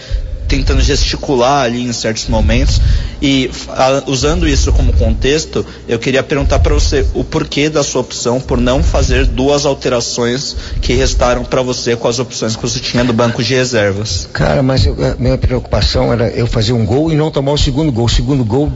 tentando 0.48 0.80
gesticular 0.80 1.64
ali 1.64 1.82
em 1.82 1.92
certos 1.92 2.26
momentos. 2.28 2.80
E 3.20 3.50
a, 3.68 4.02
usando 4.06 4.46
isso 4.46 4.72
como 4.72 4.92
contexto, 4.92 5.64
eu 5.88 5.98
queria 5.98 6.22
perguntar 6.22 6.58
para 6.58 6.74
você 6.74 7.06
o 7.14 7.24
porquê 7.24 7.68
da 7.68 7.82
sua 7.82 8.00
opção 8.00 8.40
por 8.40 8.58
não 8.58 8.82
fazer 8.82 9.26
duas 9.26 9.64
alterações 9.64 10.56
que 10.80 10.92
restaram 10.92 11.44
para 11.44 11.62
você 11.62 11.96
com 11.96 12.08
as 12.08 12.18
opções 12.18 12.56
que 12.56 12.62
você 12.62 12.78
tinha 12.78 13.04
do 13.04 13.12
banco 13.12 13.42
de 13.42 13.54
reservas. 13.54 14.28
Cara, 14.32 14.62
mas 14.62 14.86
eu, 14.86 14.96
minha 15.18 15.38
preocupação 15.38 16.12
era 16.12 16.28
eu 16.28 16.46
fazer 16.46 16.72
um 16.72 16.84
gol 16.84 17.12
e 17.12 17.16
não 17.16 17.30
tomar 17.30 17.52
o 17.52 17.58
segundo 17.58 17.90
gol. 17.90 18.06
O 18.06 18.10
segundo 18.10 18.44
gol 18.44 18.72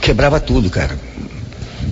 quebrava 0.00 0.38
tudo, 0.40 0.70
cara. 0.70 0.96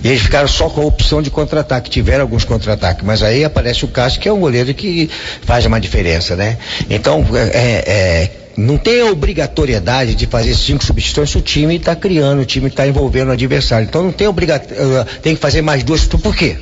E 0.03 0.07
eles 0.07 0.21
ficaram 0.21 0.47
só 0.47 0.69
com 0.69 0.81
a 0.81 0.85
opção 0.85 1.21
de 1.21 1.29
contra-ataque. 1.29 1.89
Tiveram 1.89 2.21
alguns 2.21 2.45
contra-ataques, 2.45 3.05
mas 3.05 3.21
aí 3.21 3.43
aparece 3.43 3.83
o 3.83 3.87
Cássio, 3.87 4.21
que 4.21 4.29
é 4.29 4.33
um 4.33 4.39
goleiro 4.39 4.73
que 4.73 5.09
faz 5.41 5.65
uma 5.65 5.79
diferença, 5.79 6.35
né? 6.35 6.57
Então, 6.89 7.25
é, 7.33 7.83
é, 7.85 8.31
não 8.59 8.77
tem 8.77 9.01
a 9.01 9.05
obrigatoriedade 9.05 10.15
de 10.15 10.25
fazer 10.25 10.53
cinco 10.55 10.83
substituições 10.83 11.29
se 11.29 11.37
o 11.37 11.41
time 11.41 11.77
está 11.77 11.95
criando, 11.95 12.41
o 12.41 12.45
time 12.45 12.67
está 12.67 12.87
envolvendo 12.87 13.29
o 13.29 13.31
adversário. 13.31 13.87
Então 13.87 14.03
não 14.03 14.11
tem 14.11 14.27
obrigatoriedade, 14.27 15.19
tem 15.21 15.35
que 15.35 15.41
fazer 15.41 15.61
mais 15.61 15.83
duas. 15.83 16.05
Por 16.05 16.35
quê? 16.35 16.57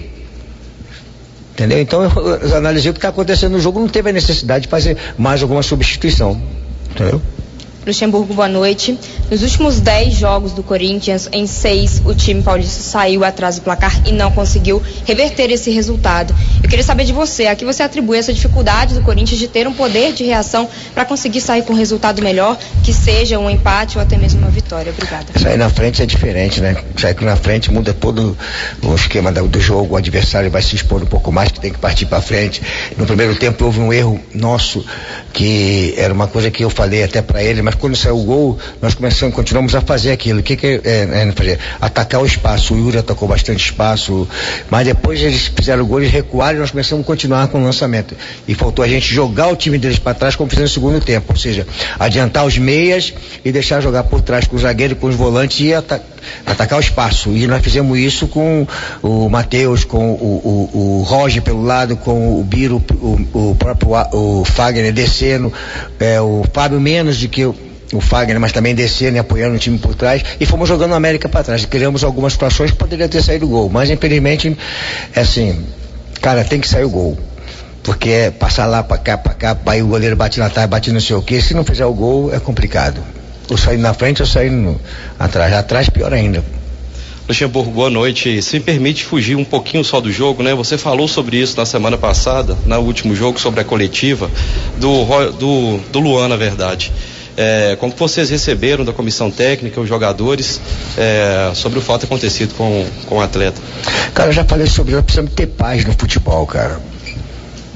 Entendeu? 1.54 1.82
Então 1.82 2.04
eu, 2.04 2.12
eu 2.12 2.58
analisei 2.58 2.92
o 2.92 2.94
que 2.94 3.00
está 3.00 3.10
acontecendo 3.10 3.54
no 3.54 3.60
jogo, 3.60 3.80
não 3.80 3.88
teve 3.88 4.12
a 4.12 4.14
necessidade 4.14 4.64
de 4.64 4.68
fazer 4.70 4.96
mais 5.18 5.42
alguma 5.42 5.64
substituição. 5.64 6.40
Entendeu? 6.92 7.22
Luxemburgo, 7.88 8.34
boa 8.34 8.50
noite. 8.50 9.00
Nos 9.32 9.42
últimos 9.42 9.80
10 9.80 10.14
jogos 10.14 10.52
do 10.52 10.62
Corinthians, 10.62 11.30
em 11.32 11.48
seis, 11.48 12.02
o 12.04 12.14
time 12.14 12.42
paulista 12.44 12.84
saiu 12.84 13.24
atrás 13.24 13.56
do 13.56 13.62
placar 13.62 14.02
e 14.06 14.12
não 14.12 14.30
conseguiu 14.30 14.84
reverter 15.06 15.50
esse 15.52 15.72
resultado. 15.72 16.36
Eu 16.62 16.70
queria 16.70 16.84
saber 16.84 17.06
de 17.06 17.14
você, 17.14 17.48
a 17.48 17.56
que 17.56 17.64
você 17.64 17.84
atribui 17.84 18.18
essa 18.18 18.34
dificuldade 18.34 18.94
do 18.94 19.02
Corinthians 19.02 19.40
de 19.40 19.48
ter 19.48 19.66
um 19.68 19.74
poder 19.74 20.12
de 20.12 20.26
reação 20.26 20.68
para 20.94 21.06
conseguir 21.06 21.40
sair 21.40 21.62
com 21.62 21.72
um 21.72 21.78
resultado 21.78 22.22
melhor, 22.22 22.58
que 22.84 22.92
seja 22.94 23.40
um 23.40 23.50
empate 23.50 23.98
ou 23.98 24.04
até 24.04 24.18
mesmo 24.18 24.42
uma 24.42 24.50
vitória. 24.50 24.92
Obrigada. 24.92 25.28
Sair 25.40 25.58
na 25.58 25.70
frente 25.70 26.02
é 26.02 26.06
diferente, 26.06 26.60
né? 26.60 26.76
Sair 26.98 27.16
na 27.22 27.38
frente 27.38 27.72
muda 27.72 27.94
todo 27.94 28.38
o 28.84 28.96
esquema 28.96 29.32
do 29.32 29.62
jogo, 29.62 29.94
o 29.94 29.98
adversário 29.98 30.52
vai 30.52 30.62
se 30.62 30.76
expor 30.76 31.02
um 31.02 31.06
pouco 31.06 31.32
mais, 31.32 31.52
que 31.52 31.62
tem 31.62 31.72
que 31.72 31.80
partir 31.80 32.06
para 32.06 32.22
frente. 32.22 32.62
No 32.98 33.06
primeiro 33.06 33.34
tempo 33.36 33.64
houve 33.64 33.80
um 33.80 33.94
erro 33.94 34.20
nosso, 34.34 34.86
que 35.32 35.94
era 35.98 36.14
uma 36.14 36.28
coisa 36.28 36.52
que 36.52 36.66
eu 36.66 36.70
falei 36.70 37.04
até 37.04 37.22
para 37.22 37.42
ele, 37.42 37.62
mas 37.62 37.77
quando 37.78 37.96
saiu 37.96 38.18
o 38.18 38.24
gol, 38.24 38.60
nós 38.82 38.94
começamos, 38.94 39.36
continuamos 39.36 39.76
a 39.76 39.82
fazer 39.82 40.12
aquilo. 40.12 40.40
O 40.40 40.44
que, 40.44 40.56
que 40.56 40.68
é, 40.68 40.82
é, 40.84 41.32
fazer? 41.32 41.60
Atacar 41.80 42.22
o 42.22 42.26
espaço. 42.26 42.74
O 42.74 42.78
Yuri 42.78 42.98
atacou 42.98 43.28
bastante 43.28 43.64
espaço, 43.64 44.28
mas 44.70 44.86
depois 44.86 45.22
eles 45.22 45.48
fizeram 45.48 45.84
o 45.84 45.86
gol, 45.86 46.00
eles 46.00 46.12
recuaram 46.12 46.58
e 46.58 46.62
nós 46.62 46.72
começamos 46.72 47.04
a 47.04 47.08
continuar 47.08 47.48
com 47.48 47.62
o 47.62 47.64
lançamento. 47.64 48.16
E 48.48 48.54
faltou 48.54 48.84
a 48.84 48.88
gente 48.88 49.14
jogar 49.14 49.48
o 49.48 49.56
time 49.56 49.78
deles 49.78 50.00
para 50.00 50.14
trás 50.14 50.36
como 50.36 50.50
fizemos 50.50 50.72
no 50.72 50.74
segundo 50.74 51.04
tempo, 51.04 51.26
ou 51.30 51.38
seja, 51.38 51.66
adiantar 52.00 52.46
os 52.46 52.58
meias 52.58 53.14
e 53.44 53.52
deixar 53.52 53.82
jogar 53.82 54.04
por 54.04 54.22
trás 54.22 54.48
com 54.48 54.56
o 54.56 54.60
zagueiro, 54.60 54.96
com 54.96 55.08
os 55.08 55.16
volantes 55.16 55.60
e 55.60 55.74
ata 55.74 56.02
atacar 56.46 56.78
o 56.78 56.82
espaço. 56.82 57.30
E 57.32 57.48
nós 57.48 57.62
fizemos 57.62 57.98
isso 57.98 58.28
com 58.28 58.68
o 59.02 59.30
Matheus, 59.30 59.84
com 59.84 60.12
o, 60.12 60.70
o, 60.74 61.00
o 61.00 61.04
Roger 61.04 61.42
pelo 61.42 61.64
lado, 61.64 61.96
com 61.98 62.40
o 62.40 62.44
Biro, 62.44 62.84
o, 63.02 63.52
o 63.52 63.56
próprio 63.56 63.92
o 64.12 64.46
Fagner 64.46 64.94
descendo, 64.94 65.52
é, 66.00 66.20
o 66.20 66.44
Fábio 66.54 66.80
menos 66.80 67.20
do 67.20 67.28
que 67.28 67.46
o 67.46 67.67
o 67.94 68.02
Fagner, 68.02 68.40
mas 68.40 68.52
também 68.52 68.76
descendo 68.76 69.18
e 69.18 69.20
apoiando 69.20 69.56
o 69.56 69.60
time 69.60 69.78
por 69.78 69.96
trás, 69.96 70.24
e 70.40 70.46
fomos 70.46 70.68
jogando 70.68 70.92
o 70.92 70.96
América 70.96 71.30
para 71.30 71.44
trás. 71.44 71.66
Criamos 71.66 72.04
algumas 72.04 72.34
situações 72.34 72.72
que 72.72 72.78
poderia 72.78 73.08
ter 73.08 73.22
saído 73.22 73.48
gol, 73.48 73.70
mas 73.70 73.90
infelizmente, 73.90 74.58
é 75.16 75.22
assim, 75.22 75.66
cara, 76.22 76.44
tem 76.44 76.60
que 76.60 76.68
sair 76.68 76.84
o 76.84 76.90
gol. 76.90 77.18
Porque 77.84 78.10
é 78.10 78.32
passar 78.32 78.66
lá 78.66 78.84
para 78.84 78.98
cá, 78.98 79.18
para 79.18 79.34
cá, 79.34 79.58
aí 79.66 79.82
o 79.82 79.88
goleiro 79.88 80.16
bate 80.16 80.40
na 80.40 80.50
trave, 80.50 80.68
bate 80.68 80.92
não 80.92 81.00
sei 81.00 81.16
o 81.16 81.22
que, 81.22 81.42
se 81.42 81.54
não 81.54 81.64
fizer 81.64 81.86
o 81.86 81.94
gol 81.94 82.34
é 82.34 82.40
complicado. 82.40 83.02
Ou 83.50 83.58
saindo 83.58 83.82
na 83.82 83.94
frente 83.94 84.22
ou 84.22 84.28
saindo 84.28 84.80
atrás. 85.18 85.54
Atrás 85.54 85.90
pior 85.90 86.14
ainda. 86.14 86.44
Luxemburgo, 87.28 87.72
boa 87.72 87.90
noite. 87.90 88.42
Se 88.42 88.58
me 88.58 88.64
permite 88.64 89.06
fugir 89.06 89.36
um 89.36 89.44
pouquinho 89.44 89.84
só 89.84 90.02
do 90.02 90.12
jogo, 90.12 90.44
né? 90.44 90.54
Você 90.54 90.78
falou 90.78 91.08
sobre 91.08 91.38
isso 91.38 91.56
na 91.58 91.66
semana 91.66 91.98
passada, 91.98 92.58
no 92.66 92.80
último 92.80 93.16
jogo, 93.16 93.40
sobre 93.40 93.62
a 93.62 93.64
coletiva 93.64 94.30
do, 94.78 95.32
do, 95.32 95.78
do 95.92 96.00
Luan, 96.00 96.28
na 96.28 96.36
verdade. 96.36 96.92
É, 97.38 97.78
como 97.80 97.94
vocês 97.96 98.32
receberam 98.32 98.84
da 98.84 98.92
comissão 98.92 99.30
técnica, 99.30 99.80
os 99.80 99.88
jogadores, 99.88 100.60
é, 100.98 101.52
sobre 101.54 101.78
o 101.78 101.82
fato 101.82 102.06
acontecido 102.06 102.56
com, 102.56 102.86
com 103.06 103.16
o 103.16 103.22
atleta? 103.22 103.62
Cara, 104.14 104.30
eu 104.30 104.34
já 104.34 104.44
falei 104.44 104.66
sobre 104.66 104.96
nós 104.96 105.04
precisamos 105.04 105.32
ter 105.34 105.46
paz 105.46 105.86
no 105.86 105.94
futebol, 105.94 106.46
cara 106.48 106.97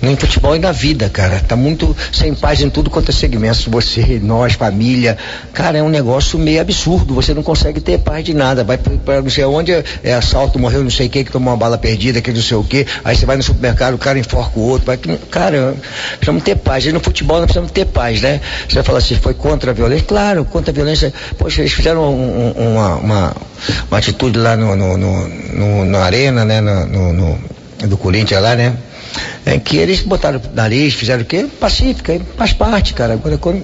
nem 0.02 0.16
futebol 0.16 0.56
e 0.56 0.60
na 0.60 0.72
vida, 0.72 1.10
cara. 1.10 1.40
Tá 1.40 1.56
muito 1.56 1.96
sem 2.12 2.34
paz 2.34 2.60
em 2.62 2.70
tudo 2.70 2.90
quanto 2.90 3.10
é 3.10 3.14
segmento. 3.14 3.70
Você, 3.70 4.20
nós, 4.22 4.54
família. 4.54 5.18
Cara, 5.54 5.78
é 5.78 5.84
um 5.84 5.90
negócio 5.90 6.40
meio 6.40 6.60
absurdo. 6.60 7.14
Você 7.14 7.34
não 7.34 7.44
consegue 7.44 7.80
ter 7.80 8.00
paz 8.00 8.26
de 8.26 8.34
nada. 8.34 8.64
Vai 8.64 8.78
para 8.78 9.22
não 9.22 9.30
sei 9.30 9.46
onde, 9.46 9.72
é 10.04 10.14
assalto, 10.14 10.58
morreu 10.58 10.84
não 10.84 10.90
sei 10.90 11.08
quem, 11.08 11.24
que 11.24 11.32
tomou 11.32 11.52
uma 11.54 11.58
bala 11.58 11.78
perdida, 11.78 12.22
que 12.22 12.32
não 12.32 12.42
sei 12.42 12.58
o 12.58 12.64
quê. 12.64 12.88
Aí 13.04 13.16
você 13.16 13.26
vai 13.26 13.38
no 13.38 13.44
supermercado, 13.44 13.94
o 13.94 13.98
cara 14.00 14.18
enforca 14.18 14.60
o 14.60 14.64
outro. 14.64 14.88
Vai, 14.88 14.98
cara, 14.98 15.76
precisamos 16.18 16.44
ter 16.44 16.56
paz. 16.56 16.86
E 16.86 16.92
no 16.92 17.00
futebol 17.00 17.38
nós 17.38 17.46
precisamos 17.46 17.72
ter 17.72 17.86
paz, 17.86 18.22
né? 18.22 18.42
Você 18.68 18.76
vai 18.76 18.84
falar 18.84 18.98
assim, 18.98 19.16
foi 19.16 19.36
contra 19.36 19.72
a 19.72 19.74
violência? 19.74 20.06
Claro, 20.08 20.46
contra 20.46 20.72
a 20.72 20.74
violência. 20.74 21.14
Poxa, 21.38 21.62
eles 21.62 21.74
fizeram 21.74 22.02
um, 22.02 22.54
um, 22.58 22.72
uma, 22.74 22.96
uma, 22.96 23.36
uma, 23.90 23.98
atitude 23.98 24.38
lá 24.40 24.58
no, 24.58 24.76
no, 24.76 24.98
no, 24.98 25.28
no, 25.28 25.86
na 25.86 26.00
arena, 26.00 26.44
né? 26.44 26.60
No, 26.60 27.14
no, 27.14 27.40
do 27.88 27.98
Corinthians 27.98 28.42
lá, 28.42 28.56
né? 28.56 28.76
É, 29.46 29.58
que 29.60 29.78
eles 29.78 30.02
botaram 30.02 30.42
nariz, 30.54 30.94
fizeram 30.94 31.24
o 31.24 31.26
quê? 31.26 31.48
Pacífica, 31.60 32.20
faz 32.38 32.54
parte, 32.54 32.94
cara. 32.94 33.14
Agora, 33.14 33.38
quando 33.38 33.64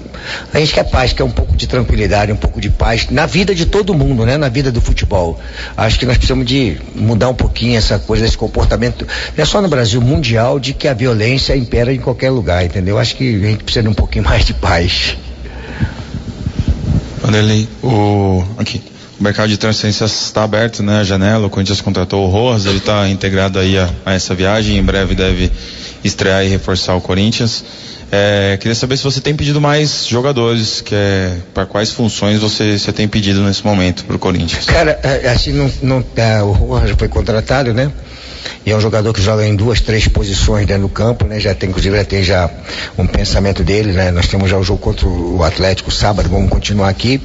a 0.53 0.59
gente 0.59 0.73
quer 0.73 0.83
paz, 0.83 1.13
quer 1.13 1.23
um 1.23 1.31
pouco 1.31 1.55
de 1.55 1.67
tranquilidade, 1.67 2.31
um 2.31 2.37
pouco 2.37 2.59
de 2.59 2.69
paz 2.69 3.07
na 3.09 3.25
vida 3.25 3.53
de 3.53 3.65
todo 3.65 3.93
mundo, 3.93 4.25
né? 4.25 4.37
Na 4.37 4.49
vida 4.49 4.71
do 4.71 4.81
futebol. 4.81 5.39
Acho 5.75 5.99
que 5.99 6.05
nós 6.05 6.17
precisamos 6.17 6.45
de 6.45 6.77
mudar 6.95 7.29
um 7.29 7.35
pouquinho 7.35 7.77
essa 7.77 7.99
coisa, 7.99 8.25
esse 8.25 8.37
comportamento, 8.37 9.07
não 9.35 9.43
é 9.43 9.45
só 9.45 9.61
no 9.61 9.67
Brasil, 9.67 10.01
mundial, 10.01 10.59
de 10.59 10.73
que 10.73 10.87
a 10.87 10.93
violência 10.93 11.55
impera 11.55 11.93
em 11.93 11.99
qualquer 11.99 12.29
lugar, 12.29 12.65
entendeu? 12.65 12.97
Acho 12.97 13.15
que 13.15 13.35
a 13.35 13.47
gente 13.47 13.63
precisa 13.63 13.83
de 13.83 13.89
um 13.89 13.93
pouquinho 13.93 14.25
mais 14.25 14.45
de 14.45 14.53
paz. 14.53 15.17
Vanderlei, 17.21 17.67
o. 17.83 18.43
Aqui. 18.57 18.96
O 19.19 19.23
mercado 19.23 19.49
de 19.49 19.57
transferências 19.57 20.25
está 20.25 20.43
aberto, 20.43 20.83
né? 20.83 20.99
A 20.99 21.03
janela, 21.03 21.47
o 21.47 21.49
Corinthians 21.49 21.81
contratou 21.81 22.27
o 22.27 22.29
Rojas, 22.29 22.67
ele 22.67 22.77
está 22.77 23.09
integrado 23.09 23.57
aí 23.57 23.75
a, 23.75 23.89
a, 24.05 24.13
essa 24.13 24.35
viagem, 24.35 24.77
em 24.77 24.83
breve 24.83 25.15
deve 25.15 25.51
estrear 26.03 26.45
e 26.45 26.47
reforçar 26.47 26.93
o 26.93 27.01
Corinthians. 27.01 27.65
É, 28.11 28.57
queria 28.57 28.75
saber 28.75 28.95
se 28.95 29.03
você 29.03 29.19
tem 29.19 29.35
pedido 29.35 29.59
mais 29.59 30.05
jogadores, 30.07 30.79
que 30.81 30.95
é, 30.95 31.37
para 31.53 31.65
quais 31.65 31.91
funções 31.91 32.39
você, 32.39 32.77
você 32.79 32.93
tem 32.93 33.07
pedido 33.07 33.41
nesse 33.41 33.65
momento 33.65 34.05
para 34.05 34.15
o 34.15 34.19
Corinthians? 34.19 34.65
Cara, 34.65 34.97
é, 35.03 35.27
assim, 35.29 35.51
não, 35.51 35.71
não, 35.81 36.05
é, 36.15 36.41
o 36.41 36.51
Rojas 36.51 36.91
foi 36.97 37.09
contratado, 37.09 37.73
né? 37.73 37.91
E 38.65 38.71
é 38.71 38.75
um 38.75 38.79
jogador 38.79 39.13
que 39.13 39.21
joga 39.21 39.45
em 39.45 39.55
duas, 39.55 39.81
três 39.81 40.07
posições 40.07 40.65
dentro 40.65 40.83
do 40.83 40.89
campo, 40.89 41.25
né? 41.25 41.39
Já 41.39 41.53
tem, 41.53 41.69
inclusive, 41.69 41.97
já 41.97 42.05
tem 42.05 42.23
já 42.23 42.49
um 42.97 43.05
pensamento 43.05 43.61
dele, 43.61 43.91
né? 43.91 44.09
Nós 44.11 44.27
temos 44.27 44.49
já 44.49 44.57
o 44.57 44.63
jogo 44.63 44.79
contra 44.79 45.07
o 45.07 45.43
Atlético 45.43 45.91
sábado, 45.91 46.29
vamos 46.29 46.49
continuar 46.49 46.87
aqui. 46.87 47.21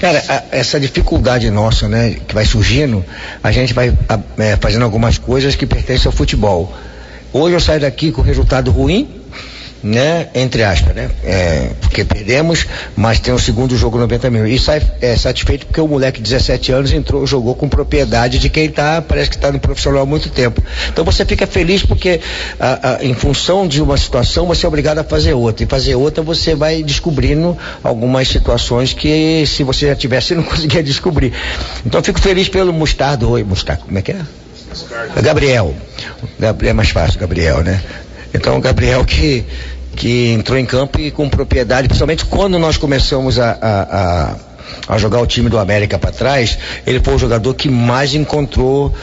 Cara, 0.00 0.22
a, 0.28 0.56
essa 0.56 0.78
dificuldade 0.78 1.50
nossa, 1.50 1.88
né, 1.88 2.16
que 2.26 2.34
vai 2.34 2.44
surgindo, 2.44 3.04
a 3.42 3.50
gente 3.50 3.72
vai 3.72 3.92
a, 4.08 4.18
é, 4.38 4.56
fazendo 4.56 4.84
algumas 4.84 5.18
coisas 5.18 5.56
que 5.56 5.66
pertencem 5.66 6.06
ao 6.06 6.12
futebol. 6.12 6.72
Hoje 7.32 7.54
eu 7.54 7.60
saio 7.60 7.80
daqui 7.80 8.12
com 8.12 8.22
resultado 8.22 8.70
ruim, 8.70 9.08
né? 9.82 10.28
Entre 10.34 10.62
aspas, 10.62 10.94
né? 10.94 11.10
É, 11.24 11.70
porque 11.80 12.04
perdemos, 12.04 12.66
mas 12.96 13.20
tem 13.20 13.32
um 13.32 13.38
segundo 13.38 13.76
jogo 13.76 13.98
90 13.98 14.30
mil. 14.30 14.46
E 14.46 14.58
sai 14.58 14.82
é, 15.00 15.16
satisfeito 15.16 15.66
porque 15.66 15.80
o 15.80 15.88
moleque 15.88 16.20
de 16.20 16.30
17 16.30 16.72
anos 16.72 16.92
entrou, 16.92 17.26
jogou 17.26 17.54
com 17.54 17.68
propriedade 17.68 18.38
de 18.38 18.48
quem 18.48 18.68
tá, 18.68 19.02
parece 19.02 19.30
que 19.30 19.36
está 19.36 19.52
no 19.52 19.58
profissional 19.58 20.02
há 20.02 20.06
muito 20.06 20.28
tempo. 20.30 20.62
Então 20.88 21.04
você 21.04 21.24
fica 21.24 21.46
feliz 21.46 21.82
porque 21.82 22.20
a, 22.58 22.96
a, 22.96 23.04
em 23.04 23.14
função 23.14 23.66
de 23.66 23.80
uma 23.82 23.96
situação 23.96 24.46
você 24.46 24.66
é 24.66 24.68
obrigado 24.68 24.98
a 24.98 25.04
fazer 25.04 25.34
outra. 25.34 25.64
E 25.64 25.66
fazer 25.66 25.94
outra 25.94 26.22
você 26.22 26.54
vai 26.54 26.82
descobrindo 26.82 27.56
algumas 27.82 28.28
situações 28.28 28.92
que 28.92 29.44
se 29.46 29.62
você 29.62 29.88
já 29.88 29.94
tivesse 29.94 30.34
não 30.36 30.42
conseguia 30.42 30.82
descobrir. 30.82 31.32
Então 31.84 32.00
eu 32.00 32.04
fico 32.04 32.20
feliz 32.20 32.48
pelo 32.48 32.72
Mustardo. 32.72 33.30
Oi, 33.30 33.44
Mustardo, 33.44 33.84
como 33.84 33.98
é 33.98 34.02
que 34.02 34.12
é? 34.12 34.20
Gabriel. 35.22 35.74
Gabriel 36.38 36.70
é 36.70 36.74
mais 36.74 36.90
fácil, 36.90 37.18
Gabriel, 37.18 37.62
né? 37.62 37.80
Então, 38.34 38.56
o 38.56 38.60
Gabriel 38.60 39.04
que, 39.04 39.44
que 39.94 40.32
entrou 40.32 40.58
em 40.58 40.66
campo 40.66 41.00
e 41.00 41.10
com 41.10 41.28
propriedade, 41.28 41.88
principalmente 41.88 42.24
quando 42.24 42.58
nós 42.58 42.76
começamos 42.76 43.38
a, 43.38 43.50
a, 43.60 43.82
a, 43.82 44.36
a 44.94 44.98
jogar 44.98 45.20
o 45.20 45.26
time 45.26 45.48
do 45.48 45.58
América 45.58 45.98
para 45.98 46.12
trás, 46.12 46.58
ele 46.86 47.00
foi 47.00 47.14
o 47.14 47.18
jogador 47.18 47.54
que 47.54 47.68
mais 47.68 48.14
encontrou 48.14 48.94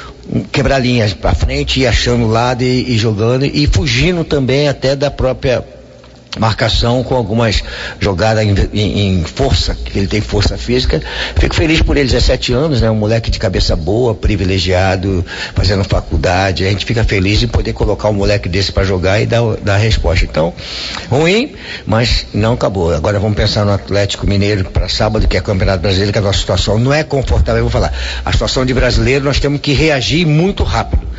quebrar 0.51 0.79
linhas 0.79 1.13
para 1.13 1.33
frente 1.33 1.81
e 1.81 1.87
achando 1.87 2.27
lado 2.27 2.63
e, 2.63 2.93
e, 2.93 2.97
jogando 2.97 3.45
e 3.45 3.67
fugindo 3.67 4.23
também 4.23 4.67
até 4.67 4.95
da 4.95 5.11
própria 5.11 5.63
marcação 6.39 7.03
com 7.03 7.15
algumas 7.15 7.63
jogadas 7.99 8.43
em, 8.43 8.53
em, 8.73 9.19
em, 9.19 9.23
força, 9.23 9.75
que 9.75 9.97
ele 9.97 10.07
tem 10.07 10.21
força 10.21 10.57
física. 10.57 11.01
Fico 11.35 11.55
feliz 11.55 11.81
por 11.81 11.95
ele, 11.97 12.09
17 12.09 12.53
anos, 12.53 12.81
né? 12.81 12.89
Um 12.89 12.95
moleque 12.95 13.29
de 13.29 13.39
cabeça 13.39 13.75
boa, 13.75 14.15
privilegiado, 14.15 15.25
fazendo 15.53 15.83
faculdade. 15.83 16.65
A 16.65 16.69
gente 16.69 16.85
fica 16.85 17.03
feliz 17.03 17.39
de 17.39 17.47
poder 17.47 17.73
colocar 17.73 18.09
um 18.09 18.13
moleque 18.13 18.49
desse 18.49 18.71
para 18.71 18.83
jogar 18.83 19.21
e 19.21 19.25
dar, 19.25 19.41
dar 19.57 19.75
a 19.75 19.77
resposta. 19.77 20.25
Então, 20.25 20.53
ruim, 21.09 21.53
mas 21.85 22.25
não 22.33 22.53
acabou. 22.53 22.93
Agora 22.93 23.19
vamos 23.19 23.37
pensar 23.37 23.65
no 23.65 23.71
Atlético 23.71 24.27
Mineiro 24.27 24.65
para 24.65 24.89
sábado, 24.89 25.27
que 25.27 25.37
é 25.37 25.41
Campeonato 25.41 25.81
Brasileiro, 25.81 26.11
que 26.11 26.19
a 26.19 26.21
nossa 26.21 26.39
situação 26.39 26.79
não 26.79 26.93
é 26.93 27.03
confortável. 27.03 27.59
Eu 27.59 27.69
vou 27.69 27.71
falar. 27.71 27.93
A 28.25 28.31
situação 28.31 28.65
de 28.65 28.73
brasileiro, 28.73 29.25
nós 29.25 29.39
temos 29.39 29.59
que 29.61 29.73
reagir 29.73 30.25
muito 30.25 30.63
rápido. 30.63 31.13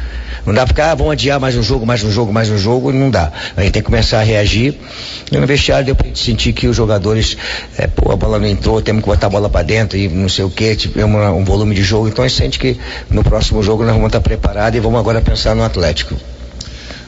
Não 0.47 0.53
dá 0.53 0.63
pra 0.63 0.69
ficar, 0.69 0.91
ah, 0.91 0.95
vamos 0.95 1.13
adiar 1.13 1.41
mais 1.41 1.57
um 1.57 1.63
jogo, 1.63 1.87
mais 1.87 2.05
um 2.05 2.11
jogo, 2.11 2.33
mais 2.33 2.51
um 2.51 2.59
jogo, 2.59 2.93
não 2.93 3.11
dá. 3.11 3.33
A 3.57 3.63
gente 3.63 3.73
tem 3.73 3.83
que 3.83 3.87
começar 3.87 4.21
a 4.21 4.23
reagir. 4.23 4.79
E 5.33 5.37
no 5.39 5.47
vestiário 5.47 5.87
deu 5.87 5.95
pra 5.95 6.07
gente 6.07 6.19
sentir 6.19 6.53
que 6.53 6.69
os 6.69 6.77
jogadores, 6.77 7.37
é, 7.79 7.87
pô, 7.87 8.13
a 8.13 8.17
bola 8.17 8.39
não 8.39 8.47
entrou, 8.47 8.83
temos 8.83 9.03
que 9.03 9.09
botar 9.09 9.29
a 9.29 9.31
bola 9.31 9.49
para 9.49 9.63
dentro 9.63 9.97
e 9.97 10.09
não 10.09 10.29
sei 10.29 10.45
o 10.45 10.51
que, 10.51 10.77
tivemos 10.77 11.19
um 11.33 11.45
volume 11.45 11.75
de 11.75 11.83
jogo. 11.83 12.09
Então 12.09 12.25
a 12.25 12.29
gente 12.29 12.37
sente 12.37 12.59
que 12.59 12.79
no 13.11 13.25
próximo 13.25 13.63
jogo 13.63 13.85
nós 13.85 13.93
vamos 13.93 14.09
estar 14.09 14.21
preparados 14.21 14.77
e 14.77 14.81
vamos 14.81 15.01
agora 15.01 15.23
pensar 15.23 15.55
no 15.55 15.65
Atlético. 15.65 16.15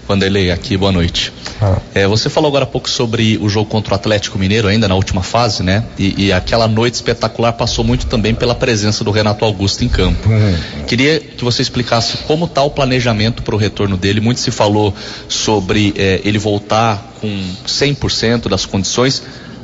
Vanderlei, 0.06 0.50
aqui, 0.50 0.76
boa 0.76 0.92
noite. 0.92 1.32
Ah. 1.60 1.78
É, 1.94 2.06
você 2.06 2.30
falou 2.30 2.48
agora 2.48 2.64
há 2.64 2.66
pouco 2.66 2.88
sobre 2.88 3.38
o 3.38 3.48
jogo 3.48 3.68
contra 3.68 3.92
o 3.92 3.96
Atlético 3.96 4.38
Mineiro, 4.38 4.68
ainda 4.68 4.86
na 4.86 4.94
última 4.94 5.22
fase, 5.22 5.62
né? 5.62 5.84
E, 5.98 6.26
e 6.26 6.32
aquela 6.32 6.68
noite 6.68 6.94
espetacular 6.94 7.52
passou 7.54 7.84
muito 7.84 8.06
também 8.06 8.34
pela 8.34 8.54
presença 8.54 9.02
do 9.02 9.10
Renato 9.10 9.44
Augusto 9.44 9.84
em 9.84 9.88
campo. 9.88 10.28
Uhum. 10.28 10.84
Queria 10.86 11.18
que 11.18 11.42
você 11.42 11.60
explicasse 11.60 12.18
como 12.18 12.44
está 12.44 12.62
o 12.62 12.70
planejamento 12.70 13.42
para 13.42 13.54
o 13.54 13.58
retorno 13.58 13.96
dele. 13.96 14.20
Muito 14.20 14.40
se 14.40 14.50
falou 14.50 14.94
sobre 15.28 15.92
é, 15.96 16.20
ele 16.24 16.38
voltar 16.38 17.14
com 17.20 17.28
100% 17.66 18.48
das 18.48 18.64
condições. 18.64 19.22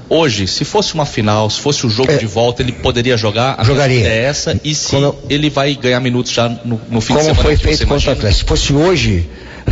Hoje, 0.09 0.47
se 0.47 0.65
fosse 0.65 0.93
uma 0.93 1.07
final, 1.07 1.49
se 1.49 1.61
fosse 1.61 1.87
o 1.87 1.89
jogo 1.89 2.11
é, 2.11 2.17
de 2.17 2.27
volta, 2.27 2.63
ele 2.63 2.73
poderia 2.73 3.17
jogar? 3.17 3.55
A 3.59 3.65
jogaria. 3.65 4.07
É 4.07 4.25
essa. 4.25 4.61
E 4.63 4.75
se 4.75 4.97
ele 5.31 5.49
vai 5.49 5.75
ganhar 5.75 6.01
minutos 6.01 6.33
já 6.33 6.49
no, 6.49 6.81
no 6.91 7.01
fim 7.01 7.15
de 7.15 7.21
semana? 7.21 7.35
Como 7.37 7.43
foi 7.43 7.57
feito 7.57 7.87
contra 7.87 8.11
o 8.11 8.13
Atlético. 8.13 8.41
Se 8.41 8.45
fosse 8.45 8.73
hoje, 8.75 9.27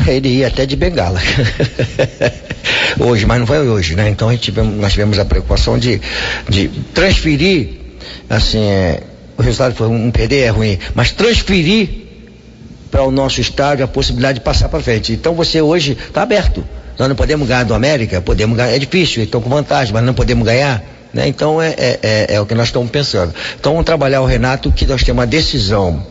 ele 0.07 0.29
ia 0.29 0.49
até 0.49 0.67
de 0.67 0.77
bengala. 0.77 1.21
hoje, 2.99 3.27
mas 3.27 3.39
não 3.39 3.47
foi 3.47 3.69
hoje, 3.69 3.95
né? 3.95 4.09
Então 4.09 4.35
tivemos, 4.37 4.77
nós 4.77 4.93
tivemos 4.93 5.19
a 5.19 5.25
preocupação 5.25 5.79
de, 5.79 6.01
de 6.49 6.69
transferir, 6.95 7.69
assim, 8.29 8.61
é, 8.61 9.03
o 9.37 9.43
resultado 9.43 9.75
foi 9.75 9.89
um 9.89 10.11
perder 10.11 10.41
é 10.41 10.49
ruim, 10.49 10.79
mas 10.95 11.13
transferir 11.13 11.89
para 12.91 13.05
o 13.05 13.11
nosso 13.11 13.41
estádio 13.41 13.85
a 13.85 13.89
possibilidade 13.89 14.39
de 14.39 14.45
passar 14.45 14.69
para 14.69 14.81
frente. 14.81 15.13
Então 15.13 15.35
você 15.35 15.61
hoje 15.61 15.97
está 16.09 16.23
aberto. 16.23 16.65
Nós 16.99 17.09
não 17.09 17.17
podemos 17.17 17.49
ganhar 17.49 17.65
do 17.65 17.73
América, 17.73 18.21
podemos 18.21 18.57
ganhar, 18.57 18.75
é 18.75 18.79
difícil, 18.79 19.23
estão 19.23 19.41
com 19.41 19.49
vantagem, 19.49 19.95
mas 19.95 20.03
não 20.05 20.13
podemos 20.13 20.45
ganhar. 20.45 20.83
Né? 21.15 21.29
Então 21.29 21.61
é, 21.61 21.71
é, 21.71 21.99
é, 22.03 22.35
é 22.35 22.41
o 22.41 22.47
que 22.47 22.55
nós 22.55 22.67
estamos 22.69 22.91
pensando. 22.91 23.33
Então 23.59 23.73
vamos 23.73 23.87
trabalhar 23.87 24.21
o 24.21 24.27
Renato 24.27 24.71
que 24.71 24.85
nós 24.85 25.03
temos 25.03 25.21
uma 25.21 25.27
decisão 25.27 26.05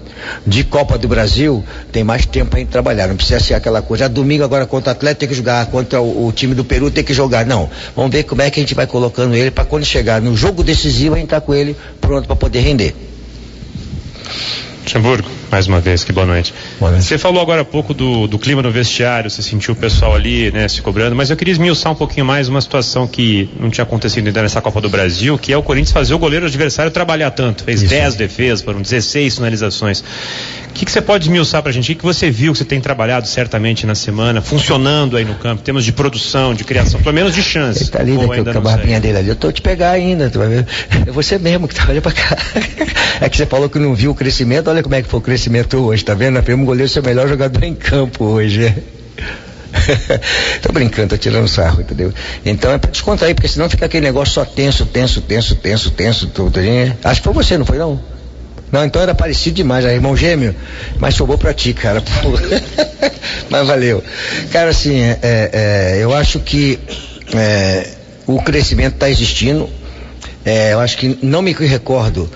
de 0.46 0.64
Copa 0.64 0.98
do 0.98 1.08
Brasil, 1.08 1.64
tem 1.92 2.04
mais 2.04 2.26
tempo 2.26 2.52
para 2.52 2.66
trabalhar. 2.66 3.08
Não 3.08 3.16
precisa 3.16 3.40
ser 3.40 3.54
aquela 3.54 3.82
coisa. 3.82 4.06
Ah, 4.06 4.08
domingo 4.08 4.44
agora 4.44 4.66
contra 4.66 4.92
o 4.92 4.96
Atlético 4.96 5.20
tem 5.20 5.30
que 5.30 5.36
jogar, 5.36 5.66
contra 5.68 6.02
o, 6.02 6.28
o, 6.28 6.32
time 6.32 6.56
do 6.56 6.64
Peru 6.64 6.92
tem 6.92 7.04
que 7.04 7.14
jogar. 7.14 7.46
Não. 7.46 7.70
Vamos 7.96 8.12
ver 8.12 8.24
como 8.24 8.42
é 8.42 8.50
que 8.50 8.60
a 8.60 8.64
gente 8.64 8.76
vai 8.76 8.88
colocando 8.88 9.36
ele 9.36 9.52
para 9.52 9.66
quando 9.66 9.86
chegar 9.86 10.22
no 10.22 10.36
jogo 10.36 10.64
decisivo 10.64 11.16
a 11.16 11.18
gente 11.18 11.30
tá 11.30 11.42
com 11.42 11.54
ele 11.54 11.76
pronto 12.00 12.28
para 12.28 12.36
poder 12.36 12.62
render. 12.62 12.96
Luxemburgo, 14.90 15.30
mais 15.52 15.68
uma 15.68 15.80
vez, 15.80 16.04
que 16.04 16.12
boa 16.12 16.26
noite. 16.26 16.52
boa 16.80 16.90
noite. 16.90 17.06
Você 17.06 17.20
falou 17.20 17.40
agora 17.40 17.62
há 17.62 17.66
pouco 17.66 17.94
do, 17.94 18.26
do, 18.26 18.40
clima 18.40 18.64
no 18.64 18.72
vestiário, 18.72 19.30
você 19.30 19.44
sentiu 19.44 19.76
o 19.76 19.78
pessoal 19.78 20.16
ali, 20.16 20.52
né, 20.52 20.68
se 20.68 20.82
cobrando, 20.82 21.16
mas 21.16 21.30
eu 21.30 21.38
queria 21.38 21.52
esmiuçar 21.52 21.92
um 21.92 21.96
pouquinho 21.96 22.26
mais 22.26 22.50
uma 22.50 22.60
situação 22.60 23.06
que 23.06 23.48
não 23.60 23.70
tinha 23.70 23.84
acontecido 23.84 24.26
ainda 24.26 24.42
nessa 24.42 24.60
Copa 24.62 24.82
do 24.82 24.90
Brasil, 24.90 25.38
que 25.38 25.54
é 25.54 25.58
o 25.58 25.62
Corinthians 25.62 25.92
fazer 25.92 26.16
o 26.16 26.18
goleiro 26.18 26.48
adversário 26.48 26.92
trabalhar 26.92 27.30
tanto. 27.30 27.64
Fez 27.64 27.84
10 27.84 28.16
defesas, 28.16 28.64
foram 28.64 28.82
16 28.82 29.36
finalizações. 29.36 30.00
O 30.70 30.74
que, 30.74 30.86
que 30.86 30.92
você 30.92 31.02
pode 31.02 31.26
esmiuçar 31.26 31.62
pra 31.62 31.72
gente? 31.72 31.84
O 31.84 31.88
que, 31.88 31.96
que 31.96 32.06
você 32.06 32.32
viu 32.32 32.52
que 32.54 32.58
você 32.58 32.66
tem 32.66 32.82
trabalhado 32.82 33.28
certamente 33.28 33.86
na 33.86 33.94
semana, 33.94 34.42
funcionando 34.42 35.18
aí 35.18 35.26
no 35.26 35.36
campo, 35.36 35.62
em 35.62 35.66
termos 35.66 35.86
de 35.86 35.92
produção, 35.92 36.56
de 36.56 36.64
criação, 36.64 37.00
pelo 37.02 37.14
menos 37.14 37.36
de 37.36 37.44
chance? 37.44 37.84
Ele 37.84 37.90
tá 37.92 38.00
ali, 38.00 38.18
né, 38.18 38.26
com 38.26 38.58
a 38.58 38.62
barbinha 38.62 39.00
dele 39.00 39.18
ali. 39.20 39.30
Eu 39.30 39.36
tô 39.36 39.52
te 39.52 39.62
pegar 39.62 39.92
ainda, 39.92 40.32
tu 40.32 40.40
vai 40.40 40.48
ver. 40.48 40.66
É 41.06 41.12
você 41.12 41.38
mesmo 41.38 41.68
que 41.68 41.76
tá 41.76 41.84
olhando 41.84 42.02
pra 42.02 42.12
cá. 42.12 42.38
É 43.22 43.28
que 43.28 43.36
você 43.36 43.46
falou 43.46 43.70
que 43.70 43.78
não 43.78 43.94
viu 43.94 44.12
o 44.12 44.16
crescimento, 44.16 44.70
olha 44.70 44.79
como 44.84 44.96
é 44.96 45.02
que 45.02 45.10
foi 45.10 45.20
o 45.20 45.24
crescimento 45.24 45.78
hoje, 45.78 46.04
tá 46.04 46.14
vendo? 46.14 46.36
Nós 46.36 46.48
o 46.48 46.66
goleiro 46.66 46.90
ser 46.90 47.00
o 47.00 47.06
melhor 47.06 47.28
jogador 47.28 47.64
em 47.64 47.76
campo 47.76 48.26
hoje. 48.26 48.74
tô 50.62 50.72
brincando, 50.72 51.10
tô 51.10 51.18
tirando 51.18 51.48
sarro, 51.48 51.82
entendeu? 51.82 52.14
Então 52.46 52.72
é 52.72 52.78
pra 52.78 52.90
descontrair, 52.92 53.36
porque 53.36 53.48
senão 53.48 53.70
fica 53.70 53.86
aquele 53.86 54.06
negócio 54.06 54.34
só 54.34 54.46
tenso, 54.46 54.86
tenso, 54.86 55.22
tenso, 55.22 55.56
tenso, 55.56 55.92
tenso, 55.92 56.28
tudo. 56.28 56.60
Acho 57.04 57.22
que 57.22 57.26
foi 57.26 57.34
você, 57.34 57.58
não 57.58 57.66
foi 57.66 57.78
não? 57.78 58.00
Não, 58.72 58.86
então 58.86 59.02
era 59.02 59.16
parecido 59.16 59.56
demais, 59.56 59.84
era 59.84 59.94
irmão 59.94 60.16
gêmeo, 60.16 60.56
mas 61.00 61.16
sobrou 61.16 61.38
pra 61.38 61.54
ti, 61.54 61.74
cara. 61.74 62.04
mas 63.50 63.68
valeu. 63.68 64.04
Cara, 64.52 64.70
assim, 64.70 65.02
é, 65.02 65.18
é, 65.22 65.98
eu 66.00 66.14
acho 66.14 66.40
que 66.40 66.80
é, 67.34 67.88
o 68.28 68.42
crescimento 68.42 68.94
está 68.94 69.10
existindo. 69.10 69.70
É, 70.46 70.74
eu 70.74 70.80
acho 70.80 70.98
que 70.98 71.20
não 71.22 71.42
me 71.42 71.52
recordo 71.52 72.30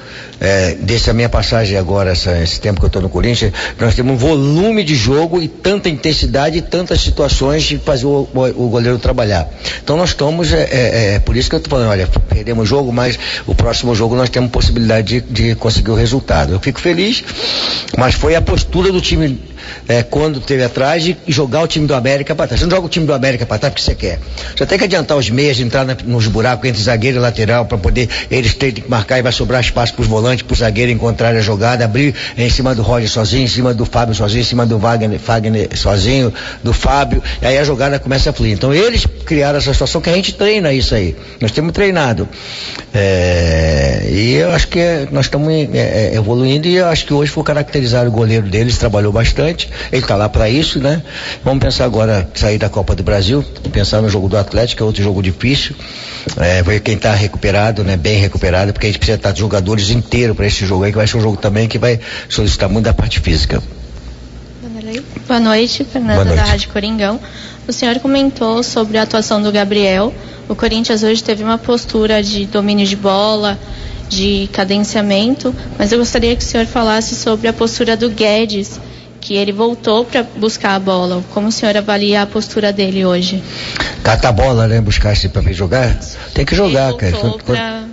é, 0.44 0.76
dessa 0.76 1.14
minha 1.14 1.30
passagem 1.30 1.78
agora, 1.78 2.12
essa, 2.12 2.38
esse 2.44 2.60
tempo 2.60 2.78
que 2.78 2.86
eu 2.86 2.88
estou 2.88 3.02
no 3.02 3.08
Corinthians, 3.08 3.54
nós 3.80 3.96
temos 3.96 4.14
um 4.14 4.18
volume 4.18 4.84
de 4.84 4.94
jogo 4.94 5.42
e 5.42 5.48
tanta 5.48 5.88
intensidade 5.88 6.58
e 6.58 6.62
tantas 6.62 7.00
situações 7.00 7.64
de 7.64 7.78
fazer 7.78 8.06
o, 8.06 8.28
o, 8.34 8.66
o 8.66 8.70
goleiro 8.70 9.00
trabalhar. 9.00 9.50
Então 9.82 9.96
nós 9.96 10.10
estamos, 10.10 10.52
é, 10.52 10.68
é, 10.70 11.14
é 11.16 11.20
por 11.20 11.38
isso 11.38 11.50
que 11.50 11.56
eu 11.56 11.60
estou 11.60 11.72
falando, 11.72 11.92
olha, 11.92 12.10
perdemos 12.28 12.64
o 12.64 12.66
jogo, 12.66 12.92
mas 12.92 13.18
o 13.48 13.56
próximo 13.56 13.96
jogo 13.96 14.18
nós 14.18 14.30
temos 14.30 14.52
possibilidade 14.52 15.22
de, 15.22 15.50
de 15.50 15.56
conseguir 15.56 15.92
o 15.92 15.96
resultado. 15.96 16.52
Eu 16.52 16.60
fico 16.60 16.82
feliz, 16.82 17.24
mas 17.98 18.14
foi 18.14 18.36
a 18.36 18.42
postura 18.42 18.92
do 18.92 19.00
time 19.00 19.40
é, 19.88 20.04
quando 20.04 20.40
teve 20.40 20.64
atrás 20.64 21.06
e 21.06 21.18
jogar 21.28 21.62
o 21.62 21.68
time 21.68 21.88
do 21.88 21.94
América 21.94 22.36
para 22.36 22.48
trás. 22.48 22.60
Você 22.60 22.66
não 22.66 22.76
joga 22.76 22.88
o 22.88 22.90
time 22.90 23.06
do 23.06 23.14
América 23.14 23.46
para 23.46 23.58
trás 23.58 23.74
porque 23.74 23.84
você 23.84 23.96
quer. 23.96 24.20
Você 24.56 24.66
tem 24.66 24.78
que 24.78 24.84
adiantar 24.84 25.18
os 25.18 25.30
meias, 25.30 25.60
entrar 25.60 25.86
na, 25.86 25.96
nos 26.06 26.28
buracos 26.28 26.68
entre 26.68 26.82
zagueiro 26.82 27.18
e 27.18 27.20
lateral 27.20 27.66
para 27.66 27.78
poder 27.78 28.10
eles 28.30 28.54
terem 28.54 28.76
que 28.76 28.90
marcar 28.90 29.20
e 29.20 29.22
vai 29.22 29.32
sobrar 29.32 29.62
espaço 29.62 29.94
para 29.94 30.02
os 30.02 30.08
volantes, 30.08 30.33
para 30.42 30.54
o 30.54 30.58
zagueiro 30.58 30.92
encontrar 30.92 31.36
a 31.36 31.42
jogada, 31.42 31.86
abrir 31.86 32.16
em 32.38 32.50
cima 32.50 32.74
do 32.74 32.82
Roger 32.82 33.10
sozinho, 33.10 33.44
em 33.44 33.48
cima 33.48 33.74
do 33.74 33.86
Fábio 33.86 34.16
sozinho, 34.16 34.42
em 34.42 34.46
cima 34.46 34.66
do 34.66 34.78
Wagner, 34.80 35.20
Wagner 35.20 35.70
sozinho, 35.76 36.34
do 36.64 36.74
Fábio, 36.74 37.22
e 37.42 37.46
aí 37.46 37.58
a 37.58 37.64
jogada 37.64 38.00
começa 38.00 38.30
a 38.30 38.34
fluir. 38.34 38.54
Então 38.54 38.74
eles 38.74 39.06
criaram 39.26 39.58
essa 39.58 39.74
situação 39.74 40.02
que 40.02 40.10
a 40.10 40.14
gente 40.14 40.34
treina 40.34 40.74
isso 40.74 40.96
aí. 40.96 41.16
Nós 41.40 41.52
temos 41.52 41.72
treinado. 41.74 42.28
É, 42.94 44.08
e 44.10 44.34
eu 44.36 44.52
acho 44.52 44.68
que 44.68 44.80
é, 44.80 45.08
nós 45.12 45.26
estamos 45.26 45.52
é, 45.52 45.68
é, 45.74 46.16
evoluindo 46.16 46.68
e 46.68 46.76
eu 46.76 46.88
acho 46.88 47.06
que 47.06 47.14
hoje 47.14 47.32
foi 47.32 47.44
caracterizar 47.44 48.08
o 48.08 48.12
goleiro 48.12 48.48
deles, 48.48 48.78
trabalhou 48.78 49.12
bastante, 49.12 49.70
ele 49.92 50.02
está 50.02 50.16
lá 50.16 50.30
para 50.30 50.50
isso, 50.50 50.80
né? 50.80 51.02
Vamos 51.44 51.64
pensar 51.64 51.86
agora 51.86 52.28
sair 52.34 52.58
da 52.58 52.70
Copa 52.70 52.96
do 52.96 53.04
Brasil, 53.04 53.44
pensar 53.72 54.02
no 54.02 54.10
jogo 54.10 54.30
do 54.30 54.38
Atlético, 54.38 54.84
é 54.84 54.86
outro 54.86 55.04
jogo 55.04 55.22
difícil. 55.22 55.76
É, 56.38 56.64
ver 56.64 56.80
quem 56.80 56.96
está 56.96 57.14
recuperado, 57.14 57.84
né? 57.84 57.98
Bem 57.98 58.18
recuperado, 58.18 58.72
porque 58.72 58.88
a 58.88 58.90
gente 58.90 59.00
precisa 59.00 59.18
estar 59.18 59.32
de 59.32 59.40
jogadores 59.40 59.90
inteiros 59.90 60.13
para 60.36 60.46
esse 60.46 60.66
jogo 60.66 60.84
aí, 60.84 60.92
que 60.92 60.98
vai 60.98 61.08
ser 61.08 61.18
um 61.18 61.22
jogo 61.22 61.38
também 61.38 61.68
que 61.68 61.80
vai 61.80 62.00
solicitar 62.30 62.70
muito 62.70 62.86
da 62.86 62.94
parte 62.94 63.20
física. 63.20 63.62
Boa 65.28 65.40
noite, 65.40 65.84
Fernanda 65.84 66.16
Boa 66.16 66.26
noite. 66.26 66.40
da 66.40 66.46
Rádio 66.46 66.70
Coringão. 66.70 67.20
O 67.68 67.74
senhor 67.74 67.98
comentou 68.00 68.62
sobre 68.62 68.98
a 68.98 69.04
atuação 69.04 69.42
do 69.42 69.52
Gabriel. 69.52 70.14
O 70.48 70.56
Corinthians 70.56 71.02
hoje 71.02 71.24
teve 71.24 71.44
uma 71.44 71.58
postura 71.58 72.22
de 72.22 72.46
domínio 72.46 72.86
de 72.86 72.96
bola, 72.96 73.58
de 74.10 74.50
cadenciamento, 74.52 75.56
mas 75.80 75.92
eu 75.92 75.98
gostaria 75.98 76.36
que 76.36 76.44
o 76.44 76.46
senhor 76.46 76.68
falasse 76.68 77.16
sobre 77.16 77.48
a 77.48 77.54
postura 77.54 77.98
do 77.98 78.10
Guedes, 78.10 78.80
que 79.20 79.34
ele 79.34 79.52
voltou 79.52 80.06
para 80.06 80.22
buscar 80.24 80.76
a 80.76 80.80
bola. 80.80 81.24
Como 81.34 81.48
o 81.48 81.52
senhor 81.52 81.76
avalia 81.76 82.22
a 82.22 82.28
postura 82.28 82.72
dele 82.72 83.06
hoje? 83.06 83.42
Catar 84.04 84.30
a 84.30 84.34
bola, 84.34 84.68
né? 84.68 84.82
Buscar 84.82 85.16
se 85.16 85.30
para 85.30 85.52
jogar? 85.54 85.98
Tem 86.34 86.46
que 86.46 86.56
jogar, 86.56 86.94
cara. 86.94 87.18
Pra 87.46 87.84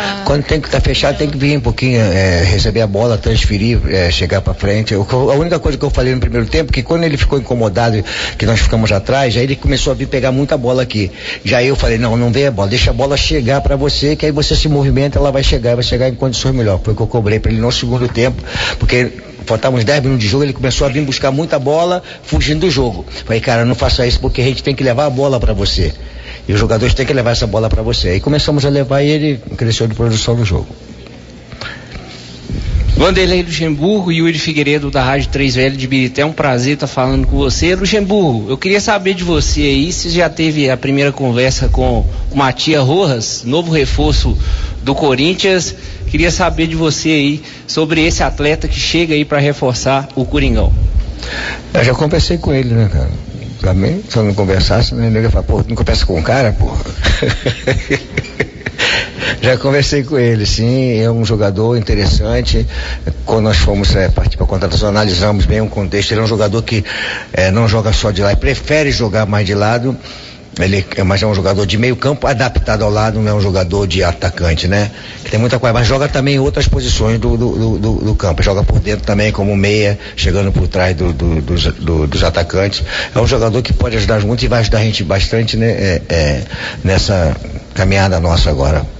Pra... 0.00 0.22
Quando 0.24 0.44
tem 0.44 0.60
que 0.60 0.68
estar 0.68 0.80
tá 0.80 0.84
fechado, 0.84 1.18
tem 1.18 1.28
que 1.28 1.36
vir 1.36 1.56
um 1.56 1.60
pouquinho, 1.60 2.00
é, 2.00 2.42
receber 2.44 2.80
a 2.80 2.86
bola, 2.86 3.18
transferir, 3.18 3.80
é, 3.88 4.10
chegar 4.10 4.40
para 4.40 4.54
frente. 4.54 4.94
Eu, 4.94 5.06
a 5.10 5.34
única 5.34 5.58
coisa 5.58 5.76
que 5.76 5.84
eu 5.84 5.90
falei 5.90 6.14
no 6.14 6.20
primeiro 6.20 6.46
tempo, 6.46 6.72
que 6.72 6.82
quando 6.82 7.04
ele 7.04 7.16
ficou 7.16 7.38
incomodado, 7.38 8.02
que 8.36 8.46
nós 8.46 8.60
ficamos 8.60 8.92
atrás, 8.92 9.36
aí 9.36 9.42
ele 9.42 9.56
começou 9.56 9.92
a 9.92 9.94
vir 9.94 10.06
pegar 10.06 10.32
muita 10.32 10.56
bola 10.56 10.82
aqui. 10.82 11.10
Já 11.44 11.62
eu 11.62 11.76
falei, 11.76 11.98
não, 11.98 12.16
não 12.16 12.30
vem 12.32 12.46
a 12.46 12.50
bola, 12.50 12.68
deixa 12.68 12.90
a 12.90 12.92
bola 12.92 13.16
chegar 13.16 13.60
para 13.60 13.76
você, 13.76 14.16
que 14.16 14.26
aí 14.26 14.32
você 14.32 14.54
se 14.54 14.68
movimenta, 14.68 15.18
ela 15.18 15.30
vai 15.30 15.42
chegar, 15.42 15.74
vai 15.74 15.84
chegar 15.84 16.08
em 16.08 16.14
condições 16.14 16.54
melhor. 16.54 16.80
Foi 16.82 16.92
o 16.92 16.96
que 16.96 17.02
eu 17.02 17.06
cobrei 17.06 17.38
para 17.38 17.50
ele 17.50 17.60
no 17.60 17.72
segundo 17.72 18.08
tempo, 18.08 18.42
porque 18.78 19.10
faltavam 19.44 19.78
uns 19.78 19.84
10 19.84 20.02
minutos 20.02 20.24
de 20.24 20.30
jogo, 20.30 20.44
ele 20.44 20.52
começou 20.52 20.86
a 20.86 20.90
vir 20.90 21.02
buscar 21.02 21.30
muita 21.30 21.58
bola, 21.58 22.02
fugindo 22.22 22.60
do 22.60 22.70
jogo. 22.70 23.04
Falei, 23.24 23.40
cara, 23.40 23.64
não 23.64 23.74
faça 23.74 24.06
isso 24.06 24.20
porque 24.20 24.40
a 24.40 24.44
gente 24.44 24.62
tem 24.62 24.74
que 24.74 24.84
levar 24.84 25.06
a 25.06 25.10
bola 25.10 25.40
para 25.40 25.54
você. 25.54 25.92
E 26.48 26.52
os 26.52 26.58
jogadores 26.58 26.94
têm 26.94 27.04
que 27.04 27.12
levar 27.12 27.32
essa 27.32 27.46
bola 27.46 27.68
para 27.68 27.82
você. 27.82 28.08
Aí 28.08 28.20
começamos 28.20 28.64
a 28.64 28.70
levar 28.70 29.02
e 29.02 29.08
ele 29.10 29.40
cresceu 29.56 29.86
de 29.86 29.94
produção 29.94 30.34
no 30.34 30.44
jogo. 30.44 30.66
Vanderlei 32.96 33.44
Luxemburgo 33.44 34.10
e 34.10 34.16
Yuri 34.16 34.40
Figueiredo 34.40 34.90
da 34.90 35.04
Rádio 35.04 35.28
3 35.28 35.54
Velho 35.54 35.76
de 35.76 35.86
Birité, 35.86 36.22
é 36.22 36.26
um 36.26 36.32
prazer 36.32 36.74
estar 36.74 36.88
falando 36.88 37.28
com 37.28 37.36
você. 37.36 37.76
Luxemburgo, 37.76 38.50
eu 38.50 38.58
queria 38.58 38.80
saber 38.80 39.14
de 39.14 39.22
você 39.22 39.60
aí, 39.60 39.92
se 39.92 40.10
já 40.10 40.28
teve 40.28 40.68
a 40.68 40.76
primeira 40.76 41.12
conversa 41.12 41.68
com 41.68 42.04
o 42.28 42.36
Matia 42.36 42.80
Rojas, 42.80 43.44
novo 43.44 43.70
reforço 43.70 44.36
do 44.82 44.96
Corinthians. 44.96 45.76
Queria 46.08 46.32
saber 46.32 46.66
de 46.66 46.74
você 46.74 47.10
aí 47.10 47.42
sobre 47.68 48.04
esse 48.04 48.24
atleta 48.24 48.66
que 48.66 48.80
chega 48.80 49.14
aí 49.14 49.24
para 49.24 49.38
reforçar 49.38 50.08
o 50.16 50.24
Coringão. 50.24 50.72
Eu 51.72 51.84
já 51.84 51.94
conversei 51.94 52.36
com 52.36 52.52
ele, 52.52 52.74
né, 52.74 52.88
cara? 52.92 53.27
Também, 53.60 54.02
se 54.08 54.16
eu 54.16 54.24
não 54.24 54.34
conversasse, 54.34 54.94
né, 54.94 55.08
ele 55.08 55.20
ia 55.20 55.30
falar, 55.30 55.44
pô, 55.44 55.64
não 55.66 55.74
conversa 55.74 56.06
com 56.06 56.18
o 56.18 56.22
cara, 56.22 56.52
pô. 56.52 56.70
Já 59.42 59.56
conversei 59.56 60.02
com 60.02 60.18
ele, 60.18 60.44
sim, 60.46 60.98
é 61.00 61.10
um 61.10 61.24
jogador 61.24 61.76
interessante. 61.76 62.66
Quando 63.24 63.44
nós 63.44 63.58
fomos 63.58 63.94
é, 63.94 64.08
partir 64.08 64.36
para 64.36 64.44
a 64.44 64.48
contratação, 64.48 64.88
analisamos 64.88 65.46
bem 65.46 65.60
o 65.60 65.68
contexto. 65.68 66.12
Ele 66.12 66.20
é 66.20 66.24
um 66.24 66.26
jogador 66.26 66.62
que 66.62 66.84
é, 67.32 67.50
não 67.50 67.68
joga 67.68 67.92
só 67.92 68.10
de 68.10 68.22
lado, 68.22 68.36
prefere 68.36 68.90
jogar 68.90 69.26
mais 69.26 69.46
de 69.46 69.54
lado. 69.54 69.96
Ele 70.58 70.84
é 70.96 71.02
mais 71.04 71.22
é 71.22 71.26
um 71.26 71.34
jogador 71.34 71.64
de 71.66 71.78
meio 71.78 71.94
campo 71.94 72.26
adaptado 72.26 72.82
ao 72.82 72.90
lado, 72.90 73.20
não 73.20 73.30
é 73.30 73.34
um 73.34 73.40
jogador 73.40 73.86
de 73.86 74.02
atacante, 74.02 74.66
né? 74.66 74.90
Tem 75.30 75.38
muita 75.38 75.58
coisa, 75.58 75.72
mas 75.72 75.86
joga 75.86 76.08
também 76.08 76.36
em 76.36 76.38
outras 76.38 76.66
posições 76.66 77.18
do, 77.20 77.36
do, 77.36 77.78
do, 77.78 77.92
do 78.04 78.14
campo. 78.14 78.42
Joga 78.42 78.64
por 78.64 78.80
dentro 78.80 79.04
também 79.04 79.30
como 79.30 79.56
meia, 79.56 79.98
chegando 80.16 80.50
por 80.50 80.66
trás 80.66 80.96
dos, 80.96 81.14
dos, 81.14 82.24
atacantes. 82.24 82.82
É 83.14 83.18
um 83.18 83.26
jogador 83.26 83.62
que 83.62 83.72
pode 83.72 83.96
ajudar 83.96 84.20
muito 84.20 84.44
e 84.44 84.48
vai 84.48 84.60
ajudar 84.60 84.78
a 84.78 84.82
gente 84.82 85.04
bastante 85.04 85.56
né, 85.56 85.70
é, 85.70 86.02
é, 86.08 86.42
nessa 86.82 87.36
caminhada 87.74 88.18
nossa 88.18 88.50
agora. 88.50 88.97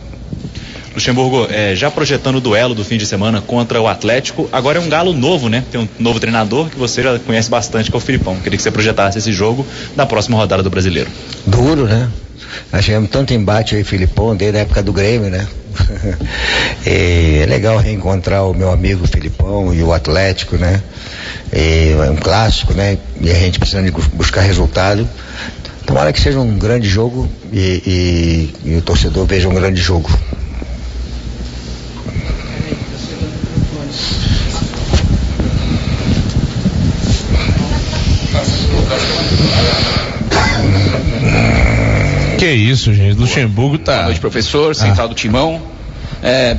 Luxemburgo, 0.98 1.46
é, 1.48 1.76
já 1.76 1.92
projetando 1.92 2.36
o 2.36 2.40
duelo 2.40 2.74
do 2.74 2.84
fim 2.84 2.96
de 2.96 3.06
semana 3.06 3.40
contra 3.40 3.80
o 3.80 3.86
Atlético, 3.86 4.48
agora 4.50 4.78
é 4.78 4.80
um 4.80 4.88
galo 4.88 5.12
novo, 5.12 5.48
né? 5.48 5.62
Tem 5.70 5.80
um 5.80 5.88
novo 5.96 6.18
treinador 6.18 6.68
que 6.68 6.76
você 6.76 7.04
já 7.04 7.16
conhece 7.20 7.48
bastante, 7.48 7.88
que 7.88 7.96
é 7.96 7.98
o 7.98 8.00
Filipão. 8.00 8.34
Queria 8.40 8.56
que 8.56 8.62
você 8.62 8.70
projetasse 8.70 9.16
esse 9.16 9.32
jogo 9.32 9.64
na 9.94 10.04
próxima 10.04 10.36
rodada 10.36 10.60
do 10.60 10.68
Brasileiro. 10.68 11.08
Duro, 11.46 11.84
né? 11.84 12.10
Nós 12.72 12.84
tivemos 12.84 13.10
tanto 13.10 13.32
embate 13.32 13.76
aí, 13.76 13.84
Filipão, 13.84 14.34
desde 14.34 14.58
a 14.58 14.62
época 14.62 14.82
do 14.82 14.92
Grêmio, 14.92 15.30
né? 15.30 15.46
é 16.84 17.46
legal 17.48 17.78
reencontrar 17.78 18.44
o 18.48 18.52
meu 18.52 18.72
amigo 18.72 19.06
Filipão 19.06 19.72
e 19.72 19.80
o 19.84 19.92
Atlético, 19.92 20.56
né? 20.56 20.82
é 21.52 22.10
um 22.10 22.16
clássico, 22.16 22.74
né? 22.74 22.98
E 23.20 23.30
a 23.30 23.34
gente 23.34 23.60
precisando 23.60 23.92
buscar 24.14 24.40
resultado. 24.40 25.08
Tomara 25.86 26.12
que 26.12 26.20
seja 26.20 26.40
um 26.40 26.58
grande 26.58 26.88
jogo 26.88 27.28
e, 27.52 28.52
e, 28.64 28.70
e 28.70 28.76
o 28.76 28.82
torcedor 28.82 29.24
veja 29.26 29.48
um 29.48 29.54
grande 29.54 29.80
jogo. 29.80 30.10
Que 42.48 42.54
isso, 42.54 42.94
gente. 42.94 43.18
Luxemburgo 43.18 43.76
tá. 43.76 43.92
Boa 43.92 44.04
noite, 44.04 44.20
professor, 44.20 44.74
central 44.74 45.04
ah. 45.04 45.08
do 45.10 45.14
Timão. 45.14 45.60
É, 46.22 46.56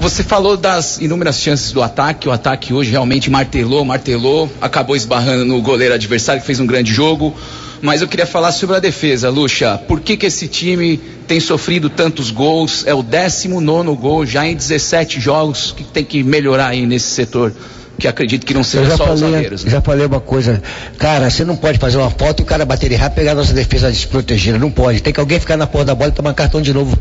você 0.00 0.24
falou 0.24 0.56
das 0.56 0.98
inúmeras 0.98 1.40
chances 1.40 1.70
do 1.70 1.80
ataque. 1.80 2.28
O 2.28 2.32
ataque 2.32 2.74
hoje 2.74 2.90
realmente 2.90 3.30
martelou, 3.30 3.84
martelou, 3.84 4.50
acabou 4.60 4.96
esbarrando 4.96 5.44
no 5.44 5.62
goleiro 5.62 5.94
adversário 5.94 6.40
que 6.40 6.46
fez 6.46 6.58
um 6.58 6.66
grande 6.66 6.92
jogo. 6.92 7.36
Mas 7.80 8.02
eu 8.02 8.08
queria 8.08 8.26
falar 8.26 8.50
sobre 8.50 8.74
a 8.74 8.80
defesa, 8.80 9.30
Luxa. 9.30 9.78
Por 9.86 10.00
que, 10.00 10.16
que 10.16 10.26
esse 10.26 10.48
time 10.48 10.96
tem 11.24 11.38
sofrido 11.38 11.88
tantos 11.88 12.32
gols? 12.32 12.84
É 12.84 12.92
o 12.92 13.00
19 13.00 13.94
gol 13.94 14.26
já 14.26 14.44
em 14.44 14.56
17 14.56 15.20
jogos 15.20 15.70
que 15.70 15.84
tem 15.84 16.04
que 16.04 16.24
melhorar 16.24 16.66
aí 16.70 16.84
nesse 16.84 17.10
setor 17.10 17.54
que 18.00 18.08
acredito 18.08 18.44
que 18.44 18.54
não 18.54 18.64
seja 18.64 18.96
só 18.96 19.04
falei, 19.04 19.14
os 19.14 19.20
zagueiros. 19.20 19.64
Né? 19.64 19.70
Já 19.70 19.80
falei 19.80 20.06
uma 20.06 20.20
coisa, 20.20 20.60
cara, 20.98 21.30
você 21.30 21.44
não 21.44 21.54
pode 21.54 21.78
fazer 21.78 21.98
uma 21.98 22.10
foto 22.10 22.40
e 22.40 22.42
o 22.42 22.46
cara 22.46 22.64
bater 22.64 22.90
errado 22.90 23.14
pegar 23.14 23.32
a 23.32 23.34
nossa 23.36 23.52
defesa 23.52 23.90
desprotegida, 23.90 24.58
não 24.58 24.70
pode. 24.70 25.00
Tem 25.02 25.12
que 25.12 25.20
alguém 25.20 25.38
ficar 25.38 25.56
na 25.56 25.66
porra 25.66 25.84
da 25.84 25.94
bola 25.94 26.10
e 26.10 26.14
tomar 26.14 26.34
cartão 26.34 26.60
de 26.60 26.72
novo. 26.72 26.98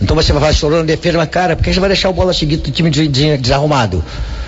Então 0.00 0.16
você 0.16 0.32
vai 0.32 0.40
falar 0.40 0.52
chorando 0.52 0.86
defesa, 0.86 1.18
mas 1.18 1.28
cara, 1.28 1.54
por 1.54 1.62
que 1.62 1.72
você 1.72 1.78
vai 1.78 1.88
deixar 1.88 2.08
o 2.08 2.12
bola 2.12 2.32
seguir 2.32 2.56
do 2.56 2.70
time 2.70 2.90
desarrumado? 2.90 4.02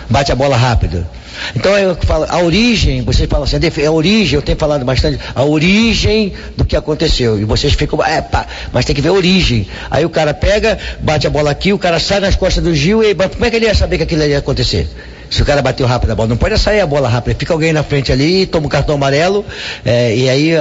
Bate 0.09 0.33
a 0.33 0.35
bola 0.35 0.57
rápido. 0.57 1.07
Então 1.55 1.77
eu 1.79 1.97
falo, 1.97 2.27
a 2.29 2.39
origem, 2.39 3.03
você 3.03 3.27
fala 3.27 3.45
assim, 3.45 3.57
a, 3.57 3.89
a 3.89 3.91
origem, 3.91 4.37
eu 4.37 4.43
tenho 4.43 4.59
falado 4.59 4.85
bastante, 4.85 5.19
a 5.35 5.45
origem 5.45 6.33
do 6.57 6.65
que 6.65 6.77
aconteceu. 6.77 7.39
E 7.39 7.45
vocês 7.45 7.73
ficam, 7.75 8.03
é 8.05 8.21
pá, 8.21 8.47
mas 8.73 8.85
tem 8.85 8.95
que 8.95 9.01
ver 9.01 9.09
a 9.09 9.13
origem. 9.13 9.67
Aí 9.91 10.05
o 10.05 10.11
cara 10.11 10.35
pega, 10.35 10.79
bate 11.01 11.27
a 11.27 11.31
bola 11.31 11.51
aqui, 11.51 11.73
o 11.73 11.79
cara 11.79 11.99
sai 11.99 12.21
nas 12.21 12.37
costas 12.37 12.63
do 12.63 12.75
Gil 12.75 13.03
e 13.03 13.15
como 13.15 13.45
é 13.45 13.51
que 13.51 13.57
ele 13.57 13.67
ia 13.67 13.75
saber 13.75 13.97
que 13.99 14.03
aquilo 14.05 14.25
ia 14.25 14.39
acontecer? 14.39 14.89
Se 15.31 15.43
o 15.43 15.45
cara 15.45 15.63
bateu 15.63 15.87
rápido 15.87 16.11
a 16.11 16.15
bola, 16.15 16.29
não 16.29 16.37
pode 16.37 16.59
sair 16.59 16.81
a 16.81 16.87
bola 16.87 17.09
rápida. 17.09 17.37
Fica 17.39 17.53
alguém 17.53 17.73
na 17.73 17.83
frente 17.83 18.13
ali, 18.13 18.47
toma 18.47 18.67
um 18.67 18.69
cartão 18.69 18.95
amarelo, 18.95 19.45
é, 19.85 20.15
e 20.17 20.29
aí 20.29 20.53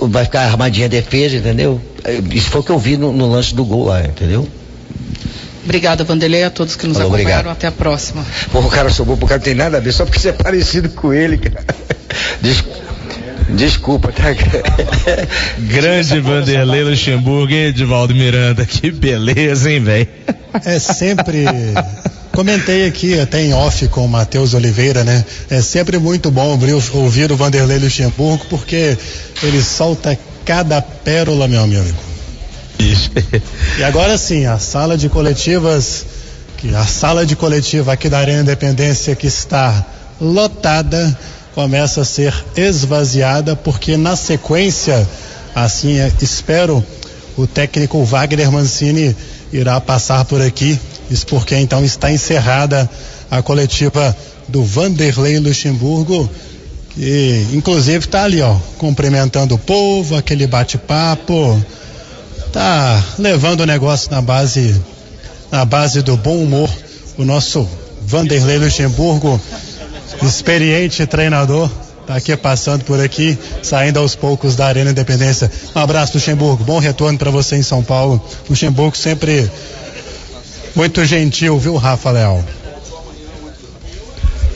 vai 0.00 0.24
ficar 0.24 0.42
armadinha 0.42 0.86
a 0.86 0.88
defesa, 0.88 1.36
entendeu? 1.36 1.80
É, 2.04 2.20
isso 2.32 2.50
foi 2.50 2.60
o 2.60 2.64
que 2.64 2.70
eu 2.70 2.78
vi 2.78 2.96
no, 2.96 3.12
no 3.12 3.30
lance 3.30 3.54
do 3.54 3.64
gol 3.64 3.86
lá, 3.86 4.02
entendeu? 4.02 4.48
Obrigada, 5.64 6.02
Vanderlei, 6.02 6.42
a 6.42 6.50
todos 6.50 6.74
que 6.74 6.86
nos 6.86 6.96
Falou, 6.96 7.14
acompanharam. 7.14 7.50
Obrigado. 7.50 7.56
Até 7.56 7.66
a 7.68 7.72
próxima. 7.72 8.24
Pô, 8.50 8.60
o 8.60 8.68
cara 8.68 8.90
sobrou, 8.90 9.16
o 9.16 9.26
cara 9.26 9.38
não 9.38 9.44
tem 9.44 9.54
nada 9.54 9.76
a 9.76 9.80
ver, 9.80 9.92
só 9.92 10.04
porque 10.04 10.18
você 10.18 10.30
é 10.30 10.32
parecido 10.32 10.88
com 10.90 11.12
ele, 11.12 11.38
cara. 11.38 11.64
Desculpa. 12.42 12.82
Desculpa, 13.50 14.12
tá? 14.12 14.24
Grande 15.58 16.20
Vanderlei 16.20 16.84
Luxemburgo 16.84 17.52
e 17.52 17.66
Edivaldo 17.66 18.14
Miranda. 18.14 18.64
Que 18.64 18.90
beleza, 18.90 19.70
hein, 19.70 19.80
velho? 19.80 20.08
É 20.64 20.78
sempre. 20.78 21.44
Comentei 22.32 22.86
aqui 22.86 23.20
até 23.20 23.42
em 23.42 23.52
off 23.52 23.86
com 23.88 24.06
o 24.06 24.08
Matheus 24.08 24.54
Oliveira, 24.54 25.04
né? 25.04 25.22
É 25.50 25.60
sempre 25.60 25.98
muito 25.98 26.30
bom 26.30 26.58
ouvir 26.94 27.30
o 27.30 27.36
Vanderlei 27.36 27.78
Luxemburgo 27.78 28.46
porque 28.48 28.96
ele 29.42 29.62
solta 29.62 30.18
cada 30.44 30.80
pérola, 30.80 31.46
meu 31.46 31.62
amigo. 31.62 31.94
E 33.78 33.84
agora 33.84 34.16
sim, 34.16 34.46
a 34.46 34.58
sala 34.58 34.96
de 34.96 35.08
coletivas, 35.08 36.04
que 36.56 36.74
a 36.74 36.84
sala 36.84 37.26
de 37.26 37.36
coletiva 37.36 37.92
aqui 37.92 38.08
da 38.08 38.18
Arena 38.18 38.40
Independência 38.40 39.14
que 39.14 39.26
está 39.26 39.84
lotada, 40.20 41.16
começa 41.54 42.00
a 42.00 42.04
ser 42.04 42.34
esvaziada, 42.56 43.54
porque 43.54 43.96
na 43.96 44.16
sequência, 44.16 45.06
assim 45.54 45.98
é, 45.98 46.10
espero, 46.20 46.82
o 47.36 47.46
técnico 47.46 48.02
Wagner 48.04 48.50
Mancini 48.50 49.14
irá 49.52 49.80
passar 49.80 50.24
por 50.24 50.40
aqui, 50.40 50.78
isso 51.12 51.26
porque 51.26 51.54
então 51.56 51.84
está 51.84 52.10
encerrada 52.10 52.88
a 53.30 53.42
coletiva 53.42 54.16
do 54.48 54.64
Vanderlei 54.64 55.38
Luxemburgo, 55.38 56.28
que 56.90 57.46
inclusive 57.52 58.04
está 58.04 58.24
ali, 58.24 58.40
ó, 58.40 58.56
cumprimentando 58.78 59.54
o 59.54 59.58
povo, 59.58 60.16
aquele 60.16 60.46
bate-papo, 60.46 61.62
tá 62.52 63.02
levando 63.18 63.60
o 63.60 63.66
negócio 63.66 64.10
na 64.10 64.20
base, 64.22 64.74
na 65.50 65.64
base 65.64 66.02
do 66.02 66.16
bom 66.16 66.36
humor, 66.36 66.70
o 67.18 67.24
nosso 67.24 67.68
Vanderlei 68.06 68.58
Luxemburgo, 68.58 69.40
experiente 70.22 71.06
treinador, 71.06 71.70
tá 72.06 72.16
aqui 72.16 72.36
passando 72.36 72.84
por 72.84 73.00
aqui, 73.00 73.38
saindo 73.62 73.98
aos 73.98 74.14
poucos 74.14 74.56
da 74.56 74.66
Arena 74.66 74.90
Independência. 74.90 75.50
Um 75.74 75.78
abraço, 75.78 76.14
Luxemburgo. 76.14 76.64
Bom 76.64 76.78
retorno 76.78 77.18
para 77.18 77.30
você 77.30 77.56
em 77.56 77.62
São 77.62 77.82
Paulo. 77.82 78.22
Luxemburgo 78.48 78.96
sempre 78.96 79.50
muito 80.74 81.04
gentil, 81.04 81.58
viu, 81.58 81.76
Rafa 81.76 82.10
Leal? 82.10 82.44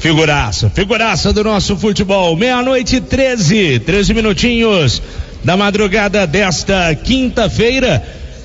Figuraça, 0.00 0.70
figuraça 0.70 1.32
do 1.32 1.42
nosso 1.42 1.76
futebol. 1.76 2.36
Meia-noite 2.36 3.00
13, 3.00 3.80
13 3.80 4.14
minutinhos 4.14 5.02
da 5.42 5.56
madrugada 5.56 6.26
desta 6.26 6.94
quinta-feira. 6.94 8.02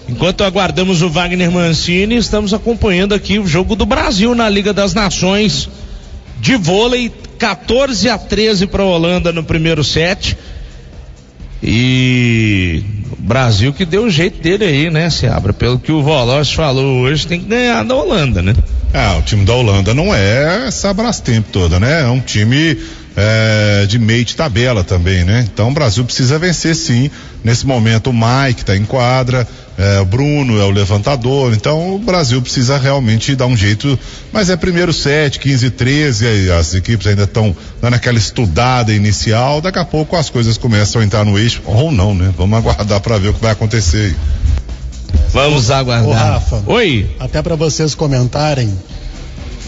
Enquanto 0.09 0.43
aguardamos 0.43 1.01
o 1.01 1.09
Wagner 1.09 1.51
Mancini, 1.51 2.15
estamos 2.15 2.53
acompanhando 2.53 3.13
aqui 3.13 3.39
o 3.39 3.47
jogo 3.47 3.75
do 3.75 3.85
Brasil 3.85 4.33
na 4.33 4.49
Liga 4.49 4.73
das 4.73 4.93
Nações 4.93 5.69
de 6.39 6.55
vôlei, 6.55 7.11
14 7.37 8.09
a 8.09 8.17
13 8.17 8.67
para 8.67 8.83
a 8.83 8.87
Holanda 8.87 9.31
no 9.31 9.43
primeiro 9.43 9.83
set. 9.83 10.37
E 11.63 12.83
o 13.11 13.21
Brasil 13.21 13.71
que 13.71 13.85
deu 13.85 14.05
o 14.05 14.09
jeito 14.09 14.41
dele 14.41 14.65
aí, 14.65 14.89
né, 14.89 15.09
Seabra? 15.09 15.53
Pelo 15.53 15.77
que 15.77 15.91
o 15.91 16.01
Volos 16.01 16.51
falou 16.51 17.01
hoje, 17.01 17.27
tem 17.27 17.39
que 17.39 17.47
ganhar 17.47 17.83
da 17.83 17.95
Holanda, 17.95 18.41
né? 18.41 18.53
Ah, 18.93 19.17
o 19.19 19.21
time 19.21 19.45
da 19.45 19.53
Holanda 19.53 19.93
não 19.93 20.13
é 20.13 20.67
essa 20.67 20.93
Brastemp 20.93 21.45
toda, 21.51 21.79
né? 21.79 22.01
É 22.01 22.07
um 22.07 22.19
time 22.19 22.77
é, 23.15 23.85
de 23.87 23.99
meio 23.99 24.23
de 24.23 24.35
tabela 24.35 24.83
também, 24.83 25.23
né? 25.23 25.47
Então 25.51 25.69
o 25.69 25.73
Brasil 25.73 26.03
precisa 26.05 26.39
vencer 26.39 26.75
sim. 26.75 27.09
Nesse 27.43 27.65
momento 27.65 28.11
o 28.11 28.13
Mike 28.13 28.61
está 28.61 28.77
em 28.77 28.85
quadra, 28.85 29.47
é, 29.77 29.99
o 29.99 30.05
Bruno 30.05 30.59
é 30.59 30.63
o 30.63 30.69
levantador, 30.69 31.53
então 31.53 31.95
o 31.95 31.99
Brasil 31.99 32.41
precisa 32.41 32.77
realmente 32.77 33.35
dar 33.35 33.47
um 33.47 33.57
jeito. 33.57 33.97
Mas 34.31 34.49
é 34.49 34.55
primeiro 34.55 34.93
set, 34.93 35.39
15 35.39 35.71
13, 35.71 36.51
as 36.51 36.73
equipes 36.73 37.07
ainda 37.07 37.23
estão 37.23 37.55
dando 37.81 37.95
aquela 37.95 38.17
estudada 38.17 38.93
inicial, 38.93 39.59
daqui 39.59 39.79
a 39.79 39.85
pouco 39.85 40.15
as 40.15 40.29
coisas 40.29 40.57
começam 40.57 41.01
a 41.01 41.05
entrar 41.05 41.25
no 41.25 41.37
eixo, 41.37 41.61
ou 41.65 41.91
não, 41.91 42.13
né? 42.13 42.33
Vamos 42.37 42.57
aguardar 42.57 42.99
para 43.01 43.17
ver 43.17 43.29
o 43.29 43.33
que 43.33 43.41
vai 43.41 43.51
acontecer 43.51 44.07
aí. 44.07 44.15
Vamos 45.33 45.71
aguardar. 45.71 46.07
Ô, 46.07 46.13
Rafa, 46.13 46.63
Oi. 46.67 47.09
Até 47.19 47.41
para 47.41 47.55
vocês 47.55 47.95
comentarem 47.95 48.71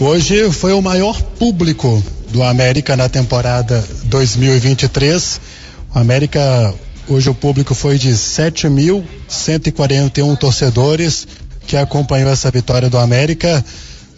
Hoje 0.00 0.50
foi 0.50 0.72
o 0.72 0.82
maior 0.82 1.20
público 1.22 2.02
do 2.34 2.42
América 2.42 2.94
na 2.96 3.08
temporada 3.08 3.82
2023. 4.06 5.40
O 5.94 5.98
América, 6.00 6.74
hoje 7.06 7.30
o 7.30 7.34
público 7.34 7.76
foi 7.76 7.96
de 7.96 8.10
7.141 8.10 10.36
torcedores 10.36 11.28
que 11.64 11.76
acompanhou 11.76 12.28
essa 12.28 12.50
vitória 12.50 12.90
do 12.90 12.98
América. 12.98 13.64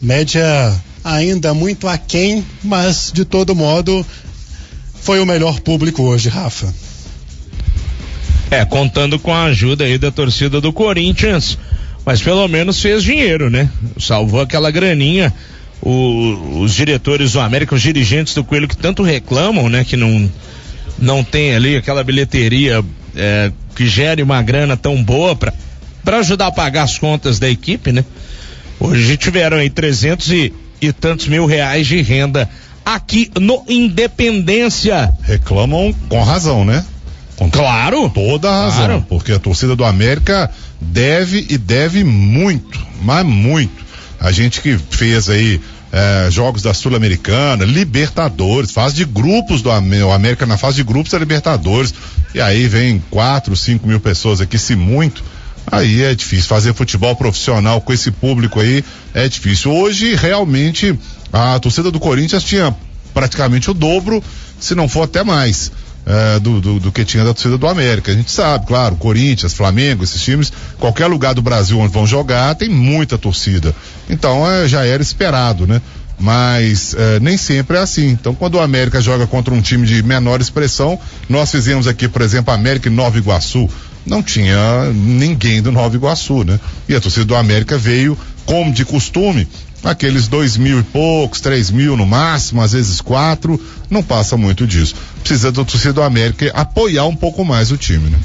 Média 0.01 0.75
ainda 1.05 1.53
muito 1.53 1.87
aquém, 1.87 2.43
mas 2.65 3.13
de 3.13 3.27
todo 3.27 3.55
modo 3.55 4.03
foi 4.95 5.21
o 5.21 5.27
melhor 5.27 5.61
público 5.61 6.05
hoje, 6.05 6.31
Rafa. 6.31 6.73
É, 8.51 8.65
contando 8.65 9.19
com 9.19 9.31
a 9.31 9.45
ajuda 9.45 9.85
aí 9.85 9.99
da 9.99 10.11
torcida 10.11 10.59
do 10.59 10.73
Corinthians, 10.73 11.59
mas 12.03 12.23
pelo 12.23 12.49
menos 12.49 12.81
fez 12.81 13.03
dinheiro, 13.03 13.51
né? 13.51 13.69
Salvou 14.01 14.41
aquela 14.41 14.71
graninha. 14.71 15.35
O, 15.89 16.63
os 16.63 16.75
diretores 16.75 17.33
do 17.33 17.41
América, 17.41 17.75
os 17.75 17.83
dirigentes 17.83 18.35
do 18.35 18.43
Coelho 18.43 18.67
que 18.67 18.77
tanto 18.77 19.05
reclamam, 19.05 19.69
né? 19.69 19.85
Que 19.85 19.97
não, 19.97 20.29
não 20.99 21.23
tem 21.23 21.55
ali 21.55 21.77
aquela 21.77 22.03
bilheteria 22.03 22.85
é, 23.15 23.53
que 23.75 23.87
gere 23.87 24.23
uma 24.23 24.43
grana 24.43 24.77
tão 24.77 25.01
boa 25.01 25.37
para 25.37 26.19
ajudar 26.19 26.49
a 26.49 26.53
pagar 26.53 26.83
as 26.83 26.99
contas 26.99 27.39
da 27.39 27.49
equipe, 27.49 27.93
né? 27.93 28.05
Hoje 28.81 29.17
tiveram 29.17 29.59
aí 29.59 29.71
300 29.71 30.31
e, 30.33 30.53
e 30.81 30.93
tantos 30.93 31.29
mil 31.29 31.47
reais 31.47 31.87
de 31.87 32.03
renda 32.03 32.49
aqui 32.85 33.31
no 33.41 33.65
Independência. 33.69 35.13
Reclamam 35.23 35.95
com 36.09 36.23
razão, 36.23 36.65
né? 36.65 36.85
Com 37.37 37.51
claro. 37.51 38.11
Toda 38.11 38.51
a 38.51 38.65
razão. 38.65 38.87
Claro. 38.87 39.07
Porque 39.09 39.33
a 39.33 39.39
torcida 39.39 39.77
do 39.77 39.85
América 39.85 40.51
deve 40.81 41.47
e 41.49 41.57
deve 41.57 42.03
muito, 42.03 42.85
mas 43.03 43.25
muito. 43.25 43.85
A 44.19 44.33
gente 44.33 44.61
que 44.61 44.79
fez 44.91 45.29
aí 45.29 45.61
é, 45.97 46.31
jogos 46.31 46.61
da 46.61 46.75
Sul-Americana, 46.75 47.65
Libertadores, 47.65 48.71
fase 48.71 48.97
de 48.97 49.07
grupos 49.07 49.63
do 49.63 49.71
América 49.71 50.45
na 50.45 50.59
fase 50.59 50.77
de 50.77 50.83
grupos 50.83 51.11
da 51.11 51.19
Libertadores. 51.19 51.95
E 52.35 52.41
aí 52.41 52.69
vem 52.69 53.03
quatro, 53.11 53.57
cinco 53.57 53.89
mil 53.89 53.99
pessoas 53.99 54.43
aqui, 54.43 54.59
se 54.59 54.77
muito. 54.77 55.25
Aí 55.67 56.03
é 56.03 56.15
difícil. 56.15 56.49
Fazer 56.49 56.75
futebol 56.75 57.17
profissional 57.17 57.81
com 57.81 57.95
esse 57.95 58.11
público 58.11 58.61
aí 58.61 58.85
é 59.15 59.27
difícil. 59.27 59.73
Hoje, 59.73 60.15
realmente, 60.15 60.95
a 61.33 61.59
torcida 61.59 61.91
do 61.91 61.99
Corinthians 61.99 62.45
tinha 62.45 62.77
praticamente 63.15 63.71
o 63.71 63.75
dobro, 63.75 64.23
se 64.61 64.75
não 64.75 64.91
for 64.91 65.05
até 65.05 65.25
mais 65.25 65.73
é, 66.07 66.39
do, 66.39 66.61
do, 66.61 66.79
do, 66.79 66.93
que 66.93 67.05
tinha 67.05 67.25
da 67.25 67.35
torcida 67.35 67.59
do 67.59 67.67
América. 67.67 68.13
A 68.13 68.15
gente 68.15 68.31
sabe, 68.31 68.65
claro, 68.67 68.95
Corinthians, 68.95 69.53
Flamengo, 69.53 70.05
esses 70.05 70.23
times, 70.23 70.53
qualquer 70.79 71.09
lugar 71.09 71.35
do 71.35 71.43
Brasil 71.43 71.79
onde 71.81 71.93
vão 71.93 72.07
jogar 72.07 72.55
tem 72.55 72.69
muita 72.69 73.19
torcida. 73.19 73.75
Então 74.09 74.49
é, 74.49 74.69
já 74.69 74.85
era 74.85 75.03
esperado, 75.03 75.67
né? 75.67 75.83
Mas 76.19 76.95
é, 76.95 77.21
nem 77.21 77.37
sempre 77.37 77.77
é 77.77 77.81
assim. 77.81 78.09
Então, 78.09 78.35
quando 78.35 78.55
o 78.55 78.61
América 78.61 79.01
joga 79.01 79.27
contra 79.27 79.53
um 79.53 79.61
time 79.61 79.87
de 79.87 80.03
menor 80.03 80.41
expressão, 80.41 80.99
nós 81.29 81.51
fizemos 81.51 81.87
aqui, 81.87 82.09
por 82.09 82.23
exemplo, 82.23 82.55
América 82.55 82.89
e 82.89 82.93
Nova 82.93 83.19
Iguaçu. 83.19 83.69
Não 84.07 84.23
tinha 84.23 84.85
ninguém 84.95 85.61
do 85.61 85.73
Nova 85.73 85.95
Iguaçu, 85.95 86.45
né? 86.45 86.59
E 86.89 86.95
a 86.95 87.01
torcida 87.01 87.27
do 87.27 87.35
América 87.35 87.77
veio, 87.77 88.17
como 88.47 88.73
de 88.73 88.85
costume, 88.85 89.47
aqueles 89.85 90.29
dois 90.29 90.57
mil 90.57 90.81
e 90.81 90.83
poucos, 90.83 91.41
três 91.41 91.71
mil 91.71 91.97
no 91.97 92.07
máximo, 92.07 92.63
às 92.63 92.73
vezes 92.73 93.01
quatro, 93.01 93.61
não 93.91 94.03
passa 94.03 94.37
muito 94.37 94.67
disso. 94.67 94.95
Precisa 95.21 95.53
do 95.53 95.65
torcedor 95.65 95.95
do 95.95 96.03
América 96.03 96.51
apoiar 96.55 97.07
um 97.07 97.17
pouco 97.17 97.45
mais 97.45 97.71
o 97.71 97.77
time, 97.77 98.11
né? 98.11 98.19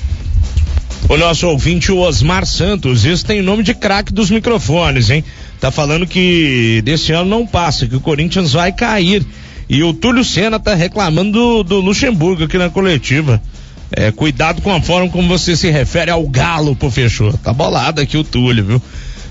O 1.10 1.18
nosso 1.18 1.47
ouvinte, 1.47 1.91
o 1.91 1.97
Osmar 1.97 2.45
Santos, 2.45 3.06
isso 3.06 3.26
tem 3.26 3.41
nome 3.41 3.64
de 3.64 3.74
craque 3.74 4.14
dos 4.14 4.30
microfones, 4.30 5.10
hein? 5.10 5.24
Tá 5.60 5.72
falando 5.72 6.08
que 6.08 6.82
desse 6.86 7.12
ano 7.12 7.30
não 7.30 7.45
passa, 7.45 7.88
que 7.88 7.95
o 7.95 7.99
Corinthians 7.99 8.54
vai 8.54 8.72
cair. 8.72 9.26
E 9.68 9.84
o 9.84 9.93
Túlio 9.93 10.24
Senna 10.24 10.60
tá 10.60 10.76
reclamando 10.76 11.32
do, 11.32 11.64
do 11.64 11.80
Luxemburgo 11.80 12.43
aqui 12.43 12.58
na 12.58 12.70
coletiva. 12.70 13.41
É, 13.91 14.12
cuidado 14.12 14.62
com 14.62 14.74
a 14.74 14.82
forma 14.82 15.10
como 15.10 15.28
você 15.28 15.56
se 15.56 15.70
refere 15.70 16.12
ao 16.12 16.28
galo, 16.28 16.76
pô, 16.76 16.89
fechou. 16.89 17.34
Tá 17.34 17.52
bolado 17.52 17.99
aqui 17.99 18.18
o 18.18 18.24
Túlio, 18.24 18.64
viu? 18.64 18.82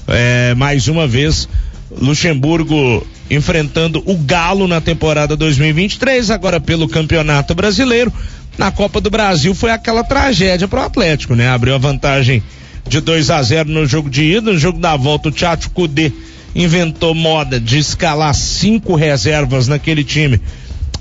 É, 0.07 0.55
mais 0.55 0.89
uma 0.89 1.07
vez, 1.07 1.49
Luxemburgo 1.91 3.07
enfrentando 3.31 4.03
o 4.07 4.17
Galo 4.17 4.67
na 4.67 4.81
temporada 4.81 5.37
2023, 5.37 6.31
agora 6.31 6.61
pelo 6.61 6.89
Campeonato 6.89 7.55
Brasileiro. 7.55 8.13
Na 8.59 8.71
Copa 8.71 9.01
do 9.01 9.11
Brasil 9.11 9.55
foi 9.55 9.71
aquela 9.71 10.05
tragédia 10.05 10.69
pro 10.69 10.81
Atlético, 10.81 11.35
né? 11.35 11.49
Abriu 11.49 11.75
a 11.75 11.79
vantagem 11.79 12.43
de 12.87 13.01
2 13.01 13.31
a 13.31 13.43
0 13.43 13.71
no 13.71 13.87
jogo 13.87 14.11
de 14.11 14.25
ida, 14.25 14.53
no 14.53 14.59
jogo 14.59 14.79
da 14.79 14.97
volta 14.97 15.29
o 15.29 15.33
Tchatcho 15.33 15.71
Kudê 15.71 16.13
inventou 16.55 17.15
moda 17.15 17.61
de 17.61 17.79
escalar 17.79 18.35
cinco 18.35 18.97
reservas 18.97 19.69
naquele 19.69 20.03
time 20.03 20.41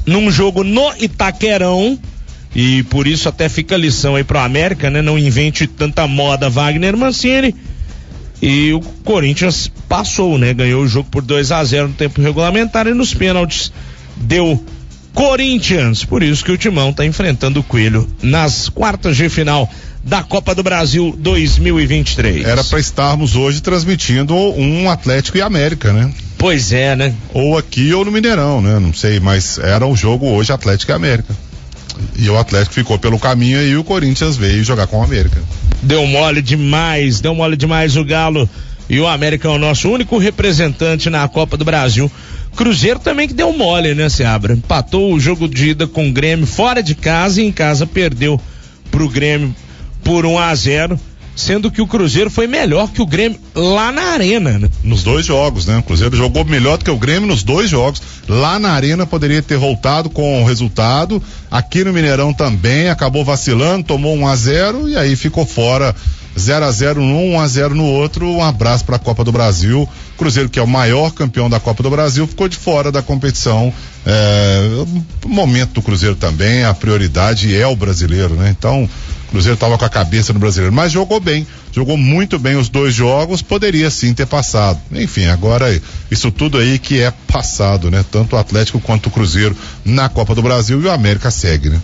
num 0.06 0.32
jogo 0.32 0.64
no 0.64 0.92
Itaquerão 1.00 1.98
e 2.56 2.84
por 2.84 3.08
isso 3.08 3.30
até 3.30 3.48
fica 3.48 3.78
lição 3.78 4.16
aí 4.16 4.24
pro 4.24 4.40
América, 4.40 4.90
né? 4.90 5.02
Não 5.02 5.18
invente 5.20 5.68
tanta 5.68 6.08
moda 6.08 6.50
Wagner 6.50 6.98
Mancini 6.98 7.54
e 8.42 8.74
o 8.74 8.80
Corinthians 9.04 9.72
passou, 9.88 10.38
né? 10.38 10.54
Ganhou 10.54 10.84
o 10.84 10.88
jogo 10.88 11.10
por 11.10 11.22
2 11.22 11.52
a 11.52 11.64
0 11.64 11.90
no 11.90 11.94
tempo 11.94 12.22
regulamentar 12.22 12.88
e 12.88 12.94
nos 12.94 13.14
pênaltis 13.14 13.72
deu 14.16 14.64
Corinthians. 15.14 16.06
Por 16.06 16.24
isso 16.24 16.46
que 16.46 16.52
o 16.52 16.58
Timão 16.58 16.92
está 16.92 17.06
enfrentando 17.06 17.60
o 17.60 17.64
Coelho 17.64 18.08
nas 18.22 18.70
quartas 18.70 19.18
de 19.18 19.28
final 19.30 19.70
da 20.04 20.24
Copa 20.24 20.56
do 20.56 20.64
Brasil 20.64 21.14
2023. 21.20 22.46
Era 22.46 22.64
para 22.64 22.80
estarmos 22.80 23.36
hoje 23.36 23.62
transmitindo 23.62 24.34
um 24.34 24.90
Atlético 24.90 25.38
e 25.38 25.42
América, 25.42 25.92
né? 25.92 26.12
Pois 26.38 26.72
é, 26.72 26.96
né? 26.96 27.14
Ou 27.34 27.58
aqui 27.58 27.94
ou 27.94 28.06
no 28.06 28.12
Mineirão, 28.12 28.62
né? 28.62 28.80
Não 28.80 28.94
sei, 28.94 29.20
mas 29.20 29.58
era 29.58 29.86
o 29.86 29.96
jogo 29.96 30.28
hoje 30.28 30.54
Atlético 30.54 30.94
e 30.94 30.96
América. 30.96 31.36
E 32.16 32.30
o 32.30 32.38
Atlético 32.38 32.76
ficou 32.76 32.98
pelo 32.98 33.20
caminho 33.20 33.62
e 33.62 33.76
o 33.76 33.84
Corinthians 33.84 34.38
veio 34.38 34.64
jogar 34.64 34.88
com 34.88 35.00
o 35.00 35.04
América. 35.04 35.42
Deu 35.82 36.05
mole 36.05 36.41
demais, 36.41 37.21
deu 37.21 37.34
mole 37.34 37.55
demais 37.55 37.95
o 37.95 38.03
Galo. 38.03 38.49
E 38.89 38.99
o 38.99 39.07
América 39.07 39.47
é 39.47 39.51
o 39.51 39.59
nosso 39.59 39.89
único 39.89 40.17
representante 40.17 41.09
na 41.09 41.27
Copa 41.27 41.55
do 41.55 41.63
Brasil. 41.63 42.11
Cruzeiro 42.55 42.99
também 42.99 43.27
que 43.27 43.34
deu 43.34 43.53
mole, 43.53 43.93
né, 43.93 44.09
Seabra? 44.09 44.53
Empatou 44.53 45.13
o 45.13 45.19
jogo 45.19 45.47
de 45.47 45.69
ida 45.69 45.88
com 45.88 46.09
o 46.09 46.11
Grêmio 46.11 46.47
fora 46.47 46.82
de 46.82 46.95
casa 46.95 47.41
e 47.41 47.45
em 47.45 47.51
casa 47.51 47.86
perdeu 47.86 48.41
pro 48.89 49.07
Grêmio 49.07 49.55
por 50.03 50.25
1 50.25 50.39
a 50.39 50.55
0 50.55 50.99
sendo 51.40 51.72
que 51.72 51.82
o 51.82 51.88
Cruzeiro 51.88 52.30
foi 52.30 52.48
melhor 52.48 52.90
que 52.90 53.02
o 53.02 53.06
Grêmio 53.06 53.40
lá 53.56 53.94
na 53.94 54.12
arena, 54.12 54.60
né? 54.60 54.70
Nos 54.84 55.04
dois 55.04 55.26
jogos, 55.26 55.66
né? 55.66 55.78
O 55.78 55.84
Cruzeiro 55.84 56.16
jogou 56.16 56.44
melhor 56.44 56.78
do 56.78 56.84
que 56.84 56.92
o 56.92 56.98
Grêmio 56.98 57.28
nos 57.28 57.44
dois 57.44 57.70
jogos. 57.70 58.02
Lá 58.28 58.60
na 58.60 58.72
arena 58.72 59.06
poderia 59.06 59.42
ter 59.42 59.58
voltado 59.58 60.10
com 60.10 60.44
o 60.44 60.46
resultado. 60.46 61.24
Aqui 61.50 61.84
no 61.84 61.94
Mineirão 61.94 62.34
também 62.34 62.90
acabou 62.90 63.24
vacilando, 63.24 63.86
tomou 63.86 64.16
um 64.16 64.28
a 64.28 64.36
0 64.36 64.90
e 64.90 64.98
aí 64.98 65.16
ficou 65.16 65.46
fora 65.46 65.96
0 66.38 66.66
a 66.66 66.72
0 66.72 67.02
num, 67.02 67.36
1 67.36 67.40
a 67.40 67.48
0 67.48 67.76
no 67.76 67.86
outro. 67.86 68.28
Um 68.28 68.44
abraço 68.44 68.84
para 68.84 68.98
a 68.98 69.00
Copa 69.00 69.24
do 69.24 69.32
Brasil. 69.32 69.88
Cruzeiro, 70.18 70.50
que 70.50 70.60
é 70.60 70.62
o 70.62 70.68
maior 70.68 71.12
campeão 71.12 71.50
da 71.50 71.60
Copa 71.60 71.82
do 71.82 71.90
Brasil, 71.90 72.28
ficou 72.28 72.50
de 72.50 72.58
fora 72.58 72.92
da 72.92 73.02
competição. 73.02 73.74
É, 74.06 74.60
o 75.24 75.30
momento 75.30 75.76
do 75.76 75.82
Cruzeiro 75.82 76.16
também, 76.16 76.66
a 76.66 76.74
prioridade 76.74 77.56
é 77.56 77.66
o 77.66 77.78
brasileiro, 77.78 78.36
né? 78.36 78.54
Então, 78.58 78.90
Cruzeiro 79.30 79.53
estava 79.53 79.77
com 79.77 79.86
a 79.86 79.89
cabeça 79.89 80.34
no 80.34 80.39
brasileiro, 80.39 80.73
mas 80.73 80.91
jogou 80.91 81.19
bem, 81.19 81.45
jogou 81.71 81.95
muito 81.95 82.39
bem 82.39 82.55
os 82.55 82.67
dois 82.67 82.93
jogos, 82.95 83.41
poderia 83.41 83.89
sim 83.91 84.13
ter 84.13 84.25
passado. 84.25 84.80
Enfim, 84.91 85.25
agora 85.25 85.80
isso 86.09 86.32
tudo 86.32 86.57
aí 86.57 86.80
que 86.80 86.99
é 86.99 87.13
passado, 87.27 87.91
né? 87.91 88.03
Tanto 88.11 88.36
o 88.36 88.39
Atlético 88.39 88.80
quanto 88.80 89.07
o 89.07 89.11
Cruzeiro 89.11 89.55
na 89.86 90.09
Copa 90.09 90.34
do 90.34 90.41
Brasil 90.41 90.82
e 90.82 90.86
o 90.86 90.91
América 90.91 91.30
segue, 91.30 91.69
né? 91.69 91.80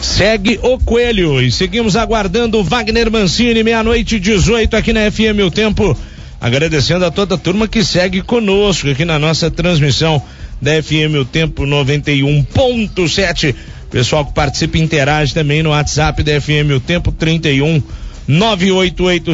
Segue 0.00 0.58
o 0.62 0.78
Coelho 0.78 1.42
e 1.42 1.50
seguimos 1.50 1.96
aguardando 1.96 2.62
Wagner 2.62 3.10
Mancini, 3.10 3.62
meia-noite 3.62 4.18
18 4.18 4.74
aqui 4.76 4.92
na 4.92 5.10
FM 5.10 5.40
O 5.46 5.50
Tempo. 5.50 5.96
Agradecendo 6.40 7.04
a 7.04 7.10
toda 7.10 7.34
a 7.34 7.38
turma 7.38 7.66
que 7.66 7.84
segue 7.84 8.22
conosco 8.22 8.88
aqui 8.88 9.04
na 9.04 9.18
nossa 9.18 9.50
transmissão 9.50 10.22
da 10.62 10.80
FM 10.80 11.16
O 11.20 11.24
Tempo 11.24 11.64
91.7. 11.64 13.54
Pessoal 13.90 14.24
que 14.24 14.32
participa 14.32 14.78
interage 14.78 15.32
também 15.32 15.62
no 15.62 15.70
WhatsApp 15.70 16.22
da 16.22 16.40
FM 16.40 16.72
O 16.76 16.80
Tempo 16.80 17.10
31 17.10 17.82
988 18.26 19.32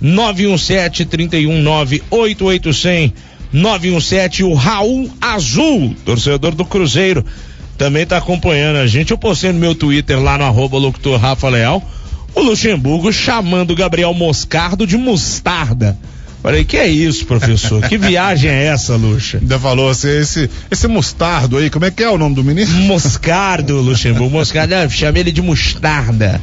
917 0.00 1.04
31 1.04 1.62
988 1.62 2.70
917 3.52 4.44
o 4.44 4.54
Raul 4.54 5.10
Azul, 5.20 5.94
torcedor 6.04 6.54
do 6.54 6.64
Cruzeiro, 6.64 7.24
também 7.78 8.02
está 8.02 8.18
acompanhando 8.18 8.76
a 8.76 8.86
gente. 8.86 9.10
Eu 9.10 9.18
postei 9.18 9.52
no 9.52 9.58
meu 9.58 9.74
Twitter 9.74 10.20
lá 10.20 10.38
no 10.38 10.44
arroba 10.44 10.78
locutor 10.78 11.18
Rafa 11.18 11.48
Leal, 11.48 11.82
o 12.34 12.40
Luxemburgo 12.40 13.12
chamando 13.12 13.70
o 13.72 13.76
Gabriel 13.76 14.12
Moscardo 14.14 14.86
de 14.86 14.96
mostarda. 14.96 15.96
Falei, 16.46 16.64
que 16.64 16.76
é 16.76 16.86
isso, 16.86 17.26
professor? 17.26 17.82
que 17.88 17.98
viagem 17.98 18.48
é 18.48 18.66
essa, 18.66 18.94
Luxa? 18.94 19.38
Ainda 19.38 19.58
falou 19.58 19.90
assim, 19.90 20.10
esse, 20.10 20.48
esse 20.70 20.86
mostardo 20.86 21.56
aí, 21.56 21.68
como 21.68 21.86
é 21.86 21.90
que 21.90 22.04
é 22.04 22.08
o 22.08 22.16
nome 22.16 22.36
do 22.36 22.44
menino? 22.44 22.70
Moscardo, 22.82 23.80
Luxemburgo. 23.80 24.30
Moscardo, 24.30 24.88
chamei 24.88 25.24
ele 25.24 25.32
de 25.32 25.42
mostarda. 25.42 26.40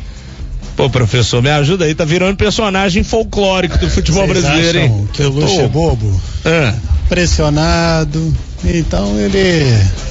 Pô, 0.76 0.90
professor, 0.90 1.42
me 1.42 1.50
ajuda 1.50 1.86
aí, 1.86 1.96
tá 1.96 2.04
virando 2.04 2.36
personagem 2.36 3.02
folclórico 3.02 3.78
do 3.78 3.90
futebol 3.90 4.28
Vocês 4.28 4.44
brasileiro, 4.44 4.78
hein? 4.78 5.08
Que 5.14 5.24
o 5.24 5.30
Luxo 5.30 5.62
é 5.62 5.68
bobo. 5.70 6.22
Ah. 6.44 6.76
Pressionado. 7.08 8.36
Então 8.66 9.20
ele 9.20 9.66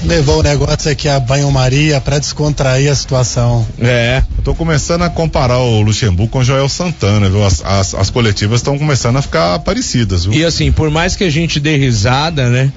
levou 0.04 0.40
o 0.40 0.42
negócio 0.42 0.90
aqui 0.90 1.08
a 1.08 1.18
banho-maria 1.18 2.00
para 2.00 2.18
descontrair 2.18 2.90
a 2.90 2.94
situação. 2.94 3.66
É. 3.80 4.22
Eu 4.36 4.44
tô 4.44 4.54
começando 4.54 5.02
a 5.02 5.10
comparar 5.10 5.58
o 5.58 5.80
Luxemburgo 5.80 6.30
com 6.30 6.40
o 6.40 6.44
Joel 6.44 6.68
Santana, 6.68 7.30
viu? 7.30 7.44
As, 7.44 7.64
as, 7.64 7.94
as 7.94 8.10
coletivas 8.10 8.60
estão 8.60 8.78
começando 8.78 9.16
a 9.16 9.22
ficar 9.22 9.58
parecidas, 9.60 10.24
viu? 10.24 10.34
E 10.34 10.44
assim, 10.44 10.70
por 10.70 10.90
mais 10.90 11.16
que 11.16 11.24
a 11.24 11.30
gente 11.30 11.58
dê 11.58 11.76
risada, 11.76 12.50
né? 12.50 12.70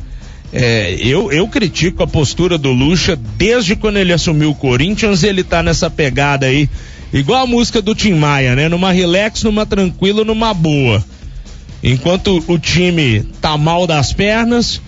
É, 0.54 0.96
eu, 1.00 1.32
eu 1.32 1.48
critico 1.50 2.04
a 2.04 2.08
postura 2.08 2.58
do 2.58 2.72
Lucha 2.72 3.20
desde 3.38 3.76
quando 3.76 3.98
ele 3.98 4.14
assumiu 4.14 4.52
o 4.52 4.56
Corinthians, 4.56 5.24
ele 5.24 5.44
tá 5.44 5.62
nessa 5.62 5.90
pegada 5.90 6.46
aí, 6.46 6.70
igual 7.12 7.44
a 7.44 7.48
música 7.48 7.82
do 7.82 7.94
Tim 7.94 8.14
Maia, 8.14 8.56
né? 8.56 8.70
Numa 8.70 8.94
relax, 8.94 9.44
numa 9.44 9.66
tranquila, 9.66 10.24
numa 10.24 10.54
boa. 10.54 11.04
Enquanto 11.84 12.42
o 12.48 12.58
time 12.58 13.24
tá 13.42 13.58
mal 13.58 13.86
das 13.86 14.14
pernas, 14.14 14.82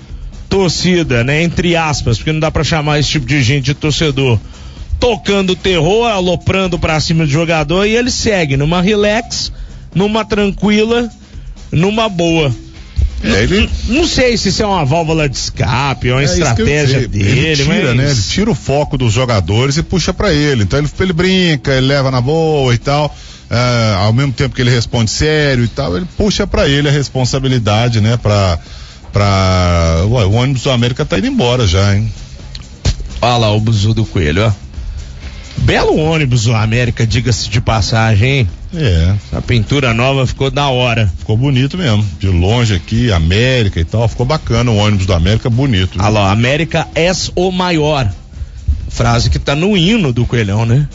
torcida, 0.50 1.24
né? 1.24 1.43
Entre 1.43 1.76
aspas, 1.76 2.18
porque 2.18 2.32
não 2.32 2.39
dá 2.39 2.52
para 2.52 2.64
chamar 2.64 3.00
esse 3.00 3.10
tipo 3.10 3.26
de 3.26 3.41
gente 3.41 3.66
de 3.66 3.74
torcedor. 3.74 4.39
Tocando 5.00 5.56
terror, 5.56 6.08
aloprando 6.08 6.80
pra 6.80 7.00
cima 7.00 7.26
do 7.26 7.32
jogador 7.32 7.86
e 7.86 7.95
ele 7.95 8.10
segue 8.10 8.58
numa 8.58 8.82
relax, 8.82 9.52
numa 9.93 10.26
tranquila, 10.26 11.10
numa 11.72 12.10
boa. 12.10 12.52
É, 13.24 13.43
ele... 13.43 13.70
Não 13.88 14.06
sei 14.06 14.38
se 14.38 14.50
isso 14.50 14.62
é 14.62 14.66
uma 14.66 14.86
válvula 14.86 15.28
de 15.28 15.36
escape, 15.36 16.10
é 16.10 16.14
uma 16.14 16.22
É 16.22 16.26
estratégia 16.26 17.08
dele, 17.08 17.39
ele 17.39 17.64
tira, 17.64 17.68
mas... 17.68 17.95
né? 17.95 18.12
Ele 18.12 18.22
tira 18.22 18.52
o 18.52 18.56
foco 18.56 18.98
dos 18.98 19.14
jogadores 19.14 19.78
e 19.78 19.84
puxa 19.84 20.14
pra 20.14 20.34
ele. 20.34 20.64
Então 20.64 20.80
ele, 20.80 20.89
ele 21.00 21.14
brinca, 21.14 21.74
ele 21.74 21.88
leva 21.88 22.12
na 22.12 22.22
boa 22.22 22.74
e 22.74 22.78
tal. 22.78 23.16
Ah, 23.50 24.02
ao 24.04 24.14
mesmo 24.14 24.34
tempo 24.34 24.56
que 24.56 24.62
ele 24.62 24.70
responde 24.70 25.10
sério 25.10 25.64
e 25.64 25.68
tal, 25.68 25.95
ele 25.95 26.08
puxa 26.18 26.45
pra 26.45 26.68
ele 26.68 26.89
a 26.89 26.91
responsabilidade, 26.91 28.02
né? 28.02 28.18
Pra, 28.18 28.60
pra... 29.18 30.05
Ué, 30.09 30.26
o 30.26 30.34
ônibus 30.34 30.61
do 30.61 30.70
América 30.70 31.03
tá 31.03 31.18
indo 31.18 31.26
embora 31.26 31.65
já, 31.65 31.95
hein? 31.95 32.11
Olha 33.20 33.38
lá 33.38 33.51
o 33.51 33.59
buzu 33.59 33.91
do 33.95 34.05
coelho, 34.05 34.45
ó. 34.45 34.51
Belo 35.63 35.97
ônibus 35.97 36.45
o 36.45 36.53
América, 36.53 37.05
diga-se 37.05 37.49
de 37.49 37.59
passagem, 37.59 38.30
hein? 38.30 38.49
É. 38.76 39.15
A 39.34 39.41
pintura 39.41 39.91
nova 39.91 40.28
ficou 40.28 40.51
da 40.51 40.68
hora. 40.68 41.11
Ficou 41.18 41.36
bonito 41.36 41.80
mesmo. 41.80 42.05
De 42.20 42.28
longe 42.28 42.76
aqui, 42.76 43.11
América 43.11 43.80
e 43.80 43.84
tal. 43.84 44.07
Ficou 44.07 44.24
bacana 44.24 44.70
o 44.70 44.78
ônibus 44.78 45.07
do 45.07 45.13
América, 45.13 45.49
bonito. 45.49 45.97
Olha 45.99 46.09
lá, 46.09 46.32
América 46.32 46.88
és 46.93 47.32
o 47.36 47.51
maior. 47.51 48.07
Frase 48.88 49.32
que 49.32 49.39
tá 49.39 49.55
no 49.55 49.76
hino 49.76 50.13
do 50.13 50.28
Coelhão, 50.28 50.63
né? 50.63 50.88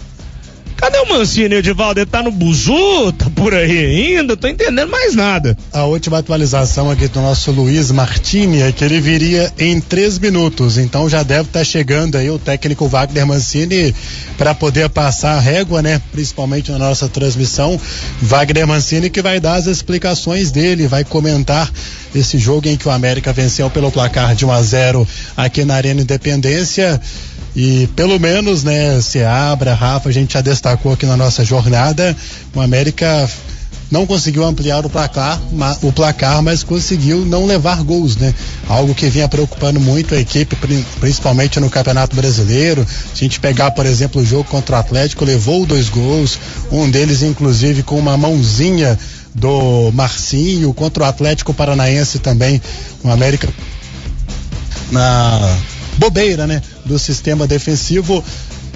Cadê 0.83 0.99
o 0.99 1.09
Mancini, 1.09 1.55
Edivaldo? 1.55 2.01
Ele 2.01 2.11
tá 2.11 2.25
no 2.25 2.33
buzu? 2.33 3.13
Tá 3.17 3.31
por 3.37 3.55
aí 3.55 4.17
ainda? 4.17 4.37
Tô 4.37 4.49
entendendo 4.49 4.91
mais 4.91 5.15
nada. 5.15 5.57
A 5.73 5.85
última 5.85 6.19
atualização 6.19 6.91
aqui 6.91 7.07
do 7.07 7.21
nosso 7.21 7.53
Luiz 7.53 7.93
Martini 7.93 8.63
é 8.63 8.73
que 8.73 8.85
ele 8.85 9.01
viria 9.01 9.53
em 9.61 9.81
três 9.81 10.19
minutos. 10.19 10.79
Então 10.79 11.09
já 11.09 11.23
deve 11.23 11.43
estar 11.43 11.63
chegando 11.63 12.19
aí 12.19 12.29
o 12.29 12.37
técnico 12.37 12.89
Wagner 12.89 13.25
Mancini 13.25 13.95
para 14.37 14.57
poder 14.57 14.89
passar 14.89 15.37
a 15.37 15.41
régua, 15.41 15.83
né? 15.83 16.03
Principalmente 16.11 16.73
na 16.73 16.79
nossa 16.79 17.09
transmissão. 17.09 17.81
Wagner 18.21 18.67
Mancini 18.67 19.09
que 19.09 19.23
vai 19.23 19.39
dar 19.39 19.55
as 19.55 19.67
explicações 19.67 20.51
dele, 20.51 20.89
vai 20.89 21.05
comentar 21.05 21.71
esse 22.13 22.39
jogo 22.39 22.67
em 22.67 22.77
que 22.77 22.89
o 22.89 22.91
América 22.91 23.33
venceu 23.33 23.71
pelo 23.71 23.93
placar 23.93 24.35
de 24.35 24.45
1 24.45 24.51
a 24.51 24.61
0 24.61 25.09
aqui 25.37 25.65
na 25.65 25.77
Arena 25.77 26.03
Independência. 26.03 27.01
E 27.55 27.87
pelo 27.95 28.19
menos, 28.19 28.65
né, 28.65 29.01
Seabra, 29.01 29.75
Rafa, 29.75 30.09
a 30.09 30.13
gente 30.13 30.33
já 30.35 30.41
destacou 30.41 30.93
aqui 30.93 31.05
na 31.05 31.17
nossa 31.17 31.45
jornada, 31.45 32.17
o 32.55 32.61
América 32.61 33.29
não 33.91 34.07
conseguiu 34.07 34.43
ampliar 34.43 34.87
o 34.87 34.89
placar, 34.89 35.39
o 35.83 35.93
placar, 35.93 36.43
mas 36.43 36.63
conseguiu 36.63 37.27
não 37.27 37.45
levar 37.45 37.83
gols, 37.83 38.17
né? 38.17 38.35
Algo 38.67 38.95
que 38.95 39.07
vinha 39.11 39.29
preocupando 39.29 39.79
muito 39.79 40.15
a 40.15 40.19
equipe, 40.19 40.57
pri- 40.57 40.83
principalmente 40.99 41.61
no 41.61 41.69
Campeonato 41.69 42.17
Brasileiro. 42.17 42.87
Se 43.15 43.17
a 43.23 43.25
gente 43.25 43.39
pegar, 43.39 43.71
por 43.73 43.85
exemplo, 43.85 44.23
o 44.23 44.25
jogo 44.25 44.45
contra 44.45 44.77
o 44.77 44.79
Atlético, 44.79 45.27
levou 45.27 45.67
dois 45.67 45.91
gols, 45.91 46.39
um 46.71 46.91
deles 46.91 47.21
inclusive 47.21 47.83
com 47.83 47.99
uma 47.99 48.17
mãozinha 48.17 48.99
do 49.35 49.91
Marcinho, 49.93 50.73
contra 50.73 51.03
o 51.03 51.07
Atlético 51.07 51.53
Paranaense 51.53 52.19
também, 52.19 52.63
o 53.05 53.11
América 53.11 53.47
na 54.91 55.55
bobeira, 55.99 56.47
né, 56.47 56.63
do 56.85 56.99
sistema 56.99 57.47
defensivo. 57.47 58.23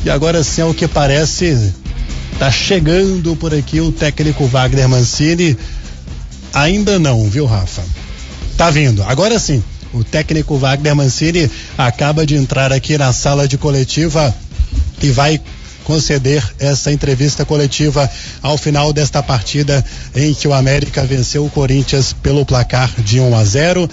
E 0.04 0.10
agora 0.10 0.42
sim, 0.44 0.62
ao 0.62 0.74
que 0.74 0.86
parece, 0.86 1.72
tá 2.38 2.50
chegando 2.50 3.34
por 3.36 3.54
aqui 3.54 3.80
o 3.80 3.92
técnico 3.92 4.46
Wagner 4.46 4.88
Mancini. 4.88 5.56
Ainda 6.52 6.98
não, 6.98 7.28
viu, 7.28 7.46
Rafa? 7.46 7.82
Tá 8.56 8.70
vindo. 8.70 9.02
Agora 9.02 9.38
sim, 9.38 9.62
o 9.92 10.04
técnico 10.04 10.56
Wagner 10.56 10.94
Mancini 10.94 11.50
acaba 11.76 12.26
de 12.26 12.34
entrar 12.34 12.72
aqui 12.72 12.96
na 12.96 13.12
sala 13.12 13.46
de 13.46 13.58
coletiva 13.58 14.34
e 15.02 15.10
vai 15.10 15.40
conceder 15.84 16.42
essa 16.58 16.90
entrevista 16.90 17.44
coletiva 17.44 18.10
ao 18.42 18.58
final 18.58 18.92
desta 18.92 19.22
partida 19.22 19.84
em 20.14 20.34
que 20.34 20.48
o 20.48 20.52
América 20.52 21.04
venceu 21.04 21.46
o 21.46 21.50
Corinthians 21.50 22.12
pelo 22.12 22.44
placar 22.44 22.92
de 23.00 23.20
1 23.20 23.36
a 23.36 23.44
0. 23.44 23.90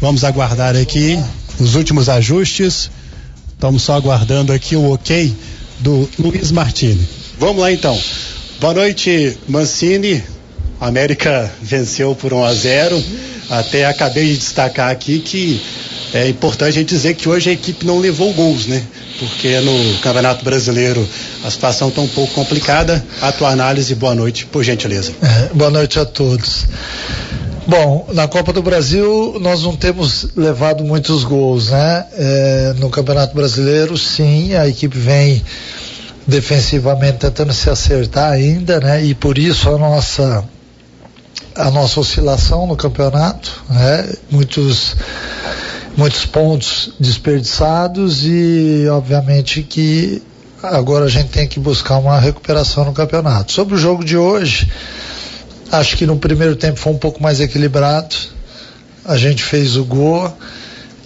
Vamos 0.00 0.22
aguardar 0.22 0.76
aqui 0.76 1.18
os 1.58 1.74
últimos 1.74 2.08
ajustes. 2.08 2.90
Estamos 3.52 3.82
só 3.82 3.94
aguardando 3.94 4.52
aqui 4.52 4.76
o 4.76 4.92
ok 4.92 5.34
do 5.80 6.08
Luiz 6.18 6.50
Martini. 6.50 7.06
Vamos 7.38 7.62
lá 7.62 7.72
então. 7.72 7.98
Boa 8.60 8.74
noite, 8.74 9.38
Mancini. 9.48 10.22
A 10.80 10.88
América 10.88 11.50
venceu 11.62 12.14
por 12.14 12.32
1 12.32 12.44
a 12.44 12.54
0. 12.54 13.04
Até 13.50 13.86
acabei 13.86 14.28
de 14.28 14.38
destacar 14.38 14.90
aqui 14.90 15.18
que 15.20 15.60
é 16.12 16.28
importante 16.28 16.68
a 16.68 16.72
gente 16.72 16.88
dizer 16.88 17.14
que 17.14 17.28
hoje 17.28 17.50
a 17.50 17.52
equipe 17.52 17.84
não 17.84 17.98
levou 17.98 18.32
gols, 18.32 18.66
né? 18.66 18.82
Porque 19.18 19.58
no 19.60 19.98
Campeonato 19.98 20.44
Brasileiro 20.44 21.06
a 21.44 21.50
situação 21.50 21.88
está 21.88 22.00
um 22.00 22.08
pouco 22.08 22.32
complicada. 22.34 23.04
A 23.20 23.32
tua 23.32 23.50
análise, 23.50 23.94
boa 23.94 24.14
noite, 24.14 24.46
por 24.46 24.62
gentileza. 24.62 25.12
É, 25.22 25.54
boa 25.54 25.70
noite 25.70 25.98
a 25.98 26.04
todos. 26.04 26.66
Bom, 27.66 28.06
na 28.12 28.28
Copa 28.28 28.52
do 28.52 28.62
Brasil 28.62 29.38
nós 29.40 29.62
não 29.62 29.74
temos 29.74 30.28
levado 30.36 30.84
muitos 30.84 31.24
gols, 31.24 31.70
né? 31.70 32.04
É, 32.12 32.74
no 32.76 32.90
Campeonato 32.90 33.34
Brasileiro, 33.34 33.96
sim, 33.96 34.54
a 34.54 34.68
equipe 34.68 34.98
vem 34.98 35.42
defensivamente 36.26 37.18
tentando 37.18 37.54
se 37.54 37.70
acertar 37.70 38.32
ainda, 38.32 38.80
né? 38.80 39.02
E 39.02 39.14
por 39.14 39.38
isso 39.38 39.70
a 39.70 39.78
nossa 39.78 40.44
a 41.54 41.70
nossa 41.70 42.00
oscilação 42.00 42.66
no 42.66 42.76
campeonato, 42.76 43.64
né? 43.70 44.12
Muitos 44.30 44.94
muitos 45.96 46.26
pontos 46.26 46.92
desperdiçados 47.00 48.26
e 48.26 48.86
obviamente 48.90 49.62
que 49.62 50.22
agora 50.62 51.06
a 51.06 51.08
gente 51.08 51.30
tem 51.30 51.48
que 51.48 51.58
buscar 51.58 51.96
uma 51.96 52.20
recuperação 52.20 52.84
no 52.84 52.92
campeonato. 52.92 53.52
Sobre 53.52 53.74
o 53.74 53.78
jogo 53.78 54.04
de 54.04 54.18
hoje, 54.18 54.70
acho 55.70 55.96
que 55.96 56.06
no 56.06 56.16
primeiro 56.16 56.56
tempo 56.56 56.78
foi 56.78 56.92
um 56.92 56.98
pouco 56.98 57.22
mais 57.22 57.40
equilibrado. 57.40 58.14
A 59.04 59.16
gente 59.16 59.42
fez 59.42 59.76
o 59.76 59.84
gol 59.84 60.32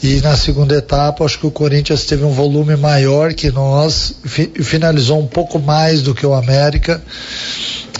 e 0.03 0.21
na 0.21 0.37
segunda 0.37 0.77
etapa 0.77 1.25
acho 1.25 1.39
que 1.41 1.47
o 1.47 1.51
Corinthians 1.51 2.05
teve 2.05 2.25
um 2.25 2.31
volume 2.31 2.77
maior 2.77 3.35
que 3.35 3.51
nós, 3.51 4.15
fi- 4.25 4.53
finalizou 4.63 5.19
um 5.19 5.27
pouco 5.27 5.59
mais 5.59 6.03
do 6.03 6.15
que 6.15 6.25
o 6.25 6.33
América, 6.35 7.03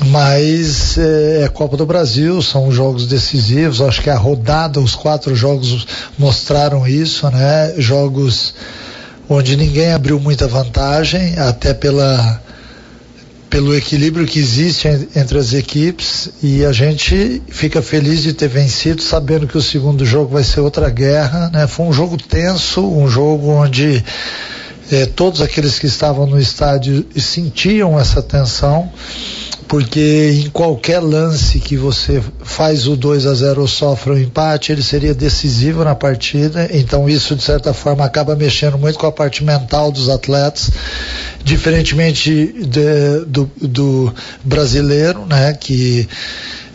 mas 0.07 0.97
é, 0.97 1.43
é 1.45 1.49
Copa 1.49 1.77
do 1.77 1.85
Brasil, 1.85 2.41
são 2.41 2.71
jogos 2.71 3.07
decisivos, 3.09 3.81
acho 3.81 4.01
que 4.01 4.11
a 4.11 4.17
rodada, 4.17 4.79
os 4.81 4.95
quatro 4.95 5.35
jogos 5.35 5.87
mostraram 6.17 6.87
isso, 6.87 7.29
né? 7.31 7.75
Jogos 7.79 8.55
onde 9.29 9.57
ninguém 9.57 9.93
abriu 9.93 10.21
muita 10.21 10.47
vantagem, 10.47 11.37
até 11.39 11.75
pela 11.75 12.41
pelo 13.51 13.75
equilíbrio 13.75 14.27
que 14.27 14.39
existe 14.39 14.87
en- 14.89 15.09
entre 15.17 15.39
as 15.39 15.53
equipes 15.55 16.31
e 16.43 16.65
a 16.65 16.73
gente 16.73 17.43
fica 17.49 17.81
feliz 17.81 18.23
de 18.23 18.33
ter 18.33 18.49
vencido, 18.49 19.01
sabendo 19.03 19.47
que 19.47 19.57
o 19.57 19.63
segundo 19.63 20.05
jogo 20.05 20.33
vai 20.35 20.45
ser 20.45 20.61
outra 20.61 20.91
guerra, 20.91 21.51
né? 21.53 21.67
Foi 21.67 21.87
um 21.87 21.93
jogo 21.93 22.17
tenso, 22.17 22.87
um 22.87 23.09
jogo 23.09 23.49
onde 23.51 24.05
eh, 24.91 25.07
todos 25.07 25.41
aqueles 25.41 25.79
que 25.79 25.87
estavam 25.87 26.27
no 26.27 26.39
estádio 26.41 27.05
sentiam 27.17 27.99
essa 27.99 28.23
tensão, 28.23 28.91
porque 29.69 30.43
em 30.47 30.49
qualquer 30.51 30.99
lance 30.99 31.59
que 31.61 31.77
você 31.77 32.23
faz 32.43 32.87
o 32.87 32.97
2 32.97 33.27
a 33.27 33.35
0 33.35 33.61
ou 33.61 33.69
sofre 33.69 34.13
um 34.13 34.19
empate, 34.19 34.73
ele 34.73 34.83
seria 34.83 35.15
decisivo 35.15 35.85
na 35.85 35.95
partida. 35.95 36.69
Então 36.73 37.09
isso 37.09 37.37
de 37.37 37.43
certa 37.43 37.75
forma 37.75 38.03
acaba 38.05 38.35
mexendo 38.35 38.79
muito 38.79 38.99
com 38.99 39.07
a 39.07 39.13
parte 39.13 39.45
mental 39.45 39.93
dos 39.93 40.09
atletas, 40.09 40.71
diferentemente 41.45 42.53
de- 42.67 43.25
do, 43.27 43.51
do 43.61 44.15
brasileiro, 44.43 45.27
né, 45.27 45.53
que 45.53 46.09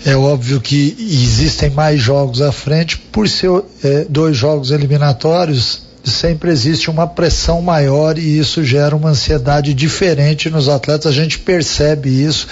é 0.05 0.15
óbvio 0.15 0.61
que 0.61 0.95
existem 0.99 1.69
mais 1.71 1.99
jogos 1.99 2.41
à 2.41 2.51
frente, 2.51 2.97
por 2.97 3.27
ser 3.27 3.49
eh, 3.83 4.05
dois 4.09 4.35
jogos 4.37 4.69
eliminatórios, 4.69 5.81
sempre 6.03 6.51
existe 6.51 6.89
uma 6.89 7.07
pressão 7.07 7.61
maior 7.61 8.17
e 8.17 8.37
isso 8.37 8.63
gera 8.63 8.95
uma 8.95 9.09
ansiedade 9.09 9.73
diferente 9.73 10.49
nos 10.49 10.67
atletas. 10.67 11.07
A 11.07 11.11
gente 11.11 11.39
percebe 11.39 12.09
isso. 12.09 12.47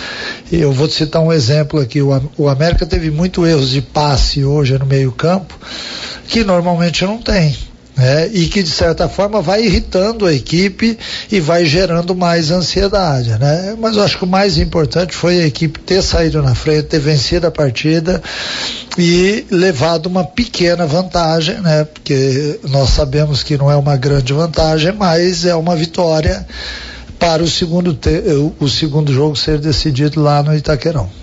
E 0.52 0.60
eu 0.60 0.72
vou 0.72 0.90
citar 0.90 1.22
um 1.22 1.32
exemplo 1.32 1.80
aqui: 1.80 2.02
o, 2.02 2.32
o 2.38 2.48
América 2.48 2.86
teve 2.86 3.12
muito 3.12 3.46
erros 3.46 3.70
de 3.70 3.82
passe 3.82 4.44
hoje 4.44 4.78
no 4.78 4.86
meio-campo, 4.86 5.60
que 6.28 6.44
normalmente 6.44 7.04
não 7.04 7.18
tem 7.18 7.56
né? 7.96 8.30
e 8.32 8.48
que 8.48 8.64
de 8.64 8.70
certa 8.70 9.08
forma 9.10 9.42
vai 9.42 9.64
irritando 9.64 10.26
a 10.26 10.34
equipe 10.34 10.98
e 11.32 11.40
vai 11.40 11.66
gerando 11.66 12.16
mais 12.16 12.52
ansiedade. 12.52 13.32
Né? 13.32 13.76
Mas 13.80 13.96
eu 13.96 14.04
acho 14.04 14.18
que 14.18 14.24
o 14.24 14.28
mais 14.28 14.58
importante 14.58 15.14
foi 15.16 15.42
a 15.42 15.48
equipe 15.48 15.80
ter 15.80 16.02
saído 16.02 16.42
na 16.42 16.56
frente, 16.56 16.88
ter 16.88 17.00
vencido 17.00 17.48
a 17.48 17.52
partida 17.52 18.22
e 18.98 19.46
levado 19.50 20.08
uma 20.08 20.24
pequena 20.24 20.86
vantagem, 20.86 21.62
né? 21.62 21.86
porque 21.86 22.60
nós 22.70 22.90
sabemos 22.90 23.44
que 23.44 23.58
não 23.58 23.70
é 23.70 23.76
uma 23.76 23.96
grande 23.96 24.34
vantagem, 24.34 24.94
mas 24.94 25.46
é 25.46 25.56
uma 25.56 25.76
vitória 25.76 26.46
para 27.20 27.44
o 27.44 27.48
segundo, 27.48 27.98
o 28.60 28.68
segundo 28.68 29.14
jogo 29.14 29.36
ser 29.36 29.60
decidido 29.60 30.20
lá 30.20 30.42
no 30.42 30.56
Itaquerão. 30.56 31.21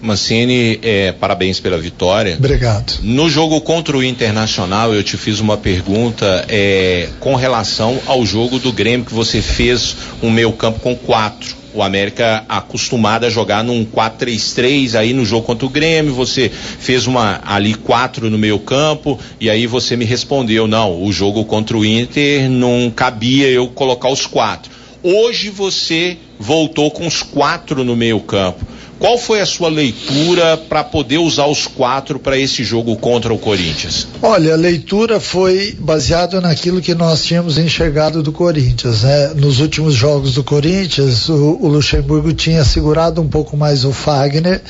Mancini, 0.00 0.78
é, 0.82 1.12
parabéns 1.12 1.60
pela 1.60 1.78
vitória. 1.78 2.36
Obrigado. 2.38 2.98
No 3.02 3.28
jogo 3.28 3.60
contra 3.60 3.96
o 3.96 4.02
Internacional, 4.02 4.94
eu 4.94 5.02
te 5.02 5.16
fiz 5.16 5.40
uma 5.40 5.56
pergunta 5.56 6.44
é, 6.48 7.08
com 7.20 7.34
relação 7.34 8.00
ao 8.06 8.24
jogo 8.24 8.58
do 8.58 8.72
Grêmio 8.72 9.06
que 9.06 9.14
você 9.14 9.42
fez 9.42 9.96
um 10.22 10.30
meio 10.30 10.52
campo 10.52 10.80
com 10.80 10.96
quatro. 10.96 11.60
O 11.72 11.82
América 11.82 12.44
acostumado 12.48 13.24
a 13.24 13.30
jogar 13.30 13.62
num 13.62 13.84
4-3-3 13.84 14.96
aí 14.96 15.12
no 15.12 15.24
jogo 15.24 15.46
contra 15.46 15.64
o 15.64 15.68
Grêmio, 15.68 16.12
você 16.12 16.48
fez 16.50 17.06
uma 17.06 17.40
ali 17.44 17.74
quatro 17.74 18.28
no 18.28 18.36
meio 18.36 18.58
campo 18.58 19.18
e 19.40 19.48
aí 19.48 19.68
você 19.68 19.96
me 19.96 20.04
respondeu, 20.04 20.66
não, 20.66 21.00
o 21.00 21.12
jogo 21.12 21.44
contra 21.44 21.76
o 21.76 21.84
Inter 21.84 22.50
não 22.50 22.90
cabia 22.90 23.48
eu 23.48 23.68
colocar 23.68 24.08
os 24.08 24.26
quatro. 24.26 24.72
Hoje 25.02 25.48
você 25.48 26.16
voltou 26.38 26.90
com 26.90 27.06
os 27.06 27.22
quatro 27.22 27.84
no 27.84 27.94
meio 27.94 28.20
campo. 28.20 28.66
Qual 29.00 29.16
foi 29.16 29.40
a 29.40 29.46
sua 29.46 29.70
leitura 29.70 30.58
para 30.58 30.84
poder 30.84 31.16
usar 31.16 31.46
os 31.46 31.66
quatro 31.66 32.18
para 32.18 32.36
esse 32.36 32.62
jogo 32.62 32.94
contra 32.96 33.32
o 33.32 33.38
Corinthians? 33.38 34.06
Olha, 34.20 34.52
a 34.52 34.56
leitura 34.56 35.18
foi 35.18 35.74
baseada 35.80 36.38
naquilo 36.38 36.82
que 36.82 36.94
nós 36.94 37.24
tínhamos 37.24 37.56
enxergado 37.56 38.22
do 38.22 38.30
Corinthians. 38.30 39.02
Né? 39.02 39.28
Nos 39.36 39.58
últimos 39.58 39.94
jogos 39.94 40.34
do 40.34 40.44
Corinthians, 40.44 41.30
o, 41.30 41.56
o 41.62 41.68
Luxemburgo 41.68 42.34
tinha 42.34 42.62
segurado 42.62 43.22
um 43.22 43.26
pouco 43.26 43.56
mais 43.56 43.86
o 43.86 43.92
Fagner 43.92 44.60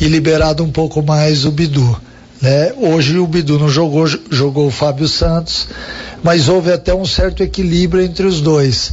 e 0.00 0.04
liberado 0.04 0.62
um 0.62 0.70
pouco 0.70 1.02
mais 1.02 1.44
o 1.44 1.50
Bidu. 1.50 2.00
Né? 2.40 2.72
Hoje 2.76 3.18
o 3.18 3.26
Bidu 3.26 3.58
não 3.58 3.68
jogou, 3.68 4.06
jogou 4.30 4.68
o 4.68 4.70
Fábio 4.70 5.08
Santos, 5.08 5.66
mas 6.22 6.48
houve 6.48 6.70
até 6.70 6.94
um 6.94 7.04
certo 7.04 7.42
equilíbrio 7.42 8.04
entre 8.04 8.26
os 8.26 8.40
dois. 8.40 8.92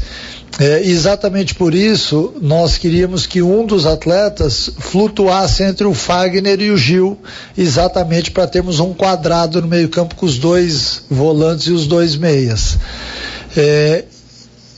É, 0.59 0.81
exatamente 0.81 1.55
por 1.55 1.73
isso, 1.73 2.33
nós 2.39 2.77
queríamos 2.77 3.25
que 3.25 3.41
um 3.41 3.65
dos 3.65 3.87
atletas 3.87 4.69
flutuasse 4.77 5.63
entre 5.63 5.87
o 5.87 5.95
Fagner 5.95 6.61
e 6.61 6.69
o 6.69 6.77
Gil, 6.77 7.17
exatamente 7.57 8.29
para 8.29 8.45
termos 8.45 8.79
um 8.79 8.93
quadrado 8.93 9.61
no 9.61 9.67
meio-campo 9.67 10.13
com 10.13 10.27
os 10.27 10.37
dois 10.37 11.01
volantes 11.09 11.67
e 11.67 11.71
os 11.71 11.87
dois 11.87 12.15
meias. 12.15 12.77
É, 13.57 14.05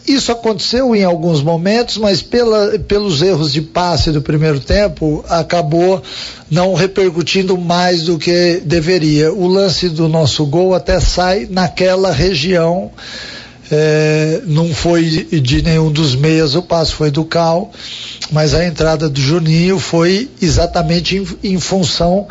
isso 0.08 0.32
aconteceu 0.32 0.96
em 0.96 1.04
alguns 1.04 1.42
momentos, 1.42 1.98
mas 1.98 2.22
pela, 2.22 2.80
pelos 2.80 3.22
erros 3.22 3.52
de 3.52 3.62
passe 3.62 4.12
do 4.12 4.22
primeiro 4.22 4.62
tempo, 4.62 5.26
acabou 5.28 6.02
não 6.50 6.74
repercutindo 6.74 7.58
mais 7.58 8.04
do 8.04 8.18
que 8.18 8.62
deveria. 8.64 9.34
O 9.34 9.48
lance 9.48 9.90
do 9.90 10.08
nosso 10.08 10.46
gol 10.46 10.74
até 10.74 11.02
sai 11.02 11.48
naquela 11.50 12.12
região 12.12 12.92
é, 13.72 14.41
não 14.45 14.74
foi 14.74 15.03
de 15.41 15.61
nenhum 15.61 15.91
dos 15.91 16.16
meias 16.16 16.55
o 16.55 16.61
passo, 16.61 16.95
foi 16.95 17.09
do 17.11 17.26
Cal, 17.26 17.72
mas 18.32 18.53
a 18.53 18.66
entrada 18.66 19.09
do 19.09 19.20
Juninho 19.20 19.80
foi 19.80 20.30
exatamente 20.41 21.18
em, 21.18 21.53
em 21.53 21.59
função 21.59 22.28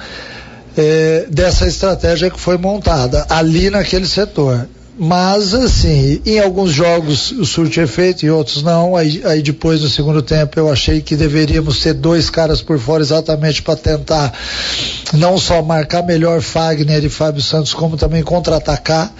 é, 0.76 1.26
dessa 1.30 1.66
estratégia 1.66 2.30
que 2.30 2.40
foi 2.40 2.56
montada 2.56 3.26
ali 3.28 3.70
naquele 3.70 4.06
setor. 4.06 4.68
Mas, 4.96 5.54
assim, 5.54 6.20
em 6.24 6.38
alguns 6.38 6.70
jogos 6.70 7.34
surte 7.44 7.80
efeito, 7.80 8.24
e 8.24 8.30
outros 8.30 8.62
não. 8.62 8.94
Aí, 8.94 9.20
aí 9.24 9.42
depois, 9.42 9.82
no 9.82 9.88
segundo 9.88 10.22
tempo, 10.22 10.58
eu 10.58 10.70
achei 10.70 11.00
que 11.00 11.16
deveríamos 11.16 11.80
ter 11.80 11.94
dois 11.94 12.30
caras 12.30 12.62
por 12.62 12.78
fora 12.78 13.02
exatamente 13.02 13.60
para 13.60 13.76
tentar 13.76 14.32
não 15.12 15.36
só 15.36 15.62
marcar 15.62 16.02
melhor 16.02 16.40
Fagner 16.40 17.04
e 17.04 17.08
Fábio 17.08 17.42
Santos, 17.42 17.74
como 17.74 17.96
também 17.96 18.22
contra-atacar 18.22 19.12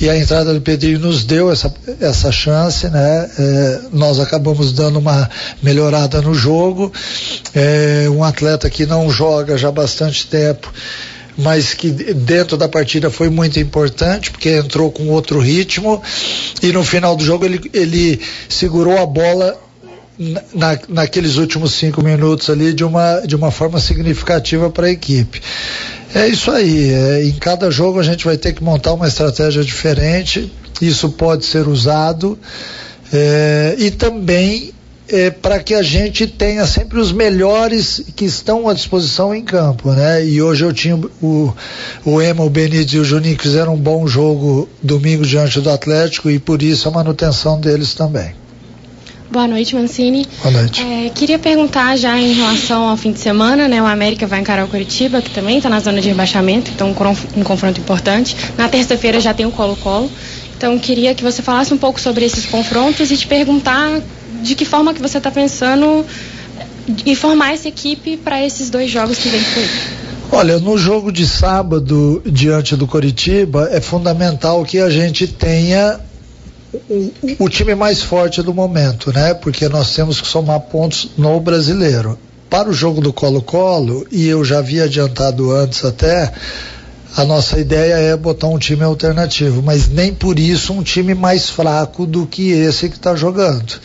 e 0.00 0.10
a 0.10 0.16
entrada 0.16 0.52
do 0.52 0.60
Pedrinho 0.60 0.98
nos 0.98 1.24
deu 1.24 1.52
essa, 1.52 1.72
essa 2.00 2.32
chance, 2.32 2.88
né? 2.88 3.30
É, 3.38 3.80
nós 3.92 4.18
acabamos 4.18 4.72
dando 4.72 4.98
uma 4.98 5.30
melhorada 5.62 6.20
no 6.20 6.34
jogo. 6.34 6.92
É, 7.54 8.06
um 8.10 8.24
atleta 8.24 8.68
que 8.68 8.86
não 8.86 9.08
joga 9.10 9.56
já 9.56 9.68
há 9.68 9.72
bastante 9.72 10.26
tempo, 10.26 10.72
mas 11.36 11.74
que 11.74 11.90
dentro 11.90 12.56
da 12.56 12.68
partida 12.68 13.10
foi 13.10 13.28
muito 13.28 13.58
importante, 13.58 14.30
porque 14.30 14.50
entrou 14.50 14.90
com 14.90 15.08
outro 15.08 15.38
ritmo 15.40 16.02
e 16.62 16.72
no 16.72 16.84
final 16.84 17.16
do 17.16 17.24
jogo 17.24 17.44
ele, 17.44 17.70
ele 17.72 18.20
segurou 18.48 18.98
a 18.98 19.06
bola 19.06 19.58
na, 20.54 20.78
naqueles 20.88 21.36
últimos 21.36 21.72
cinco 21.72 22.02
minutos 22.02 22.48
ali 22.48 22.72
de 22.72 22.84
uma, 22.84 23.20
de 23.20 23.34
uma 23.34 23.50
forma 23.50 23.80
significativa 23.80 24.70
para 24.70 24.86
a 24.86 24.90
equipe. 24.90 25.40
É 26.14 26.28
isso 26.28 26.50
aí. 26.50 26.92
É, 26.92 27.24
em 27.24 27.32
cada 27.32 27.70
jogo 27.70 27.98
a 27.98 28.02
gente 28.02 28.24
vai 28.24 28.36
ter 28.36 28.52
que 28.52 28.62
montar 28.62 28.92
uma 28.92 29.08
estratégia 29.08 29.64
diferente. 29.64 30.52
Isso 30.80 31.10
pode 31.10 31.44
ser 31.44 31.66
usado. 31.66 32.38
É, 33.12 33.74
e 33.78 33.90
também 33.90 34.73
é, 35.08 35.30
para 35.30 35.60
que 35.62 35.74
a 35.74 35.82
gente 35.82 36.26
tenha 36.26 36.66
sempre 36.66 36.98
os 36.98 37.12
melhores 37.12 38.02
que 38.16 38.24
estão 38.24 38.68
à 38.68 38.74
disposição 38.74 39.34
em 39.34 39.42
campo, 39.42 39.90
né? 39.92 40.24
E 40.24 40.40
hoje 40.40 40.64
eu 40.64 40.72
tinha 40.72 40.96
o, 40.96 41.52
o 42.04 42.20
Ema, 42.20 42.44
o 42.44 42.50
Benítez 42.50 42.92
e 42.92 42.98
o 42.98 43.04
Juninho 43.04 43.36
que 43.36 43.42
fizeram 43.42 43.74
um 43.74 43.78
bom 43.78 44.06
jogo 44.06 44.68
domingo 44.82 45.24
diante 45.24 45.60
do 45.60 45.70
Atlético 45.70 46.30
e 46.30 46.38
por 46.38 46.62
isso 46.62 46.88
a 46.88 46.90
manutenção 46.90 47.60
deles 47.60 47.94
também. 47.94 48.34
Boa 49.30 49.48
noite, 49.48 49.74
Mancini. 49.74 50.26
Boa 50.42 50.52
noite. 50.52 50.80
É, 50.80 51.10
queria 51.10 51.38
perguntar 51.38 51.96
já 51.96 52.16
em 52.18 52.32
relação 52.34 52.88
ao 52.88 52.96
fim 52.96 53.10
de 53.10 53.18
semana, 53.18 53.66
né? 53.66 53.82
O 53.82 53.86
América 53.86 54.26
vai 54.26 54.40
encarar 54.40 54.64
o 54.64 54.68
Curitiba, 54.68 55.20
que 55.20 55.30
também 55.30 55.56
está 55.56 55.68
na 55.68 55.80
zona 55.80 56.00
de 56.00 56.08
rebaixamento, 56.08 56.70
então 56.70 56.88
um, 56.88 57.40
um 57.40 57.42
confronto 57.42 57.80
importante. 57.80 58.36
Na 58.56 58.68
terça-feira 58.68 59.18
já 59.20 59.34
tem 59.34 59.44
o 59.44 59.50
Colo-Colo. 59.50 60.10
Então 60.56 60.78
queria 60.78 61.14
que 61.14 61.22
você 61.22 61.42
falasse 61.42 61.74
um 61.74 61.78
pouco 61.78 62.00
sobre 62.00 62.24
esses 62.24 62.46
confrontos 62.46 63.10
e 63.10 63.16
te 63.16 63.26
perguntar 63.26 64.00
de 64.44 64.54
que 64.54 64.64
forma 64.64 64.94
que 64.94 65.02
você 65.02 65.18
está 65.18 65.30
pensando 65.30 66.04
em 67.04 67.14
formar 67.14 67.54
essa 67.54 67.66
equipe 67.66 68.16
para 68.16 68.44
esses 68.44 68.70
dois 68.70 68.90
jogos 68.90 69.18
que 69.18 69.28
vem 69.28 69.42
por 69.42 69.58
aí. 69.58 69.70
Olha, 70.30 70.58
no 70.58 70.76
jogo 70.76 71.10
de 71.10 71.26
sábado 71.26 72.22
diante 72.24 72.76
do 72.76 72.86
Coritiba 72.86 73.68
é 73.72 73.80
fundamental 73.80 74.64
que 74.64 74.78
a 74.78 74.90
gente 74.90 75.26
tenha 75.26 75.98
o, 76.90 77.12
o 77.38 77.48
time 77.48 77.74
mais 77.74 78.02
forte 78.02 78.42
do 78.42 78.52
momento, 78.52 79.12
né? 79.12 79.32
Porque 79.32 79.68
nós 79.68 79.94
temos 79.94 80.20
que 80.20 80.26
somar 80.26 80.60
pontos 80.60 81.10
no 81.16 81.38
brasileiro. 81.40 82.18
Para 82.50 82.68
o 82.68 82.72
jogo 82.72 83.00
do 83.00 83.12
Colo-Colo, 83.12 84.06
e 84.10 84.26
eu 84.26 84.44
já 84.44 84.58
havia 84.58 84.84
adiantado 84.84 85.52
antes 85.52 85.84
até, 85.84 86.32
a 87.16 87.24
nossa 87.24 87.58
ideia 87.58 87.94
é 87.94 88.16
botar 88.16 88.48
um 88.48 88.58
time 88.58 88.82
alternativo, 88.82 89.62
mas 89.62 89.88
nem 89.88 90.12
por 90.12 90.38
isso 90.38 90.72
um 90.72 90.82
time 90.82 91.14
mais 91.14 91.48
fraco 91.48 92.06
do 92.06 92.26
que 92.26 92.50
esse 92.50 92.88
que 92.88 92.96
está 92.96 93.14
jogando. 93.14 93.80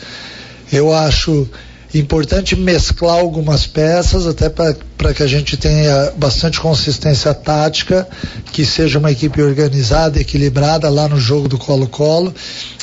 Eu 0.72 0.92
acho 0.92 1.48
importante 1.92 2.54
mesclar 2.54 3.18
algumas 3.18 3.66
peças, 3.66 4.26
até 4.26 4.48
para 4.48 5.14
que 5.14 5.22
a 5.22 5.26
gente 5.26 5.56
tenha 5.56 6.12
bastante 6.16 6.60
consistência 6.60 7.34
tática, 7.34 8.06
que 8.52 8.64
seja 8.64 8.98
uma 8.98 9.10
equipe 9.10 9.42
organizada, 9.42 10.20
equilibrada 10.20 10.88
lá 10.88 11.08
no 11.08 11.18
jogo 11.18 11.48
do 11.48 11.58
Colo-Colo, 11.58 12.32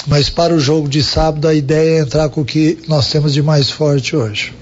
mas 0.07 0.29
para 0.29 0.53
o 0.53 0.59
jogo 0.59 0.89
de 0.89 1.01
sábado 1.01 1.47
a 1.47 1.53
ideia 1.53 1.99
é 1.99 2.01
entrar 2.01 2.29
com 2.29 2.41
o 2.41 2.45
que 2.45 2.79
nós 2.87 3.09
temos 3.09 3.33
de 3.33 3.41
mais 3.41 3.69
forte 3.69 4.15
hoje. 4.15 4.53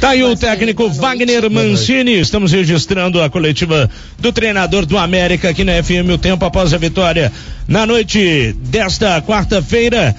Tá 0.00 0.10
aí 0.10 0.22
o 0.22 0.36
técnico 0.36 0.90
Wagner 0.90 1.50
Mancini. 1.50 2.20
Estamos 2.20 2.52
registrando 2.52 3.22
a 3.22 3.30
coletiva 3.30 3.88
do 4.18 4.30
treinador 4.30 4.84
do 4.84 4.98
América 4.98 5.48
aqui 5.48 5.64
na 5.64 5.82
FM 5.82 6.10
o 6.12 6.18
tempo 6.18 6.44
após 6.44 6.74
a 6.74 6.76
vitória 6.76 7.32
na 7.66 7.86
noite 7.86 8.54
desta 8.60 9.22
quarta-feira. 9.22 10.14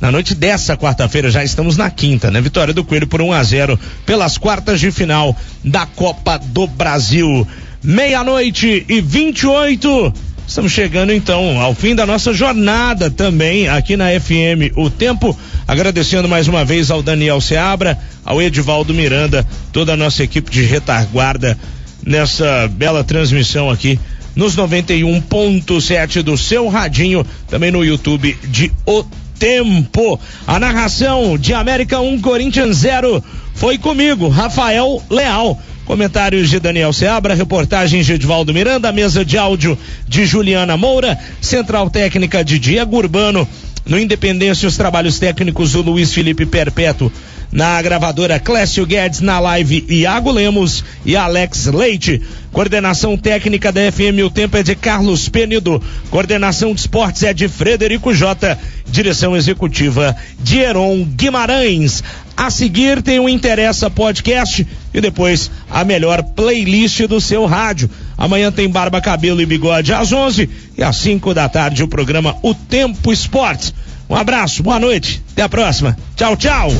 Na 0.00 0.10
noite 0.10 0.34
dessa 0.34 0.78
quarta-feira, 0.78 1.30
já 1.30 1.44
estamos 1.44 1.76
na 1.76 1.90
quinta, 1.90 2.30
né? 2.30 2.40
Vitória 2.40 2.72
do 2.72 2.82
Coelho 2.82 3.06
por 3.06 3.20
1 3.20 3.32
a 3.32 3.42
0 3.42 3.78
pelas 4.06 4.38
quartas 4.38 4.80
de 4.80 4.90
final 4.90 5.36
da 5.62 5.84
Copa 5.84 6.38
do 6.38 6.66
Brasil. 6.66 7.46
Meia-noite 7.82 8.86
e 8.88 9.00
28. 9.02 10.12
Estamos 10.48 10.72
chegando 10.72 11.12
então 11.12 11.60
ao 11.60 11.74
fim 11.74 11.94
da 11.94 12.06
nossa 12.06 12.32
jornada 12.32 13.10
também 13.10 13.68
aqui 13.68 13.94
na 13.94 14.06
FM 14.18 14.74
O 14.74 14.88
Tempo. 14.88 15.38
Agradecendo 15.68 16.28
mais 16.28 16.48
uma 16.48 16.64
vez 16.64 16.90
ao 16.90 17.02
Daniel 17.02 17.40
Seabra, 17.40 17.98
ao 18.24 18.40
Edivaldo 18.40 18.94
Miranda, 18.94 19.46
toda 19.70 19.92
a 19.92 19.96
nossa 19.96 20.24
equipe 20.24 20.50
de 20.50 20.62
retaguarda 20.62 21.58
nessa 22.04 22.66
bela 22.68 23.04
transmissão 23.04 23.68
aqui 23.68 24.00
nos 24.34 24.56
91.7 24.56 26.22
do 26.22 26.38
seu 26.38 26.68
radinho, 26.68 27.26
também 27.48 27.70
no 27.70 27.84
YouTube 27.84 28.36
de 28.44 28.72
O 28.86 29.04
Tempo. 29.40 30.20
A 30.46 30.60
narração 30.60 31.38
de 31.38 31.54
América 31.54 31.98
1 31.98 32.20
Corinthians 32.20 32.76
0 32.76 33.24
foi 33.54 33.78
comigo, 33.78 34.28
Rafael 34.28 35.02
Leal. 35.08 35.58
Comentários 35.86 36.50
de 36.50 36.60
Daniel 36.60 36.92
Seabra, 36.92 37.34
reportagens 37.34 38.04
de 38.04 38.12
Edvaldo 38.12 38.52
Miranda, 38.52 38.92
mesa 38.92 39.24
de 39.24 39.38
áudio 39.38 39.76
de 40.06 40.26
Juliana 40.26 40.76
Moura, 40.76 41.18
central 41.40 41.88
técnica 41.88 42.44
de 42.44 42.58
Diego 42.58 42.98
Urbano, 42.98 43.48
no 43.86 43.98
Independência 43.98 44.68
os 44.68 44.76
trabalhos 44.76 45.18
técnicos 45.18 45.72
do 45.72 45.80
Luiz 45.80 46.12
Felipe 46.12 46.44
Perpétuo 46.44 47.10
na 47.52 47.80
gravadora 47.82 48.38
Clécio 48.38 48.86
Guedes, 48.86 49.20
na 49.20 49.40
live 49.40 49.84
Iago 49.88 50.30
Lemos 50.30 50.84
e 51.04 51.16
Alex 51.16 51.66
Leite. 51.66 52.22
Coordenação 52.52 53.16
técnica 53.16 53.70
da 53.72 53.80
FM 53.90 54.24
O 54.24 54.30
Tempo 54.30 54.56
é 54.56 54.62
de 54.62 54.74
Carlos 54.74 55.28
Penido. 55.28 55.82
Coordenação 56.10 56.74
de 56.74 56.80
esportes 56.80 57.22
é 57.22 57.32
de 57.32 57.48
Frederico 57.48 58.12
Jota. 58.14 58.58
Direção 58.86 59.36
executiva 59.36 60.16
de 60.38 60.58
Heron 60.58 61.04
Guimarães. 61.04 62.02
A 62.36 62.50
seguir 62.50 63.02
tem 63.02 63.20
o 63.20 63.28
Interessa 63.28 63.90
Podcast 63.90 64.66
e 64.94 65.00
depois 65.00 65.50
a 65.70 65.84
melhor 65.84 66.22
playlist 66.22 67.02
do 67.02 67.20
seu 67.20 67.46
rádio. 67.46 67.90
Amanhã 68.16 68.50
tem 68.50 68.68
Barba, 68.68 69.00
Cabelo 69.00 69.40
e 69.40 69.46
Bigode 69.46 69.92
às 69.92 70.12
11 70.12 70.48
e 70.76 70.82
às 70.82 70.96
5 70.96 71.34
da 71.34 71.48
tarde 71.48 71.82
o 71.82 71.88
programa 71.88 72.36
O 72.42 72.54
Tempo 72.54 73.12
Esportes. 73.12 73.74
Um 74.08 74.16
abraço, 74.16 74.62
boa 74.62 74.80
noite, 74.80 75.22
até 75.32 75.42
a 75.42 75.48
próxima. 75.48 75.96
Tchau, 76.16 76.36
tchau. 76.36 76.70